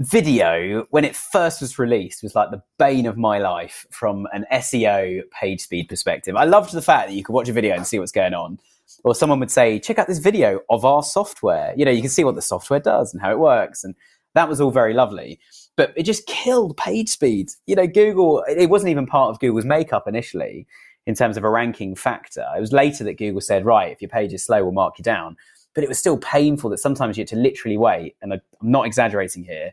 video 0.00 0.86
when 0.90 1.04
it 1.04 1.14
first 1.14 1.60
was 1.60 1.78
released 1.78 2.22
was 2.22 2.34
like 2.34 2.50
the 2.50 2.62
bane 2.78 3.06
of 3.06 3.16
my 3.16 3.38
life 3.38 3.86
from 3.90 4.26
an 4.32 4.44
SEO 4.52 5.22
page 5.30 5.60
speed 5.60 5.88
perspective. 5.88 6.34
I 6.36 6.44
loved 6.44 6.72
the 6.72 6.82
fact 6.82 7.08
that 7.08 7.14
you 7.14 7.22
could 7.22 7.32
watch 7.32 7.48
a 7.48 7.52
video 7.52 7.74
and 7.74 7.86
see 7.86 7.98
what's 7.98 8.12
going 8.12 8.34
on. 8.34 8.58
Or 9.02 9.14
someone 9.14 9.40
would 9.40 9.50
say, 9.50 9.78
check 9.78 9.98
out 9.98 10.06
this 10.06 10.18
video 10.18 10.60
of 10.68 10.84
our 10.84 11.02
software. 11.02 11.72
You 11.76 11.84
know, 11.84 11.90
you 11.90 12.00
can 12.00 12.10
see 12.10 12.24
what 12.24 12.34
the 12.34 12.42
software 12.42 12.80
does 12.80 13.12
and 13.12 13.22
how 13.22 13.30
it 13.30 13.38
works. 13.38 13.84
And 13.84 13.94
that 14.34 14.48
was 14.48 14.60
all 14.60 14.70
very 14.70 14.94
lovely. 14.94 15.38
But 15.76 15.92
it 15.96 16.02
just 16.02 16.26
killed 16.26 16.76
page 16.76 17.08
speed. 17.08 17.50
You 17.66 17.76
know, 17.76 17.86
Google, 17.86 18.44
it 18.48 18.68
wasn't 18.68 18.90
even 18.90 19.06
part 19.06 19.30
of 19.30 19.40
Google's 19.40 19.64
makeup 19.64 20.06
initially 20.06 20.66
in 21.06 21.14
terms 21.14 21.36
of 21.36 21.44
a 21.44 21.50
ranking 21.50 21.94
factor. 21.94 22.46
It 22.56 22.60
was 22.60 22.72
later 22.72 23.04
that 23.04 23.18
Google 23.18 23.40
said, 23.40 23.64
right, 23.64 23.92
if 23.92 24.02
your 24.02 24.08
page 24.08 24.32
is 24.32 24.44
slow, 24.44 24.62
we'll 24.62 24.72
mark 24.72 24.98
you 24.98 25.02
down 25.02 25.36
but 25.74 25.84
it 25.84 25.88
was 25.88 25.98
still 25.98 26.18
painful 26.18 26.70
that 26.70 26.78
sometimes 26.78 27.16
you 27.16 27.22
had 27.22 27.28
to 27.28 27.36
literally 27.36 27.76
wait. 27.76 28.16
And 28.22 28.32
I, 28.32 28.36
am 28.36 28.42
not 28.62 28.86
exaggerating 28.86 29.44
here. 29.44 29.72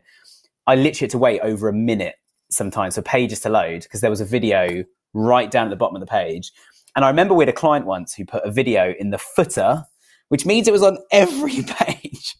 I 0.66 0.74
literally 0.74 1.06
had 1.06 1.10
to 1.10 1.18
wait 1.18 1.40
over 1.40 1.68
a 1.68 1.72
minute 1.72 2.16
sometimes 2.50 2.94
for 2.94 3.02
pages 3.02 3.40
to 3.40 3.48
load 3.48 3.82
because 3.82 4.00
there 4.00 4.10
was 4.10 4.20
a 4.20 4.24
video 4.24 4.84
right 5.14 5.50
down 5.50 5.66
at 5.66 5.70
the 5.70 5.76
bottom 5.76 5.96
of 5.96 6.00
the 6.00 6.06
page. 6.06 6.52
And 6.94 7.04
I 7.04 7.08
remember 7.08 7.34
we 7.34 7.42
had 7.42 7.48
a 7.48 7.56
client 7.56 7.86
once 7.86 8.14
who 8.14 8.24
put 8.24 8.44
a 8.44 8.50
video 8.50 8.94
in 8.98 9.10
the 9.10 9.18
footer, 9.18 9.84
which 10.28 10.44
means 10.44 10.68
it 10.68 10.72
was 10.72 10.82
on 10.82 10.98
every 11.12 11.62
page. 11.62 12.36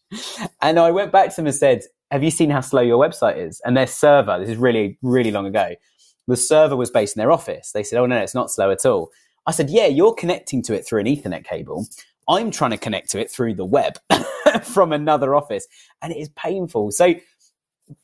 and 0.60 0.78
I 0.78 0.90
went 0.90 1.12
back 1.12 1.30
to 1.30 1.36
them 1.36 1.46
and 1.46 1.54
said, 1.54 1.82
Have 2.10 2.22
you 2.22 2.30
seen 2.30 2.50
how 2.50 2.60
slow 2.60 2.82
your 2.82 3.02
website 3.02 3.38
is? 3.38 3.60
And 3.64 3.76
their 3.76 3.86
server, 3.86 4.38
this 4.38 4.50
is 4.50 4.56
really, 4.56 4.98
really 5.02 5.30
long 5.30 5.46
ago, 5.46 5.74
the 6.28 6.36
server 6.36 6.76
was 6.76 6.90
based 6.90 7.16
in 7.16 7.20
their 7.20 7.32
office. 7.32 7.72
They 7.72 7.82
said, 7.82 7.98
Oh, 7.98 8.06
no, 8.06 8.16
no, 8.16 8.22
it's 8.22 8.34
not 8.34 8.50
slow 8.50 8.70
at 8.70 8.84
all. 8.84 9.10
I 9.46 9.52
said, 9.52 9.70
Yeah, 9.70 9.86
you're 9.86 10.14
connecting 10.14 10.62
to 10.64 10.74
it 10.74 10.86
through 10.86 11.00
an 11.00 11.06
Ethernet 11.06 11.44
cable. 11.44 11.86
I'm 12.28 12.50
trying 12.50 12.70
to 12.70 12.78
connect 12.78 13.10
to 13.10 13.20
it 13.20 13.30
through 13.30 13.54
the 13.54 13.64
web 13.64 13.98
from 14.62 14.92
another 14.92 15.34
office, 15.34 15.66
and 16.00 16.12
it 16.12 16.18
is 16.18 16.28
painful. 16.30 16.90
So, 16.92 17.14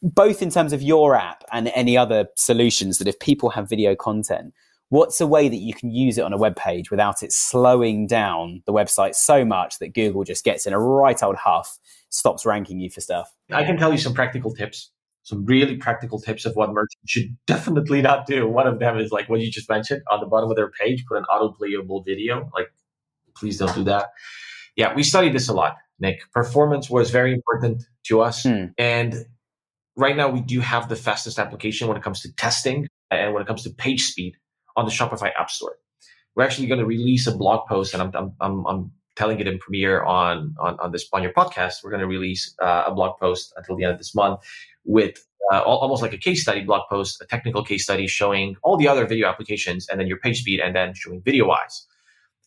both 0.02 0.42
in 0.42 0.50
terms 0.50 0.72
of 0.72 0.82
your 0.82 1.14
app 1.14 1.44
and 1.52 1.70
any 1.74 1.96
other 1.96 2.28
solutions, 2.36 2.98
that 2.98 3.08
if 3.08 3.18
people 3.20 3.50
have 3.50 3.68
video 3.68 3.94
content, 3.94 4.52
what's 4.90 5.20
a 5.20 5.26
way 5.26 5.48
that 5.48 5.56
you 5.56 5.74
can 5.74 5.90
use 5.90 6.18
it 6.18 6.24
on 6.24 6.32
a 6.32 6.36
web 6.36 6.56
page 6.56 6.90
without 6.90 7.22
it 7.22 7.32
slowing 7.32 8.06
down 8.06 8.62
the 8.66 8.72
website 8.72 9.14
so 9.14 9.44
much 9.44 9.78
that 9.78 9.94
Google 9.94 10.24
just 10.24 10.44
gets 10.44 10.66
in 10.66 10.72
a 10.72 10.80
right 10.80 11.22
old 11.22 11.36
huff, 11.36 11.78
stops 12.10 12.44
ranking 12.44 12.80
you 12.80 12.90
for 12.90 13.00
stuff? 13.00 13.32
I 13.52 13.64
can 13.64 13.76
tell 13.76 13.92
you 13.92 13.98
some 13.98 14.14
practical 14.14 14.54
tips, 14.54 14.90
some 15.22 15.44
really 15.44 15.76
practical 15.76 16.20
tips 16.20 16.44
of 16.44 16.54
what 16.56 16.70
merchants 16.70 16.96
should 17.06 17.36
definitely 17.46 18.02
not 18.02 18.26
do. 18.26 18.48
One 18.48 18.66
of 18.66 18.78
them 18.78 18.98
is 18.98 19.12
like 19.12 19.28
what 19.28 19.40
you 19.40 19.50
just 19.50 19.68
mentioned 19.68 20.02
on 20.10 20.20
the 20.20 20.26
bottom 20.26 20.50
of 20.50 20.56
their 20.56 20.70
page, 20.70 21.04
put 21.06 21.18
an 21.18 21.24
auto 21.24 21.52
playable 21.52 22.02
video. 22.02 22.50
Like 22.54 22.72
please 23.38 23.58
don't 23.58 23.74
do 23.74 23.84
that. 23.84 24.10
Yeah, 24.76 24.94
we 24.94 25.02
studied 25.02 25.34
this 25.34 25.48
a 25.48 25.52
lot, 25.52 25.76
Nick. 25.98 26.20
Performance 26.32 26.88
was 26.88 27.10
very 27.10 27.32
important 27.32 27.82
to 28.04 28.20
us. 28.20 28.44
Hmm. 28.44 28.66
And 28.76 29.14
right 29.96 30.16
now, 30.16 30.28
we 30.28 30.40
do 30.40 30.60
have 30.60 30.88
the 30.88 30.96
fastest 30.96 31.38
application 31.38 31.88
when 31.88 31.96
it 31.96 32.02
comes 32.02 32.20
to 32.22 32.32
testing 32.34 32.86
and 33.10 33.34
when 33.34 33.42
it 33.42 33.46
comes 33.46 33.64
to 33.64 33.70
page 33.70 34.02
speed 34.02 34.36
on 34.76 34.84
the 34.84 34.92
Shopify 34.92 35.30
App 35.36 35.50
Store. 35.50 35.76
We're 36.36 36.44
actually 36.44 36.68
going 36.68 36.80
to 36.80 36.86
release 36.86 37.26
a 37.26 37.36
blog 37.36 37.66
post, 37.68 37.94
and 37.94 38.02
I'm, 38.02 38.12
I'm, 38.14 38.32
I'm, 38.40 38.66
I'm 38.66 38.92
telling 39.16 39.40
it 39.40 39.48
in 39.48 39.58
premiere 39.58 40.04
on, 40.04 40.54
on, 40.60 40.78
on 40.78 40.92
this 40.92 41.08
on 41.12 41.22
your 41.22 41.32
podcast. 41.32 41.82
We're 41.82 41.90
going 41.90 42.00
to 42.00 42.06
release 42.06 42.54
uh, 42.62 42.84
a 42.86 42.94
blog 42.94 43.18
post 43.18 43.52
until 43.56 43.76
the 43.76 43.84
end 43.84 43.92
of 43.92 43.98
this 43.98 44.14
month 44.14 44.40
with 44.84 45.26
uh, 45.52 45.60
almost 45.62 46.02
like 46.02 46.12
a 46.12 46.18
case 46.18 46.42
study 46.42 46.62
blog 46.62 46.82
post, 46.88 47.20
a 47.20 47.26
technical 47.26 47.64
case 47.64 47.82
study 47.82 48.06
showing 48.06 48.56
all 48.62 48.76
the 48.76 48.86
other 48.86 49.06
video 49.06 49.28
applications 49.28 49.88
and 49.88 49.98
then 49.98 50.06
your 50.06 50.18
page 50.18 50.40
speed 50.40 50.60
and 50.60 50.76
then 50.76 50.94
showing 50.94 51.20
VideoWise. 51.22 51.86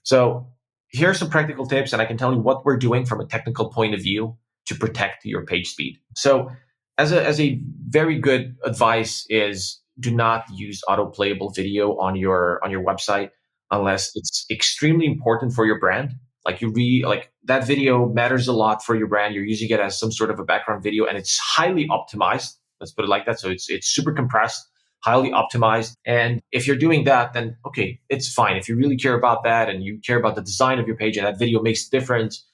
So 0.03 0.47
here 0.91 1.09
are 1.09 1.13
some 1.13 1.29
practical 1.29 1.65
tips, 1.65 1.93
and 1.93 2.01
I 2.01 2.05
can 2.05 2.17
tell 2.17 2.33
you 2.33 2.39
what 2.39 2.65
we're 2.65 2.77
doing 2.77 3.05
from 3.05 3.21
a 3.21 3.25
technical 3.25 3.69
point 3.71 3.93
of 3.93 4.01
view 4.01 4.37
to 4.65 4.75
protect 4.75 5.25
your 5.25 5.45
page 5.45 5.69
speed. 5.69 5.97
So, 6.15 6.51
as 6.97 7.11
a, 7.11 7.25
as 7.25 7.39
a 7.39 7.59
very 7.87 8.19
good 8.19 8.55
advice 8.63 9.25
is 9.29 9.81
do 9.99 10.11
not 10.11 10.45
use 10.53 10.81
auto 10.87 11.05
playable 11.05 11.49
video 11.51 11.97
on 11.97 12.15
your 12.15 12.59
on 12.63 12.71
your 12.71 12.83
website 12.83 13.29
unless 13.71 14.11
it's 14.15 14.45
extremely 14.51 15.05
important 15.05 15.53
for 15.53 15.65
your 15.65 15.79
brand. 15.79 16.11
Like 16.45 16.61
you 16.61 16.71
re 16.71 17.03
like 17.05 17.31
that 17.45 17.65
video 17.65 18.07
matters 18.07 18.47
a 18.47 18.53
lot 18.53 18.83
for 18.83 18.95
your 18.95 19.07
brand. 19.07 19.33
You're 19.33 19.45
using 19.45 19.69
it 19.69 19.79
as 19.79 19.97
some 19.97 20.11
sort 20.11 20.29
of 20.29 20.39
a 20.39 20.43
background 20.43 20.83
video, 20.83 21.05
and 21.05 21.17
it's 21.17 21.37
highly 21.37 21.87
optimized. 21.87 22.55
Let's 22.79 22.91
put 22.91 23.05
it 23.05 23.09
like 23.09 23.25
that. 23.25 23.39
So 23.39 23.49
it's 23.49 23.69
it's 23.69 23.87
super 23.87 24.11
compressed 24.11 24.67
highly 25.03 25.31
optimized. 25.31 25.95
And 26.05 26.41
if 26.51 26.67
you're 26.67 26.75
doing 26.77 27.03
that, 27.05 27.33
then 27.33 27.57
okay, 27.65 27.99
it's 28.09 28.31
fine. 28.31 28.55
If 28.57 28.69
you 28.69 28.75
really 28.75 28.97
care 28.97 29.15
about 29.15 29.43
that 29.43 29.69
and 29.69 29.83
you 29.83 29.99
care 30.05 30.17
about 30.17 30.35
the 30.35 30.41
design 30.41 30.79
of 30.79 30.87
your 30.87 30.95
page 30.95 31.17
and 31.17 31.25
that 31.25 31.39
video 31.39 31.61
makes 31.61 31.87
a 31.87 31.91
difference, 31.91 32.45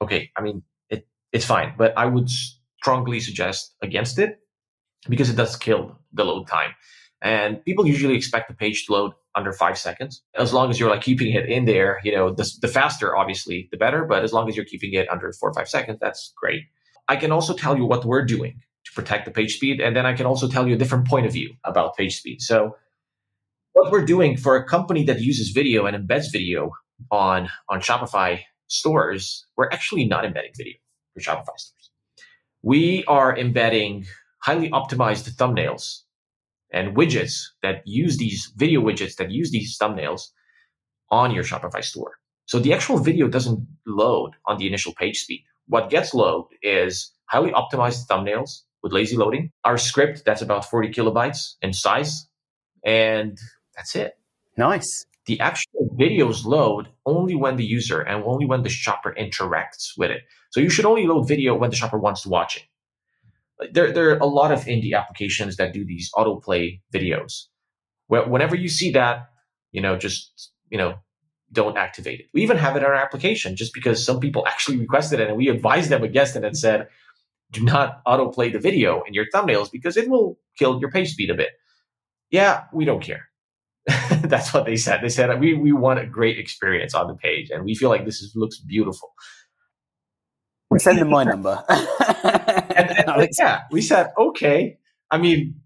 okay, 0.00 0.30
I 0.36 0.42
mean, 0.42 0.62
it, 0.88 1.06
it's 1.32 1.44
fine. 1.44 1.74
But 1.76 1.96
I 1.96 2.06
would 2.06 2.28
strongly 2.80 3.20
suggest 3.20 3.74
against 3.82 4.18
it 4.18 4.38
because 5.08 5.30
it 5.30 5.36
does 5.36 5.56
kill 5.56 5.98
the 6.12 6.24
load 6.24 6.46
time. 6.46 6.74
And 7.22 7.62
people 7.64 7.86
usually 7.86 8.14
expect 8.14 8.48
the 8.48 8.54
page 8.54 8.86
to 8.86 8.92
load 8.92 9.12
under 9.34 9.52
five 9.52 9.78
seconds. 9.78 10.22
As 10.34 10.52
long 10.52 10.70
as 10.70 10.80
you're 10.80 10.90
like 10.90 11.02
keeping 11.02 11.32
it 11.34 11.46
in 11.46 11.66
there, 11.66 12.00
you 12.02 12.12
know, 12.12 12.32
the, 12.32 12.50
the 12.62 12.68
faster, 12.68 13.16
obviously, 13.16 13.68
the 13.70 13.76
better. 13.76 14.04
But 14.04 14.24
as 14.24 14.32
long 14.32 14.48
as 14.48 14.56
you're 14.56 14.64
keeping 14.64 14.94
it 14.94 15.08
under 15.10 15.32
four 15.32 15.50
or 15.50 15.54
five 15.54 15.68
seconds, 15.68 15.98
that's 16.00 16.32
great. 16.36 16.62
I 17.08 17.16
can 17.16 17.30
also 17.30 17.54
tell 17.54 17.76
you 17.76 17.84
what 17.84 18.04
we're 18.04 18.24
doing 18.24 18.60
to 18.90 18.94
protect 18.94 19.24
the 19.24 19.30
page 19.30 19.54
speed. 19.54 19.80
And 19.80 19.96
then 19.96 20.06
I 20.06 20.12
can 20.12 20.26
also 20.26 20.48
tell 20.48 20.66
you 20.66 20.74
a 20.74 20.78
different 20.78 21.06
point 21.06 21.26
of 21.26 21.32
view 21.32 21.54
about 21.64 21.96
page 21.96 22.16
speed. 22.16 22.40
So 22.40 22.76
what 23.72 23.92
we're 23.92 24.04
doing 24.04 24.36
for 24.36 24.56
a 24.56 24.64
company 24.64 25.04
that 25.04 25.20
uses 25.20 25.50
video 25.50 25.86
and 25.86 25.96
embeds 25.96 26.32
video 26.32 26.72
on 27.10 27.48
on 27.68 27.80
Shopify 27.80 28.40
stores, 28.66 29.46
we're 29.56 29.68
actually 29.70 30.04
not 30.04 30.24
embedding 30.24 30.52
video 30.56 30.74
for 31.14 31.20
Shopify 31.20 31.56
stores. 31.56 31.90
We 32.62 33.04
are 33.06 33.36
embedding 33.36 34.06
highly 34.42 34.70
optimized 34.70 35.30
thumbnails 35.36 36.00
and 36.72 36.96
widgets 36.96 37.42
that 37.62 37.82
use 37.84 38.16
these 38.18 38.52
video 38.56 38.80
widgets 38.80 39.16
that 39.16 39.30
use 39.30 39.50
these 39.50 39.76
thumbnails 39.78 40.28
on 41.10 41.32
your 41.32 41.44
Shopify 41.44 41.82
store. 41.82 42.12
So 42.46 42.58
the 42.58 42.72
actual 42.72 42.98
video 42.98 43.28
doesn't 43.28 43.66
load 43.86 44.32
on 44.46 44.58
the 44.58 44.66
initial 44.66 44.92
page 44.94 45.18
speed. 45.18 45.44
What 45.66 45.90
gets 45.90 46.12
loaded 46.14 46.58
is 46.62 47.12
highly 47.26 47.52
optimized 47.52 48.06
thumbnails 48.08 48.62
with 48.82 48.92
lazy 48.92 49.16
loading, 49.16 49.50
our 49.64 49.78
script 49.78 50.22
that's 50.24 50.42
about 50.42 50.68
40 50.68 50.90
kilobytes 50.90 51.54
in 51.62 51.72
size, 51.72 52.28
and 52.84 53.38
that's 53.76 53.94
it. 53.96 54.14
Nice. 54.56 55.06
The 55.26 55.38
actual 55.40 55.94
videos 55.98 56.44
load 56.44 56.88
only 57.06 57.34
when 57.34 57.56
the 57.56 57.64
user 57.64 58.00
and 58.00 58.24
only 58.24 58.46
when 58.46 58.62
the 58.62 58.68
shopper 58.68 59.14
interacts 59.18 59.92
with 59.96 60.10
it. 60.10 60.22
So 60.50 60.60
you 60.60 60.70
should 60.70 60.86
only 60.86 61.06
load 61.06 61.28
video 61.28 61.54
when 61.54 61.70
the 61.70 61.76
shopper 61.76 61.98
wants 61.98 62.22
to 62.22 62.28
watch 62.28 62.56
it 62.56 62.64
there, 63.72 63.92
there 63.92 64.10
are 64.10 64.18
a 64.18 64.26
lot 64.26 64.52
of 64.52 64.64
indie 64.64 64.94
applications 64.96 65.56
that 65.56 65.72
do 65.72 65.84
these 65.84 66.10
autoplay 66.14 66.80
videos. 66.92 67.46
Whenever 68.08 68.56
you 68.56 68.68
see 68.68 68.90
that, 68.92 69.30
you 69.72 69.80
know, 69.80 69.96
just, 69.96 70.50
you 70.68 70.78
know, 70.78 70.96
don't 71.52 71.76
activate 71.76 72.20
it. 72.20 72.26
We 72.34 72.42
even 72.42 72.56
have 72.56 72.76
it 72.76 72.80
in 72.80 72.84
our 72.84 72.94
application 72.94 73.56
just 73.56 73.72
because 73.72 74.04
some 74.04 74.20
people 74.20 74.46
actually 74.46 74.78
requested 74.78 75.20
it 75.20 75.28
and 75.28 75.36
we 75.36 75.48
advised 75.48 75.90
them 75.90 76.02
against 76.02 76.36
it 76.36 76.44
and 76.44 76.56
said, 76.56 76.88
do 77.50 77.64
not 77.64 78.04
autoplay 78.04 78.52
the 78.52 78.58
video 78.58 79.02
in 79.06 79.14
your 79.14 79.26
thumbnails 79.34 79.70
because 79.70 79.96
it 79.96 80.08
will 80.08 80.38
kill 80.58 80.80
your 80.80 80.90
page 80.90 81.12
speed 81.12 81.30
a 81.30 81.34
bit. 81.34 81.50
Yeah, 82.30 82.64
we 82.72 82.84
don't 82.84 83.02
care. 83.02 83.28
That's 84.22 84.54
what 84.54 84.66
they 84.66 84.76
said. 84.76 85.00
They 85.02 85.08
said 85.08 85.40
we, 85.40 85.54
we 85.54 85.72
want 85.72 85.98
a 85.98 86.06
great 86.06 86.38
experience 86.38 86.94
on 86.94 87.08
the 87.08 87.14
page 87.14 87.50
and 87.50 87.64
we 87.64 87.74
feel 87.74 87.88
like 87.88 88.04
this 88.04 88.20
is, 88.20 88.32
looks 88.36 88.58
beautiful. 88.58 89.12
We 90.70 90.78
send 90.78 90.98
them 90.98 91.10
my 91.10 91.24
number. 91.24 91.64
and, 91.68 93.08
and 93.08 93.28
yeah, 93.38 93.62
we 93.72 93.82
said, 93.82 94.12
okay. 94.16 94.78
I 95.10 95.18
mean, 95.18 95.60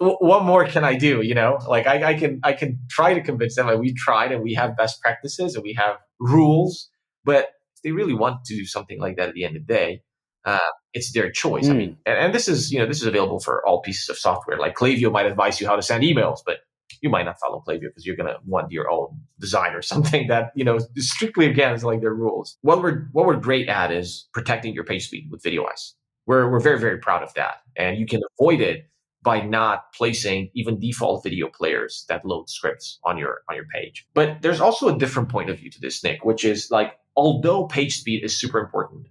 w- 0.00 0.18
what 0.18 0.44
more 0.44 0.66
can 0.66 0.82
I 0.82 0.96
do? 0.96 1.22
You 1.22 1.34
know, 1.34 1.58
like 1.68 1.86
I, 1.86 2.10
I 2.10 2.14
can 2.14 2.40
I 2.42 2.52
can 2.54 2.80
try 2.90 3.14
to 3.14 3.20
convince 3.20 3.54
them. 3.54 3.66
Like 3.66 3.78
we 3.78 3.94
tried, 3.94 4.32
and 4.32 4.42
we 4.42 4.54
have 4.54 4.76
best 4.76 5.00
practices, 5.00 5.54
and 5.54 5.62
we 5.62 5.74
have 5.74 5.98
rules. 6.18 6.90
But 7.24 7.50
if 7.76 7.82
they 7.84 7.92
really 7.92 8.14
want 8.14 8.44
to 8.46 8.56
do 8.56 8.66
something 8.66 8.98
like 8.98 9.16
that 9.16 9.28
at 9.28 9.34
the 9.34 9.44
end 9.44 9.56
of 9.56 9.66
the 9.66 9.72
day, 9.72 10.02
uh, 10.44 10.58
it's 10.94 11.12
their 11.12 11.30
choice. 11.30 11.66
Mm. 11.66 11.70
I 11.70 11.74
mean, 11.74 11.96
and, 12.06 12.18
and, 12.18 12.34
this 12.34 12.48
is 12.48 12.72
you 12.72 12.78
know 12.78 12.86
this 12.86 13.00
is 13.00 13.06
available 13.06 13.40
for 13.40 13.64
all 13.66 13.80
pieces 13.82 14.08
of 14.08 14.18
software. 14.18 14.58
Like 14.58 14.74
Klaviyo 14.74 15.12
might 15.12 15.26
advise 15.26 15.60
you 15.60 15.66
how 15.66 15.76
to 15.76 15.82
send 15.82 16.02
emails, 16.02 16.38
but 16.44 16.60
you 17.00 17.08
might 17.08 17.24
not 17.24 17.38
follow 17.38 17.62
Klaviyo 17.66 17.82
because 17.82 18.06
you're 18.06 18.16
going 18.16 18.28
to 18.28 18.38
want 18.44 18.70
your 18.70 18.90
own 18.90 19.20
design 19.38 19.74
or 19.74 19.82
something 19.92 20.28
that, 20.28 20.52
you 20.54 20.64
know, 20.64 20.78
strictly 20.96 21.46
against 21.46 21.84
like 21.84 22.00
their 22.00 22.14
rules. 22.14 22.56
What 22.62 22.82
we're, 22.82 23.06
what 23.12 23.26
we're 23.26 23.36
great 23.36 23.68
at 23.68 23.90
is 23.92 24.28
protecting 24.32 24.74
your 24.74 24.84
page 24.84 25.06
speed 25.06 25.28
with 25.30 25.42
VideoWise. 25.42 25.94
We're, 26.26 26.50
we're 26.50 26.60
very, 26.60 26.78
very 26.78 26.98
proud 26.98 27.22
of 27.22 27.32
that. 27.34 27.56
And 27.76 27.98
you 27.98 28.06
can 28.06 28.20
avoid 28.38 28.60
it 28.60 28.86
by 29.22 29.40
not 29.40 29.92
placing 29.94 30.50
even 30.54 30.78
default 30.78 31.22
video 31.22 31.48
players 31.48 32.04
that 32.08 32.24
load 32.24 32.48
scripts 32.48 32.98
on 33.04 33.18
your 33.18 33.42
on 33.50 33.56
your 33.56 33.66
page. 33.66 34.06
But 34.14 34.40
there's 34.40 34.60
also 34.60 34.88
a 34.88 34.98
different 34.98 35.28
point 35.28 35.50
of 35.50 35.58
view 35.58 35.70
to 35.70 35.80
this, 35.80 36.02
Nick, 36.02 36.24
which 36.24 36.42
is 36.42 36.70
like 36.70 36.94
although 37.16 37.66
page 37.66 37.98
speed 37.98 38.24
is 38.24 38.34
super 38.34 38.58
important, 38.58 39.08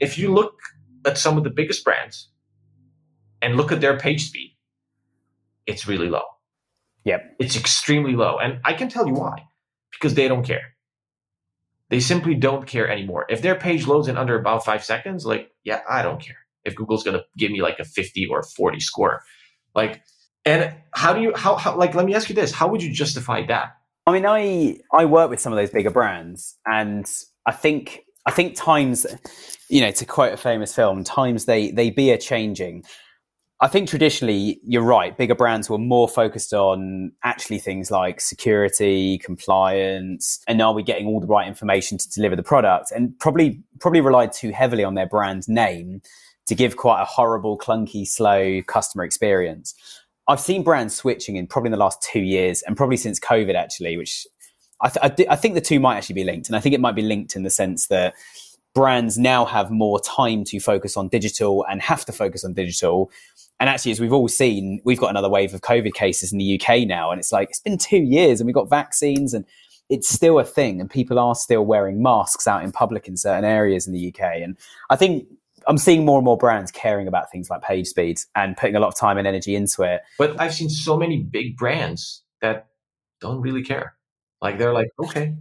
if 0.00 0.18
you 0.18 0.32
look 0.32 0.54
at 1.04 1.18
some 1.18 1.36
of 1.38 1.44
the 1.44 1.50
biggest 1.50 1.84
brands 1.84 2.30
and 3.42 3.56
look 3.56 3.72
at 3.72 3.80
their 3.80 3.98
page 3.98 4.26
speed, 4.28 4.56
it's 5.66 5.86
really 5.86 6.08
low. 6.08 6.24
Yep. 7.04 7.36
It's 7.38 7.56
extremely 7.56 8.14
low. 8.14 8.38
And 8.38 8.60
I 8.64 8.72
can 8.72 8.88
tell 8.88 9.06
you 9.06 9.14
why. 9.14 9.44
Because 9.92 10.14
they 10.14 10.28
don't 10.28 10.44
care. 10.44 10.74
They 11.90 12.00
simply 12.00 12.34
don't 12.34 12.66
care 12.66 12.88
anymore. 12.88 13.24
If 13.28 13.40
their 13.40 13.54
page 13.54 13.86
loads 13.86 14.08
in 14.08 14.18
under 14.18 14.38
about 14.38 14.64
five 14.64 14.84
seconds, 14.84 15.24
like, 15.24 15.50
yeah, 15.64 15.80
I 15.88 16.02
don't 16.02 16.20
care. 16.20 16.36
If 16.64 16.74
Google's 16.74 17.02
gonna 17.02 17.22
give 17.36 17.50
me 17.50 17.62
like 17.62 17.78
a 17.78 17.84
50 17.84 18.26
or 18.30 18.42
40 18.42 18.80
score. 18.80 19.22
Like, 19.74 20.02
and 20.44 20.74
how 20.92 21.14
do 21.14 21.20
you 21.20 21.32
how, 21.34 21.56
how 21.56 21.76
like 21.76 21.94
let 21.94 22.04
me 22.04 22.14
ask 22.14 22.28
you 22.28 22.34
this, 22.34 22.52
how 22.52 22.68
would 22.68 22.82
you 22.82 22.92
justify 22.92 23.46
that? 23.46 23.76
I 24.06 24.12
mean, 24.12 24.26
I 24.26 24.78
I 24.92 25.06
work 25.06 25.30
with 25.30 25.40
some 25.40 25.52
of 25.52 25.58
those 25.58 25.70
bigger 25.70 25.90
brands 25.90 26.58
and 26.66 27.06
I 27.46 27.52
think 27.52 28.04
I 28.26 28.30
think 28.30 28.56
times, 28.56 29.06
you 29.68 29.80
know, 29.80 29.90
to 29.90 30.04
quote 30.04 30.32
a 30.32 30.36
famous 30.36 30.74
film, 30.74 31.04
times 31.04 31.46
they 31.46 31.70
they 31.70 31.90
be 31.90 32.10
a 32.10 32.18
changing. 32.18 32.84
I 33.60 33.66
think 33.66 33.88
traditionally, 33.88 34.60
you're 34.62 34.82
right. 34.82 35.16
Bigger 35.16 35.34
brands 35.34 35.68
were 35.68 35.78
more 35.78 36.08
focused 36.08 36.54
on 36.54 37.10
actually 37.24 37.58
things 37.58 37.90
like 37.90 38.20
security, 38.20 39.18
compliance, 39.18 40.38
and 40.46 40.62
are 40.62 40.72
we 40.72 40.84
getting 40.84 41.08
all 41.08 41.20
the 41.20 41.26
right 41.26 41.48
information 41.48 41.98
to 41.98 42.08
deliver 42.10 42.36
the 42.36 42.42
product? 42.44 42.92
And 42.92 43.18
probably 43.18 43.60
probably 43.80 44.00
relied 44.00 44.32
too 44.32 44.50
heavily 44.52 44.84
on 44.84 44.94
their 44.94 45.08
brand 45.08 45.48
name 45.48 46.02
to 46.46 46.54
give 46.54 46.76
quite 46.76 47.02
a 47.02 47.04
horrible, 47.04 47.58
clunky, 47.58 48.06
slow 48.06 48.62
customer 48.62 49.04
experience. 49.04 49.74
I've 50.28 50.40
seen 50.40 50.62
brands 50.62 50.94
switching 50.94 51.36
in 51.36 51.46
probably 51.46 51.68
in 51.68 51.72
the 51.72 51.78
last 51.78 52.00
two 52.02 52.20
years, 52.20 52.62
and 52.62 52.76
probably 52.76 52.96
since 52.96 53.18
COVID, 53.18 53.54
actually, 53.54 53.96
which 53.96 54.26
I, 54.80 54.88
th- 54.88 54.98
I, 55.02 55.08
th- 55.08 55.28
I 55.28 55.36
think 55.36 55.54
the 55.54 55.60
two 55.60 55.80
might 55.80 55.96
actually 55.96 56.14
be 56.14 56.24
linked, 56.24 56.48
and 56.48 56.56
I 56.56 56.60
think 56.60 56.74
it 56.74 56.80
might 56.80 56.94
be 56.94 57.02
linked 57.02 57.36
in 57.36 57.42
the 57.42 57.50
sense 57.50 57.88
that 57.88 58.14
brands 58.74 59.18
now 59.18 59.44
have 59.44 59.70
more 59.70 59.98
time 60.00 60.44
to 60.44 60.60
focus 60.60 60.96
on 60.96 61.08
digital 61.08 61.64
and 61.68 61.82
have 61.82 62.04
to 62.04 62.12
focus 62.12 62.44
on 62.44 62.52
digital 62.52 63.10
and 63.60 63.68
actually, 63.68 63.92
as 63.92 64.00
we've 64.00 64.12
all 64.12 64.28
seen, 64.28 64.80
we've 64.84 65.00
got 65.00 65.10
another 65.10 65.28
wave 65.28 65.52
of 65.52 65.62
COVID 65.62 65.92
cases 65.94 66.32
in 66.32 66.38
the 66.38 66.60
UK 66.60 66.86
now. 66.86 67.10
And 67.10 67.18
it's 67.18 67.32
like, 67.32 67.50
it's 67.50 67.60
been 67.60 67.78
two 67.78 67.98
years 67.98 68.40
and 68.40 68.46
we've 68.46 68.54
got 68.54 68.70
vaccines 68.70 69.34
and 69.34 69.44
it's 69.88 70.08
still 70.08 70.38
a 70.38 70.44
thing. 70.44 70.80
And 70.80 70.88
people 70.88 71.18
are 71.18 71.34
still 71.34 71.64
wearing 71.64 72.00
masks 72.00 72.46
out 72.46 72.62
in 72.62 72.70
public 72.70 73.08
in 73.08 73.16
certain 73.16 73.44
areas 73.44 73.86
in 73.86 73.92
the 73.92 74.14
UK. 74.14 74.42
And 74.42 74.56
I 74.90 74.96
think 74.96 75.26
I'm 75.66 75.78
seeing 75.78 76.04
more 76.04 76.18
and 76.18 76.24
more 76.24 76.38
brands 76.38 76.70
caring 76.70 77.08
about 77.08 77.32
things 77.32 77.50
like 77.50 77.62
page 77.62 77.88
speed 77.88 78.20
and 78.36 78.56
putting 78.56 78.76
a 78.76 78.80
lot 78.80 78.88
of 78.88 78.96
time 78.96 79.18
and 79.18 79.26
energy 79.26 79.56
into 79.56 79.82
it. 79.82 80.02
But 80.18 80.40
I've 80.40 80.54
seen 80.54 80.70
so 80.70 80.96
many 80.96 81.18
big 81.18 81.56
brands 81.56 82.22
that 82.40 82.68
don't 83.20 83.40
really 83.40 83.64
care. 83.64 83.94
Like 84.40 84.58
they're 84.58 84.72
like, 84.72 84.90
okay. 85.00 85.34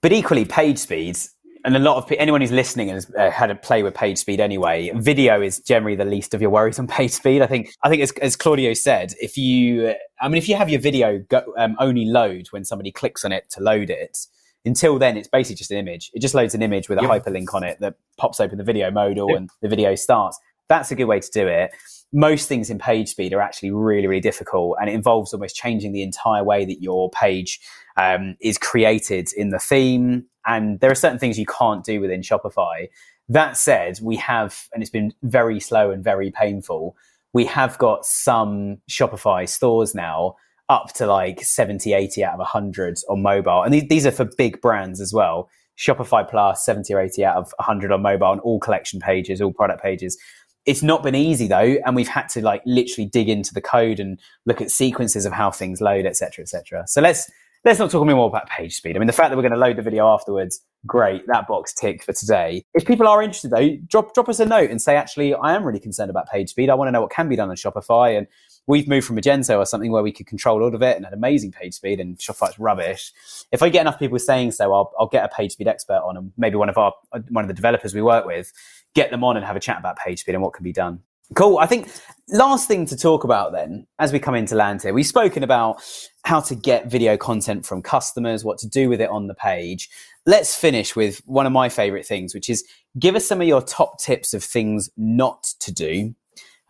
But 0.00 0.12
equally, 0.12 0.44
page 0.44 0.78
speeds 0.78 1.34
and 1.64 1.76
a 1.76 1.78
lot 1.78 1.96
of 1.96 2.10
anyone 2.18 2.40
who's 2.40 2.52
listening 2.52 2.88
has 2.88 3.10
uh, 3.18 3.30
had 3.30 3.50
a 3.50 3.54
play 3.54 3.82
with 3.82 3.94
page 3.94 4.18
speed 4.18 4.40
anyway. 4.40 4.90
Video 4.94 5.42
is 5.42 5.60
generally 5.60 5.96
the 5.96 6.04
least 6.04 6.32
of 6.32 6.40
your 6.40 6.50
worries 6.50 6.78
on 6.78 6.86
page 6.98 7.10
speed. 7.10 7.42
I 7.42 7.46
think. 7.46 7.72
I 7.82 7.88
think 7.88 8.02
as, 8.02 8.12
as 8.22 8.36
Claudio 8.36 8.72
said, 8.74 9.14
if 9.20 9.36
you, 9.36 9.94
I 10.20 10.28
mean, 10.28 10.38
if 10.38 10.48
you 10.48 10.56
have 10.56 10.70
your 10.70 10.80
video 10.80 11.18
go, 11.28 11.42
um, 11.58 11.76
only 11.78 12.06
load 12.06 12.46
when 12.50 12.64
somebody 12.64 12.90
clicks 12.90 13.24
on 13.24 13.32
it 13.32 13.50
to 13.50 13.62
load 13.62 13.90
it, 13.90 14.26
until 14.64 14.98
then 14.98 15.16
it's 15.16 15.28
basically 15.28 15.56
just 15.56 15.70
an 15.70 15.78
image. 15.78 16.10
It 16.14 16.20
just 16.20 16.34
loads 16.34 16.54
an 16.54 16.62
image 16.62 16.88
with 16.88 16.98
a 16.98 17.02
yep. 17.02 17.10
hyperlink 17.10 17.54
on 17.54 17.62
it 17.62 17.78
that 17.80 17.94
pops 18.16 18.40
open 18.40 18.58
the 18.58 18.64
video 18.64 18.90
modal 18.90 19.28
yep. 19.30 19.38
and 19.38 19.50
the 19.60 19.68
video 19.68 19.94
starts. 19.94 20.38
That's 20.68 20.90
a 20.90 20.94
good 20.94 21.06
way 21.06 21.20
to 21.20 21.30
do 21.30 21.46
it. 21.46 21.72
Most 22.12 22.48
things 22.48 22.70
in 22.70 22.78
page 22.78 23.08
speed 23.08 23.32
are 23.32 23.40
actually 23.40 23.70
really, 23.70 24.06
really 24.06 24.20
difficult, 24.20 24.76
and 24.80 24.90
it 24.90 24.94
involves 24.94 25.32
almost 25.32 25.54
changing 25.54 25.92
the 25.92 26.02
entire 26.02 26.42
way 26.42 26.64
that 26.64 26.82
your 26.82 27.10
page 27.10 27.60
um, 27.96 28.36
is 28.40 28.58
created 28.58 29.28
in 29.36 29.50
the 29.50 29.58
theme. 29.58 30.24
And 30.46 30.80
there 30.80 30.90
are 30.90 30.96
certain 30.96 31.18
things 31.18 31.38
you 31.38 31.46
can't 31.46 31.84
do 31.84 32.00
within 32.00 32.22
Shopify. 32.22 32.88
That 33.28 33.56
said, 33.56 34.00
we 34.02 34.16
have, 34.16 34.66
and 34.72 34.82
it's 34.82 34.90
been 34.90 35.14
very 35.22 35.60
slow 35.60 35.92
and 35.92 36.02
very 36.02 36.32
painful. 36.32 36.96
We 37.32 37.44
have 37.44 37.78
got 37.78 38.04
some 38.04 38.78
Shopify 38.90 39.48
stores 39.48 39.94
now 39.94 40.34
up 40.68 40.92
to 40.94 41.06
like 41.06 41.42
70, 41.42 41.92
80 41.92 42.24
out 42.24 42.34
of 42.34 42.38
100 42.38 42.98
on 43.08 43.22
mobile. 43.22 43.62
And 43.62 43.74
these, 43.74 43.88
these 43.88 44.06
are 44.06 44.10
for 44.12 44.24
big 44.24 44.60
brands 44.60 45.00
as 45.00 45.12
well. 45.12 45.48
Shopify 45.76 46.28
Plus, 46.28 46.64
70 46.64 46.92
or 46.92 47.00
80 47.00 47.24
out 47.24 47.36
of 47.36 47.54
100 47.56 47.90
on 47.90 48.02
mobile 48.02 48.26
on 48.26 48.40
all 48.40 48.60
collection 48.60 49.00
pages, 49.00 49.40
all 49.40 49.52
product 49.52 49.82
pages. 49.82 50.18
It's 50.66 50.82
not 50.82 51.02
been 51.02 51.14
easy 51.14 51.48
though, 51.48 51.76
and 51.84 51.96
we've 51.96 52.08
had 52.08 52.28
to 52.30 52.42
like 52.42 52.62
literally 52.66 53.08
dig 53.08 53.28
into 53.28 53.54
the 53.54 53.60
code 53.60 53.98
and 53.98 54.18
look 54.46 54.60
at 54.60 54.70
sequences 54.70 55.24
of 55.24 55.32
how 55.32 55.50
things 55.50 55.80
load, 55.80 56.06
etc., 56.06 56.42
etc. 56.42 56.86
So 56.86 57.00
let's 57.00 57.30
let's 57.64 57.78
not 57.78 57.90
talk 57.90 58.06
more 58.06 58.26
about 58.26 58.48
page 58.48 58.74
speed. 58.74 58.96
I 58.96 58.98
mean, 58.98 59.06
the 59.06 59.12
fact 59.12 59.30
that 59.30 59.36
we're 59.36 59.42
going 59.42 59.52
to 59.52 59.58
load 59.58 59.76
the 59.76 59.82
video 59.82 60.08
afterwards, 60.08 60.60
great, 60.86 61.26
that 61.26 61.46
box 61.46 61.74
ticked 61.74 62.04
for 62.04 62.12
today. 62.12 62.64
If 62.74 62.86
people 62.86 63.06
are 63.06 63.22
interested 63.22 63.50
though, 63.50 63.76
drop 63.86 64.14
drop 64.14 64.28
us 64.28 64.40
a 64.40 64.46
note 64.46 64.70
and 64.70 64.80
say, 64.80 64.96
actually, 64.96 65.34
I 65.34 65.54
am 65.54 65.64
really 65.64 65.80
concerned 65.80 66.10
about 66.10 66.28
page 66.28 66.50
speed. 66.50 66.70
I 66.70 66.74
want 66.74 66.88
to 66.88 66.92
know 66.92 67.02
what 67.02 67.10
can 67.10 67.28
be 67.28 67.36
done 67.36 67.50
on 67.50 67.56
Shopify. 67.56 68.16
And 68.16 68.26
we've 68.70 68.88
moved 68.88 69.06
from 69.06 69.16
Magento 69.16 69.58
or 69.58 69.66
something 69.66 69.92
where 69.92 70.02
we 70.02 70.12
could 70.12 70.26
control 70.26 70.62
all 70.62 70.74
of 70.74 70.82
it 70.82 70.96
and 70.96 71.04
had 71.04 71.12
amazing 71.12 71.52
page 71.52 71.74
speed, 71.74 72.00
and 72.00 72.16
Shopify's 72.18 72.58
rubbish. 72.58 73.12
If 73.52 73.62
I 73.62 73.68
get 73.68 73.82
enough 73.82 73.98
people 73.98 74.18
saying 74.18 74.52
so, 74.52 74.72
I'll, 74.72 74.92
I'll 74.98 75.08
get 75.08 75.24
a 75.24 75.28
page 75.28 75.52
speed 75.52 75.68
expert 75.68 76.00
on, 76.04 76.16
and 76.16 76.32
maybe 76.38 76.56
one 76.56 76.70
of 76.70 76.78
our 76.78 76.94
one 77.28 77.44
of 77.44 77.48
the 77.48 77.54
developers 77.54 77.94
we 77.94 78.02
work 78.02 78.24
with, 78.24 78.52
get 78.94 79.10
them 79.10 79.22
on 79.24 79.36
and 79.36 79.44
have 79.44 79.56
a 79.56 79.60
chat 79.60 79.78
about 79.78 79.98
page 79.98 80.20
speed 80.20 80.34
and 80.34 80.42
what 80.42 80.54
can 80.54 80.64
be 80.64 80.72
done. 80.72 81.00
Cool. 81.36 81.58
I 81.58 81.66
think 81.66 81.88
last 82.28 82.66
thing 82.66 82.86
to 82.86 82.96
talk 82.96 83.22
about 83.22 83.52
then, 83.52 83.86
as 84.00 84.12
we 84.12 84.18
come 84.18 84.34
into 84.34 84.56
land 84.56 84.82
here, 84.82 84.92
we've 84.92 85.06
spoken 85.06 85.44
about 85.44 85.80
how 86.24 86.40
to 86.40 86.56
get 86.56 86.90
video 86.90 87.16
content 87.16 87.64
from 87.64 87.82
customers, 87.82 88.44
what 88.44 88.58
to 88.58 88.68
do 88.68 88.88
with 88.88 89.00
it 89.00 89.08
on 89.10 89.28
the 89.28 89.34
page. 89.34 89.88
Let's 90.26 90.56
finish 90.56 90.96
with 90.96 91.22
one 91.26 91.46
of 91.46 91.52
my 91.52 91.68
favorite 91.68 92.04
things, 92.04 92.34
which 92.34 92.50
is 92.50 92.64
give 92.98 93.14
us 93.14 93.26
some 93.26 93.40
of 93.40 93.46
your 93.46 93.62
top 93.62 94.00
tips 94.00 94.34
of 94.34 94.42
things 94.42 94.90
not 94.96 95.44
to 95.60 95.72
do. 95.72 96.16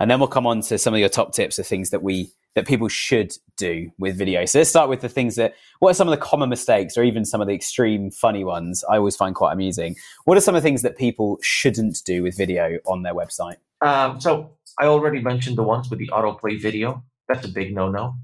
And 0.01 0.11
then 0.11 0.19
we'll 0.19 0.29
come 0.29 0.47
on 0.47 0.63
to 0.63 0.79
some 0.79 0.95
of 0.95 1.01
your 1.01 1.11
top 1.11 1.33
tips 1.33 1.59
of 1.59 1.67
things 1.67 1.91
that 1.91 2.03
we 2.03 2.33
that 2.55 2.67
people 2.67 2.89
should 2.89 3.33
do 3.57 3.93
with 3.99 4.17
video. 4.17 4.45
So 4.45 4.59
let's 4.59 4.71
start 4.71 4.89
with 4.89 5.03
the 5.03 5.09
things 5.09 5.37
that, 5.37 5.55
what 5.79 5.91
are 5.91 5.95
some 5.95 6.09
of 6.09 6.13
the 6.13 6.17
common 6.17 6.49
mistakes 6.49 6.97
or 6.97 7.05
even 7.05 7.25
some 7.25 7.41
of 7.41 7.47
the 7.47 7.55
extreme 7.55 8.11
funny 8.11 8.43
ones 8.43 8.83
I 8.91 8.97
always 8.97 9.15
find 9.15 9.37
quite 9.37 9.53
amusing? 9.53 9.95
What 10.25 10.37
are 10.37 10.41
some 10.41 10.57
of 10.57 10.63
the 10.63 10.67
things 10.67 10.83
that 10.83 10.99
people 10.99 11.39
shouldn't 11.43 11.99
do 12.05 12.25
with 12.25 12.37
video 12.37 12.79
on 12.87 13.03
their 13.03 13.15
website? 13.15 13.57
Um, 13.83 14.21
so 14.21 14.57
I 14.81 14.87
already 14.87 15.21
mentioned 15.21 15.59
the 15.59 15.63
ones 15.63 15.91
with 15.91 16.01
the 16.01 16.09
autoplay 16.09 16.61
video. 16.61 17.05
That's 17.29 17.45
a 17.45 17.49
big 17.49 17.73
no-no. 17.73 18.17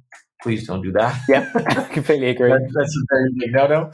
Please 0.42 0.66
don't 0.66 0.82
do 0.82 0.90
that. 0.92 1.20
Yeah, 1.28 1.88
completely 1.92 2.30
agree. 2.30 2.50
that, 2.50 2.68
that's 2.74 2.96
a 2.96 3.14
very 3.14 3.30
big 3.38 3.52
no-no. 3.52 3.92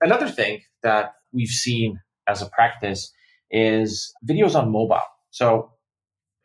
Another 0.00 0.28
thing 0.28 0.62
that 0.82 1.14
we've 1.32 1.48
seen 1.48 2.00
as 2.26 2.42
a 2.42 2.46
practice 2.46 3.12
is 3.50 4.12
videos 4.28 4.56
on 4.56 4.72
mobile. 4.72 5.00
So 5.30 5.72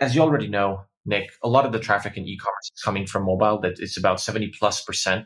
as 0.04 0.16
you 0.16 0.22
already 0.22 0.48
know, 0.48 0.82
Nick, 1.06 1.32
a 1.44 1.50
lot 1.50 1.66
of 1.66 1.72
the 1.72 1.80
traffic 1.80 2.18
in 2.18 2.28
e-commerce 2.28 2.72
is 2.76 2.82
coming 2.84 3.06
from 3.08 3.26
mobile. 3.26 3.60
That 3.62 3.80
it's 3.80 3.98
about 3.98 4.20
70 4.20 4.52
plus 4.60 4.84
percent. 4.84 5.26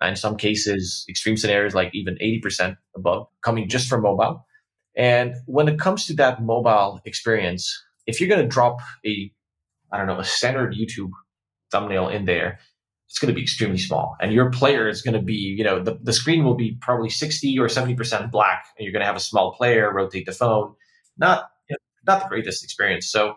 In 0.00 0.16
some 0.16 0.36
cases, 0.36 1.04
extreme 1.08 1.36
scenarios 1.36 1.74
like 1.74 1.90
even 1.92 2.16
80% 2.22 2.76
above 2.94 3.26
coming 3.42 3.68
just 3.68 3.88
from 3.88 4.02
mobile. 4.02 4.46
And 4.96 5.34
when 5.46 5.66
it 5.68 5.78
comes 5.80 6.06
to 6.06 6.14
that 6.14 6.40
mobile 6.42 7.00
experience, 7.04 7.66
if 8.06 8.20
you're 8.20 8.28
going 8.28 8.42
to 8.42 8.46
drop 8.46 8.78
a, 9.04 9.32
I 9.92 9.98
don't 9.98 10.06
know, 10.06 10.20
a 10.20 10.24
standard 10.24 10.74
YouTube 10.74 11.10
thumbnail 11.72 12.08
in 12.08 12.26
there, 12.26 12.60
it's 13.08 13.18
going 13.18 13.32
to 13.32 13.34
be 13.34 13.42
extremely 13.42 13.78
small. 13.78 14.16
And 14.20 14.32
your 14.32 14.50
player 14.50 14.88
is 14.88 15.02
going 15.02 15.14
to 15.14 15.22
be, 15.22 15.34
you 15.58 15.64
know, 15.64 15.82
the, 15.82 15.98
the 16.00 16.12
screen 16.12 16.44
will 16.44 16.54
be 16.54 16.78
probably 16.80 17.10
60 17.10 17.58
or 17.58 17.66
70% 17.66 18.30
black. 18.30 18.66
And 18.76 18.84
you're 18.84 18.92
going 18.92 19.00
to 19.00 19.06
have 19.06 19.16
a 19.16 19.20
small 19.20 19.52
player, 19.54 19.92
rotate 19.92 20.26
the 20.26 20.32
phone. 20.32 20.74
Not, 21.16 21.50
you 21.68 21.74
know, 21.74 22.12
not 22.12 22.22
the 22.22 22.28
greatest 22.28 22.62
experience. 22.62 23.10
So 23.10 23.34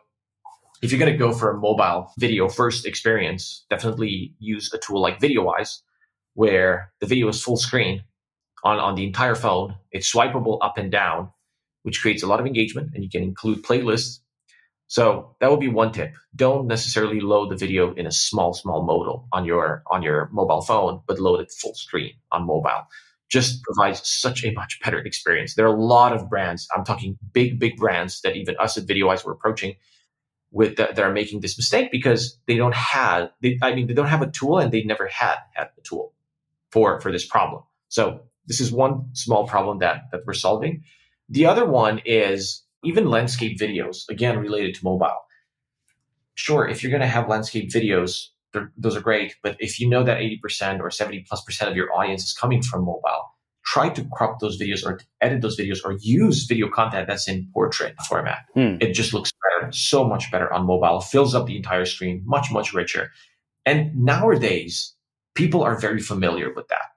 if 0.82 0.92
you're 0.92 1.00
going 1.00 1.12
to 1.12 1.18
go 1.18 1.32
for 1.32 1.52
a 1.52 1.60
mobile 1.60 2.12
video 2.18 2.50
first 2.50 2.86
experience, 2.86 3.66
definitely 3.70 4.34
use 4.40 4.74
a 4.74 4.80
tool 4.80 5.00
like 5.00 5.20
VideoWise, 5.20 5.82
where 6.34 6.92
the 7.00 7.06
video 7.06 7.28
is 7.28 7.42
full 7.42 7.58
screen 7.58 8.04
on, 8.64 8.80
on 8.80 8.96
the 8.96 9.06
entire 9.06 9.36
phone. 9.36 9.76
It's 9.92 10.12
swipeable 10.12 10.58
up 10.62 10.78
and 10.78 10.92
down, 10.92 11.30
which 11.84 12.02
creates 12.02 12.24
a 12.24 12.28
lot 12.28 12.40
of 12.40 12.48
engagement, 12.48 12.92
and 12.94 13.04
you 13.04 13.10
can 13.10 13.22
include 13.22 13.64
playlists. 13.64 14.20
So 14.88 15.36
that 15.40 15.50
would 15.52 15.60
be 15.60 15.70
one 15.70 15.92
tip. 15.92 16.16
Don't 16.36 16.68
necessarily 16.68 17.22
load 17.22 17.50
the 17.50 17.56
video 17.56 17.94
in 17.94 18.08
a 18.08 18.12
small, 18.12 18.54
small 18.54 18.84
modal 18.84 19.28
on 19.32 19.46
your 19.46 19.84
on 19.90 20.02
your 20.02 20.30
mobile 20.34 20.62
phone, 20.62 21.02
but 21.08 21.20
load 21.20 21.40
it 21.40 21.52
full 21.52 21.74
screen 21.76 22.14
on 22.32 22.46
mobile. 22.46 22.88
Just 23.30 23.64
provides 23.64 24.06
such 24.06 24.44
a 24.44 24.52
much 24.52 24.80
better 24.84 25.00
experience. 25.00 25.56
There 25.56 25.66
are 25.66 25.74
a 25.74 25.82
lot 25.82 26.12
of 26.12 26.30
brands. 26.30 26.68
I'm 26.76 26.84
talking 26.84 27.18
big, 27.32 27.58
big 27.58 27.78
brands 27.78 28.20
that 28.22 28.36
even 28.36 28.58
us 28.60 28.78
at 28.78 28.86
VideoWise 28.86 29.24
were 29.24 29.32
approaching 29.32 29.76
with 30.52 30.76
that, 30.76 30.96
that 30.96 31.04
are 31.04 31.14
making 31.14 31.40
this 31.40 31.58
mistake 31.58 31.92
because 31.92 32.38
they 32.46 32.58
don't 32.58 32.76
have 32.76 33.30
they, 33.42 33.58
I 33.62 33.74
mean 33.74 33.88
they 33.88 33.94
don't 33.94 34.08
have 34.08 34.22
a 34.22 34.30
tool 34.30 34.60
and 34.60 34.72
they 34.72 34.84
never 34.84 35.08
had 35.08 35.38
had 35.54 35.70
a 35.78 35.82
tool 35.82 36.14
for 36.72 37.00
for 37.00 37.12
this 37.12 37.26
problem. 37.26 37.64
So 37.88 38.22
this 38.48 38.60
is 38.60 38.72
one 38.72 39.10
small 39.14 39.48
problem 39.48 39.80
that 39.80 40.04
that 40.12 40.22
we're 40.26 40.34
solving. 40.34 40.84
The 41.30 41.46
other 41.46 41.66
one 41.66 42.02
is 42.06 42.64
even 42.84 43.10
landscape 43.10 43.58
videos, 43.58 44.10
again 44.10 44.38
related 44.40 44.76
to 44.76 44.84
mobile. 44.84 45.22
Sure, 46.36 46.68
if 46.68 46.82
you're 46.82 46.92
going 46.92 47.02
to 47.02 47.08
have 47.08 47.30
landscape 47.30 47.70
videos, 47.70 48.28
those 48.78 48.96
are 48.96 49.02
great. 49.02 49.36
But 49.44 49.58
if 49.60 49.80
you 49.80 49.88
know 49.88 50.04
that 50.04 50.18
80% 50.18 50.80
or 50.80 50.90
70 50.90 51.26
plus 51.28 51.44
percent 51.44 51.70
of 51.70 51.78
your 51.78 51.94
audience 51.94 52.24
is 52.24 52.34
coming 52.34 52.62
from 52.62 52.86
mobile, 52.86 53.36
try 53.72 53.88
to 53.88 54.04
crop 54.12 54.40
those 54.42 54.60
videos 54.60 54.86
or 54.86 55.00
edit 55.22 55.42
those 55.42 55.58
videos 55.58 55.80
or 55.86 55.96
use 56.02 56.44
video 56.46 56.68
content 56.70 57.08
that's 57.08 57.28
in 57.30 57.48
portrait 57.54 57.96
format. 58.10 58.40
Hmm. 58.54 58.76
It 58.82 58.92
just 58.92 59.14
looks 59.14 59.32
better, 59.44 59.72
so 59.72 60.06
much 60.06 60.30
better 60.30 60.52
on 60.52 60.66
mobile, 60.66 61.00
fills 61.00 61.34
up 61.34 61.46
the 61.46 61.56
entire 61.56 61.86
screen, 61.86 62.22
much, 62.26 62.52
much 62.52 62.74
richer. 62.74 63.12
And 63.66 63.96
nowadays, 63.96 64.94
people 65.36 65.64
are 65.64 65.80
very 65.80 66.02
familiar 66.02 66.54
with 66.54 66.68
that. 66.68 66.88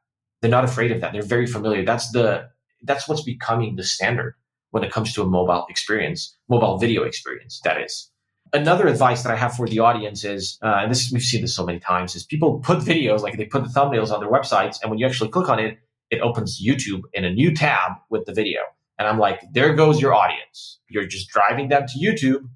They're 0.41 0.51
not 0.51 0.65
afraid 0.65 0.91
of 0.91 1.01
that. 1.01 1.13
They're 1.13 1.23
very 1.23 1.47
familiar. 1.47 1.85
That's 1.85 2.11
the 2.11 2.49
that's 2.83 3.09
what's 3.09 3.23
becoming 3.23 3.77
the 3.77 3.85
standard 3.85 4.35
when 4.73 4.83
it 4.83 4.93
comes 4.93 5.15
to 5.15 5.23
a 5.23 5.27
mobile 5.27 5.65
experience, 5.71 6.37
mobile 6.49 6.77
video 6.79 7.05
experience. 7.05 7.61
That 7.63 7.81
is. 7.81 8.11
Another 8.53 8.89
advice 8.89 9.23
that 9.23 9.33
I 9.33 9.37
have 9.37 9.55
for 9.55 9.69
the 9.69 9.79
audience 9.79 10.25
is, 10.25 10.59
uh, 10.63 10.81
and 10.83 10.91
this 10.91 11.11
we've 11.13 11.23
seen 11.23 11.43
this 11.43 11.55
so 11.55 11.65
many 11.65 11.79
times, 11.79 12.17
is 12.17 12.25
people 12.25 12.59
put 12.59 12.79
videos 12.79 13.21
like 13.21 13.37
they 13.37 13.47
put 13.47 13.63
the 13.63 13.71
thumbnails 13.71 14.11
on 14.11 14.19
their 14.21 14.31
websites, 14.31 14.77
and 14.83 14.91
when 14.91 14.99
you 14.99 15.07
actually 15.07 15.31
click 15.31 15.49
on 15.49 15.61
it, 15.61 15.79
it 16.15 16.21
opens 16.21 16.63
YouTube 16.65 17.03
in 17.13 17.25
a 17.25 17.33
new 17.33 17.55
tab 17.55 17.93
with 18.11 18.25
the 18.25 18.33
video. 18.33 18.61
And 18.99 19.09
I'm 19.09 19.19
like, 19.19 19.41
there 19.53 19.75
goes 19.75 20.01
your 20.01 20.15
audience. 20.15 20.81
You're 20.89 21.07
just 21.07 21.29
driving 21.29 21.69
them 21.69 21.87
to 21.89 21.99
YouTube 21.99 22.49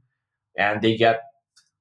and 0.57 0.81
they 0.81 0.97
get 0.97 1.23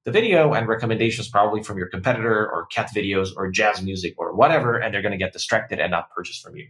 the 0.04 0.10
video 0.10 0.52
and 0.52 0.66
recommendations 0.66 1.28
probably 1.28 1.62
from 1.62 1.78
your 1.78 1.88
competitor 1.88 2.50
or 2.50 2.66
cat 2.66 2.90
videos 2.94 3.28
or 3.36 3.50
jazz 3.50 3.82
music 3.82 4.14
or 4.18 4.34
whatever. 4.34 4.76
And 4.76 4.92
they're 4.92 5.02
going 5.02 5.12
to 5.12 5.18
get 5.18 5.32
distracted 5.32 5.78
and 5.78 5.90
not 5.90 6.10
purchase 6.10 6.38
from 6.38 6.56
you. 6.56 6.66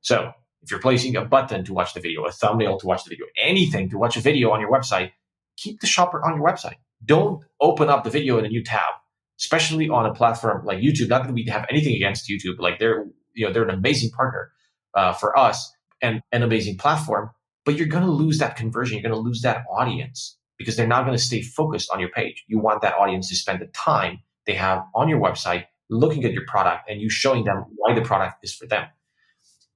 So 0.00 0.32
if 0.62 0.70
you're 0.70 0.80
placing 0.80 1.16
a 1.16 1.24
button 1.24 1.64
to 1.64 1.74
watch 1.74 1.94
the 1.94 2.00
video, 2.00 2.24
a 2.24 2.32
thumbnail 2.32 2.78
to 2.78 2.86
watch 2.86 3.04
the 3.04 3.10
video, 3.10 3.26
anything 3.40 3.90
to 3.90 3.98
watch 3.98 4.16
a 4.16 4.20
video 4.20 4.50
on 4.50 4.60
your 4.60 4.70
website, 4.70 5.12
keep 5.56 5.80
the 5.80 5.86
shopper 5.86 6.24
on 6.24 6.36
your 6.36 6.46
website. 6.46 6.76
Don't 7.04 7.44
open 7.60 7.88
up 7.88 8.04
the 8.04 8.10
video 8.10 8.38
in 8.38 8.46
a 8.46 8.48
new 8.48 8.64
tab, 8.64 8.94
especially 9.38 9.88
on 9.88 10.06
a 10.06 10.14
platform 10.14 10.64
like 10.64 10.78
YouTube. 10.78 11.08
Not 11.08 11.26
that 11.26 11.32
we 11.32 11.44
have 11.44 11.66
anything 11.68 11.94
against 11.94 12.30
YouTube, 12.30 12.58
like 12.58 12.78
they're 12.78 13.06
you 13.36 13.46
know 13.46 13.52
they're 13.52 13.68
an 13.68 13.70
amazing 13.70 14.10
partner 14.10 14.50
uh, 14.94 15.12
for 15.12 15.38
us 15.38 15.72
and 16.02 16.20
an 16.32 16.42
amazing 16.42 16.76
platform 16.76 17.30
but 17.64 17.76
you're 17.76 17.86
going 17.86 18.04
to 18.04 18.10
lose 18.10 18.38
that 18.38 18.56
conversion 18.56 18.98
you're 18.98 19.08
going 19.08 19.14
to 19.14 19.28
lose 19.28 19.42
that 19.42 19.64
audience 19.70 20.36
because 20.58 20.76
they're 20.76 20.86
not 20.86 21.04
going 21.04 21.16
to 21.16 21.22
stay 21.22 21.42
focused 21.42 21.90
on 21.92 22.00
your 22.00 22.08
page. 22.10 22.44
You 22.48 22.58
want 22.58 22.82
that 22.82 22.94
audience 22.94 23.28
to 23.28 23.36
spend 23.36 23.60
the 23.60 23.66
time 23.66 24.20
they 24.46 24.54
have 24.54 24.84
on 24.94 25.08
your 25.08 25.20
website 25.20 25.64
looking 25.90 26.24
at 26.24 26.32
your 26.32 26.44
product 26.46 26.88
and 26.88 27.00
you 27.00 27.10
showing 27.10 27.44
them 27.44 27.64
why 27.76 27.94
the 27.94 28.02
product 28.02 28.36
is 28.42 28.54
for 28.54 28.66
them. 28.66 28.86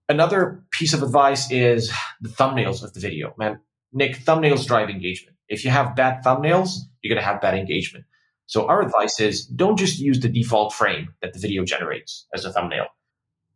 Another 0.08 0.64
piece 0.70 0.92
of 0.92 1.02
advice 1.02 1.50
is 1.50 1.92
the 2.20 2.28
thumbnails 2.28 2.82
of 2.82 2.94
the 2.94 3.00
video. 3.00 3.34
Man 3.38 3.60
nick 3.92 4.16
thumbnails 4.16 4.66
drive 4.66 4.88
engagement. 4.88 5.36
If 5.48 5.64
you 5.64 5.70
have 5.70 5.96
bad 5.96 6.22
thumbnails 6.24 6.78
you're 7.02 7.14
going 7.14 7.22
to 7.22 7.26
have 7.26 7.40
bad 7.40 7.54
engagement. 7.54 8.04
So 8.46 8.66
our 8.66 8.82
advice 8.82 9.20
is 9.20 9.46
don't 9.46 9.78
just 9.78 9.98
use 10.00 10.20
the 10.20 10.28
default 10.28 10.72
frame 10.72 11.14
that 11.22 11.32
the 11.32 11.38
video 11.38 11.64
generates 11.64 12.26
as 12.34 12.44
a 12.44 12.52
thumbnail 12.52 12.86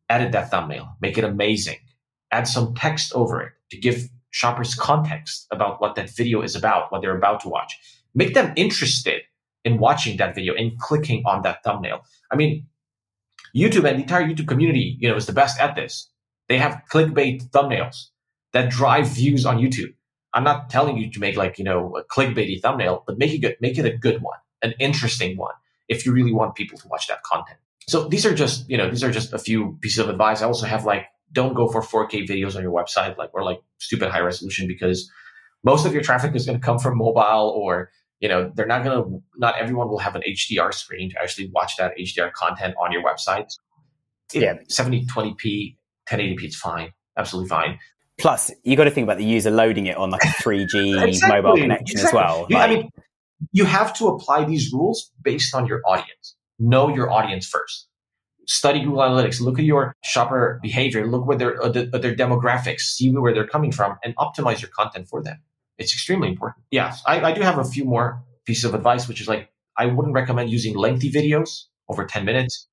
edit 0.09 0.33
that 0.33 0.51
thumbnail, 0.51 0.97
make 1.01 1.19
it 1.19 1.25
amazing, 1.25 1.79
add 2.31 2.47
some 2.47 2.75
text 2.75 3.13
over 3.15 3.41
it 3.43 3.53
to 3.71 3.77
give 3.77 4.09
shoppers 4.31 4.75
context 4.75 5.47
about 5.51 5.81
what 5.81 5.95
that 5.95 6.11
video 6.11 6.43
is 6.43 6.57
about, 6.57 6.91
what 6.91 7.01
they're 7.01 7.17
about 7.17 7.41
to 7.41 7.49
watch. 7.49 7.79
Make 8.15 8.35
them 8.35 8.53
interested 8.57 9.23
in 9.65 9.79
watching 9.79 10.17
that 10.19 10.35
video 10.35 10.55
and 10.55 10.79
clicking 10.79 11.23
on 11.25 11.43
that 11.43 11.63
thumbnail. 11.63 12.01
I 12.31 12.37
mean, 12.37 12.67
YouTube 13.57 13.89
and 13.89 13.99
the 13.99 14.03
entire 14.03 14.27
YouTube 14.27 14.49
community, 14.49 14.97
you 15.01 15.09
know, 15.09 15.17
is 15.17 15.27
the 15.27 15.33
best 15.33 15.61
at 15.61 15.77
this. 15.77 16.11
They 16.49 16.59
have 16.59 16.83
clickbait 16.93 17.49
thumbnails 17.51 18.09
that 18.53 18.71
drive 18.71 19.09
views 19.09 19.47
on 19.47 19.59
YouTube. 19.59 19.95
I'm 20.35 20.45
not 20.45 20.69
telling 20.69 20.99
you 20.99 21.11
to 21.13 21.21
make 21.21 21.37
like, 21.37 21.59
you 21.59 21.65
know, 21.65 21.97
a 21.97 22.05
clickbaity 22.05 22.61
thumbnail, 22.61 23.05
but 23.07 23.19
make 23.19 23.33
it 23.33 23.39
good, 23.39 23.57
make 23.61 23.79
it 23.79 23.87
a 23.87 23.97
good 23.97 24.21
one, 24.21 24.39
an 24.63 24.75
interesting 24.81 25.37
one, 25.37 25.55
if 25.89 26.05
you 26.05 26.13
really 26.13 26.33
want 26.33 26.57
people 26.57 26.77
to 26.79 26.89
watch 26.89 27.07
that 27.07 27.23
content 27.23 27.59
so 27.87 28.09
these 28.09 28.24
are 28.24 28.35
just 28.35 28.68
you 28.68 28.76
know 28.76 28.89
these 28.91 29.05
are 29.05 29.11
just 29.11 29.32
a 29.32 29.39
few 29.39 29.78
pieces 29.80 29.99
of 29.99 30.09
advice. 30.09 30.43
I 30.43 30.47
also 30.47 30.66
have 30.66 30.85
like 30.85 31.07
don't 31.32 31.55
go 31.55 31.68
for 31.68 31.82
4k 31.82 32.28
videos 32.28 32.57
on 32.57 32.62
your 32.62 32.72
website 32.72 33.16
like 33.18 33.30
or 33.35 33.43
like 33.45 33.61
stupid 33.78 34.11
high 34.11 34.20
resolution 34.20 34.66
because 34.66 35.11
most 35.64 35.85
of 35.85 35.93
your 35.93 36.03
traffic 36.03 36.35
is 36.35 36.47
going 36.47 36.59
to 36.59 36.64
come 36.64 36.78
from 36.78 36.97
mobile 36.97 37.55
or 37.57 37.91
you 38.20 38.28
know 38.28 38.51
they're 38.55 38.66
not 38.66 38.85
going 38.85 39.03
to 39.03 39.22
not 39.37 39.57
everyone 39.59 39.89
will 39.89 39.99
have 39.99 40.14
an 40.14 40.22
hdr 40.22 40.72
screen 40.72 41.11
to 41.11 41.20
actually 41.20 41.51
watch 41.53 41.76
that 41.76 41.93
hdr 41.99 42.32
content 42.32 42.74
on 42.80 42.93
your 42.93 43.03
website. 43.03 43.51
Yeah. 44.32 44.55
7020p 44.70 45.76
1080p 46.09 46.43
it's 46.43 46.57
fine 46.57 46.91
absolutely 47.16 47.49
fine. 47.49 47.78
Plus 48.18 48.51
you 48.62 48.76
got 48.76 48.85
to 48.85 48.91
think 48.91 49.05
about 49.05 49.18
the 49.18 49.24
user 49.24 49.51
loading 49.51 49.87
it 49.87 49.97
on 49.97 50.11
like 50.11 50.22
a 50.22 50.28
3g 50.28 51.05
exactly, 51.09 51.43
mobile 51.43 51.61
connection 51.61 51.99
exactly. 51.99 52.09
as 52.09 52.14
well 52.14 52.47
you, 52.49 52.57
like, 52.57 52.70
i 52.70 52.74
mean 52.74 52.91
you 53.53 53.64
have 53.64 53.93
to 53.99 54.07
apply 54.07 54.45
these 54.45 54.72
rules 54.72 55.12
based 55.22 55.55
on 55.55 55.66
your 55.66 55.80
audience 55.87 56.37
know 56.59 56.89
your 56.89 57.11
audience 57.11 57.47
first. 57.47 57.89
Study 58.47 58.81
Google 58.81 58.99
Analytics. 58.99 59.41
Look 59.41 59.59
at 59.59 59.65
your 59.65 59.95
shopper 60.03 60.59
behavior. 60.63 61.07
Look 61.07 61.27
where 61.27 61.37
their 61.39 61.63
uh, 61.63 61.69
uh, 61.69 61.99
their 61.99 62.15
demographics. 62.15 62.81
See 62.81 63.11
where 63.11 63.33
they're 63.33 63.47
coming 63.47 63.73
from, 63.73 63.97
and 64.05 64.15
optimize 64.17 64.61
your 64.61 64.71
content 64.71 65.09
for 65.09 65.23
them. 65.23 65.41
It's 65.79 65.93
extremely 65.93 66.29
important. 66.29 66.65
Yes, 66.71 67.03
I, 67.07 67.21
I 67.21 67.33
do 67.33 67.41
have 67.41 67.59
a 67.59 67.65
few 67.65 67.85
more 67.85 68.23
pieces 68.45 68.65
of 68.65 68.75
advice, 68.75 69.09
which 69.09 69.21
is 69.21 69.29
like 69.29 69.51
I 69.79 69.87
wouldn't 69.87 70.15
recommend 70.15 70.51
using 70.51 70.77
lengthy 70.77 71.11
videos 71.11 71.65
over 71.89 72.05
10 72.05 72.25
minutes. 72.25 72.69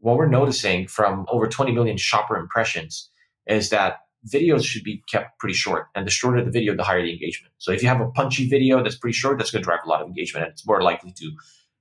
What 0.00 0.16
we're 0.16 0.28
noticing 0.28 0.86
from 0.86 1.26
over 1.28 1.48
20 1.48 1.72
million 1.72 1.96
shopper 1.96 2.36
impressions 2.36 3.10
is 3.46 3.70
that 3.70 4.00
videos 4.32 4.64
should 4.64 4.84
be 4.84 5.02
kept 5.10 5.38
pretty 5.38 5.54
short. 5.54 5.86
And 5.94 6.06
the 6.06 6.10
shorter 6.10 6.44
the 6.44 6.50
video, 6.50 6.76
the 6.76 6.84
higher 6.84 7.02
the 7.02 7.12
engagement. 7.12 7.52
So 7.58 7.72
if 7.72 7.82
you 7.82 7.88
have 7.88 8.00
a 8.00 8.10
punchy 8.10 8.48
video 8.48 8.82
that's 8.82 8.96
pretty 8.96 9.14
short, 9.14 9.38
that's 9.38 9.50
going 9.50 9.62
to 9.62 9.64
drive 9.64 9.80
a 9.84 9.88
lot 9.88 10.02
of 10.02 10.08
engagement 10.08 10.44
and 10.44 10.52
it's 10.52 10.66
more 10.66 10.82
likely 10.82 11.12
to 11.12 11.32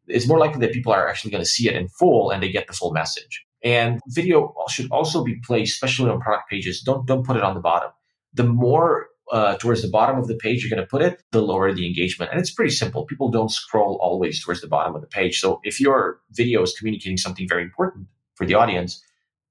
it's 0.08 0.28
more 0.28 0.40
likely 0.40 0.60
that 0.62 0.74
people 0.74 0.94
are 0.94 1.08
actually 1.08 1.32
going 1.32 1.44
to 1.44 1.50
see 1.50 1.68
it 1.68 1.76
in 1.76 1.88
full 1.88 2.32
and 2.32 2.42
they 2.42 2.52
get 2.52 2.68
the 2.68 2.74
full 2.74 2.92
message. 2.92 3.46
And 3.64 4.00
video 4.10 4.54
should 4.70 4.92
also 4.92 5.24
be 5.24 5.40
placed, 5.44 5.74
especially 5.74 6.10
on 6.10 6.20
product 6.20 6.50
pages. 6.50 6.82
Don't 6.82 7.06
don't 7.08 7.26
put 7.26 7.38
it 7.38 7.44
on 7.44 7.56
the 7.56 7.62
bottom. 7.62 7.92
The 8.34 8.44
more 8.44 9.08
uh, 9.32 9.56
towards 9.58 9.82
the 9.82 9.88
bottom 9.88 10.20
of 10.20 10.28
the 10.28 10.36
page 10.36 10.64
you're 10.64 10.70
going 10.70 10.86
to 10.86 10.90
put 10.90 11.02
it, 11.02 11.24
the 11.32 11.42
lower 11.42 11.74
the 11.74 11.88
engagement. 11.88 12.32
And 12.32 12.40
it's 12.40 12.52
pretty 12.52 12.72
simple. 12.72 13.06
People 13.06 13.30
don't 13.30 13.52
scroll 13.52 13.98
always 14.02 14.44
towards 14.44 14.62
the 14.62 14.68
bottom 14.68 14.96
of 14.96 15.02
the 15.02 15.08
page. 15.08 15.40
So 15.40 15.62
if 15.64 15.80
your 15.80 16.20
video 16.32 16.62
is 16.62 16.76
communicating 16.78 17.18
something 17.18 17.48
very 17.48 17.64
important 17.64 18.08
for 18.36 18.46
the 18.46 18.54
audience, 18.54 19.04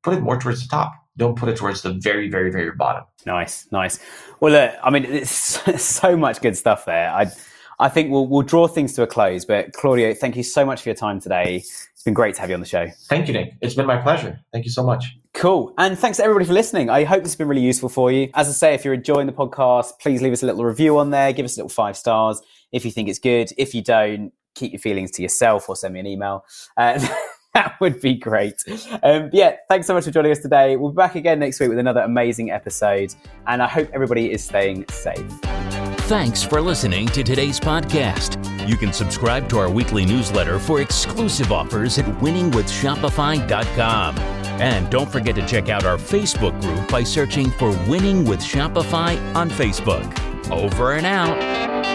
put 0.02 0.14
it 0.14 0.20
more 0.20 0.38
towards 0.38 0.62
the 0.62 0.68
top. 0.68 0.92
Don't 1.16 1.36
put 1.36 1.48
it 1.48 1.56
towards 1.56 1.82
the 1.82 1.92
very, 1.92 2.28
very, 2.28 2.50
very 2.50 2.70
bottom. 2.72 3.04
Nice, 3.24 3.66
nice. 3.70 4.00
Well, 4.40 4.52
look, 4.52 4.74
I 4.82 4.90
mean, 4.90 5.04
it's 5.04 5.32
so 5.82 6.16
much 6.16 6.40
good 6.40 6.56
stuff 6.56 6.84
there. 6.84 7.10
I, 7.10 7.30
I 7.78 7.88
think 7.88 8.10
we'll 8.10 8.26
we'll 8.26 8.42
draw 8.42 8.66
things 8.66 8.92
to 8.94 9.02
a 9.02 9.06
close. 9.06 9.44
But 9.44 9.72
Claudio, 9.72 10.14
thank 10.14 10.36
you 10.36 10.42
so 10.42 10.64
much 10.64 10.82
for 10.82 10.88
your 10.88 10.96
time 10.96 11.20
today. 11.20 11.56
It's 11.56 12.02
been 12.04 12.14
great 12.14 12.34
to 12.36 12.40
have 12.40 12.50
you 12.50 12.54
on 12.54 12.60
the 12.60 12.66
show. 12.66 12.88
Thank 13.08 13.28
you, 13.28 13.34
Nick. 13.34 13.54
It's 13.60 13.74
been 13.74 13.86
my 13.86 13.96
pleasure. 13.96 14.40
Thank 14.52 14.64
you 14.64 14.70
so 14.70 14.82
much. 14.82 15.16
Cool. 15.32 15.74
And 15.78 15.98
thanks 15.98 16.18
to 16.18 16.24
everybody 16.24 16.44
for 16.44 16.52
listening. 16.52 16.90
I 16.90 17.04
hope 17.04 17.22
this 17.22 17.32
has 17.32 17.36
been 17.36 17.48
really 17.48 17.62
useful 17.62 17.88
for 17.88 18.12
you. 18.12 18.30
As 18.34 18.48
I 18.48 18.52
say, 18.52 18.74
if 18.74 18.84
you're 18.84 18.94
enjoying 18.94 19.26
the 19.26 19.32
podcast, 19.32 19.98
please 20.00 20.22
leave 20.22 20.32
us 20.32 20.42
a 20.42 20.46
little 20.46 20.64
review 20.64 20.98
on 20.98 21.10
there. 21.10 21.32
Give 21.32 21.44
us 21.44 21.56
a 21.56 21.60
little 21.60 21.70
five 21.70 21.96
stars 21.96 22.40
if 22.72 22.84
you 22.84 22.90
think 22.90 23.08
it's 23.08 23.18
good. 23.18 23.50
If 23.58 23.74
you 23.74 23.82
don't, 23.82 24.32
keep 24.54 24.72
your 24.72 24.80
feelings 24.80 25.10
to 25.12 25.22
yourself 25.22 25.68
or 25.68 25.76
send 25.76 25.94
me 25.94 26.00
an 26.00 26.06
email. 26.06 26.44
Uh, 26.76 27.04
that 27.54 27.74
would 27.80 28.00
be 28.00 28.14
great. 28.14 28.62
Um, 29.02 29.30
yeah, 29.32 29.56
thanks 29.68 29.86
so 29.86 29.94
much 29.94 30.04
for 30.04 30.10
joining 30.10 30.32
us 30.32 30.40
today. 30.40 30.76
We'll 30.76 30.90
be 30.90 30.96
back 30.96 31.14
again 31.14 31.38
next 31.38 31.58
week 31.58 31.68
with 31.68 31.78
another 31.78 32.00
amazing 32.00 32.50
episode. 32.50 33.14
And 33.46 33.62
I 33.62 33.68
hope 33.68 33.90
everybody 33.92 34.30
is 34.30 34.44
staying 34.44 34.86
safe. 34.88 35.63
Thanks 36.06 36.42
for 36.42 36.60
listening 36.60 37.06
to 37.08 37.22
today's 37.22 37.58
podcast. 37.58 38.36
You 38.68 38.76
can 38.76 38.92
subscribe 38.92 39.48
to 39.48 39.58
our 39.58 39.70
weekly 39.70 40.04
newsletter 40.04 40.58
for 40.58 40.82
exclusive 40.82 41.50
offers 41.50 41.96
at 41.96 42.04
winningwithshopify.com. 42.04 44.18
And 44.18 44.90
don't 44.90 45.10
forget 45.10 45.34
to 45.36 45.46
check 45.46 45.70
out 45.70 45.86
our 45.86 45.96
Facebook 45.96 46.60
group 46.60 46.90
by 46.90 47.04
searching 47.04 47.50
for 47.52 47.70
Winning 47.88 48.26
with 48.26 48.40
Shopify 48.40 49.16
on 49.34 49.48
Facebook. 49.48 50.50
Over 50.50 50.92
and 50.92 51.06
out. 51.06 51.93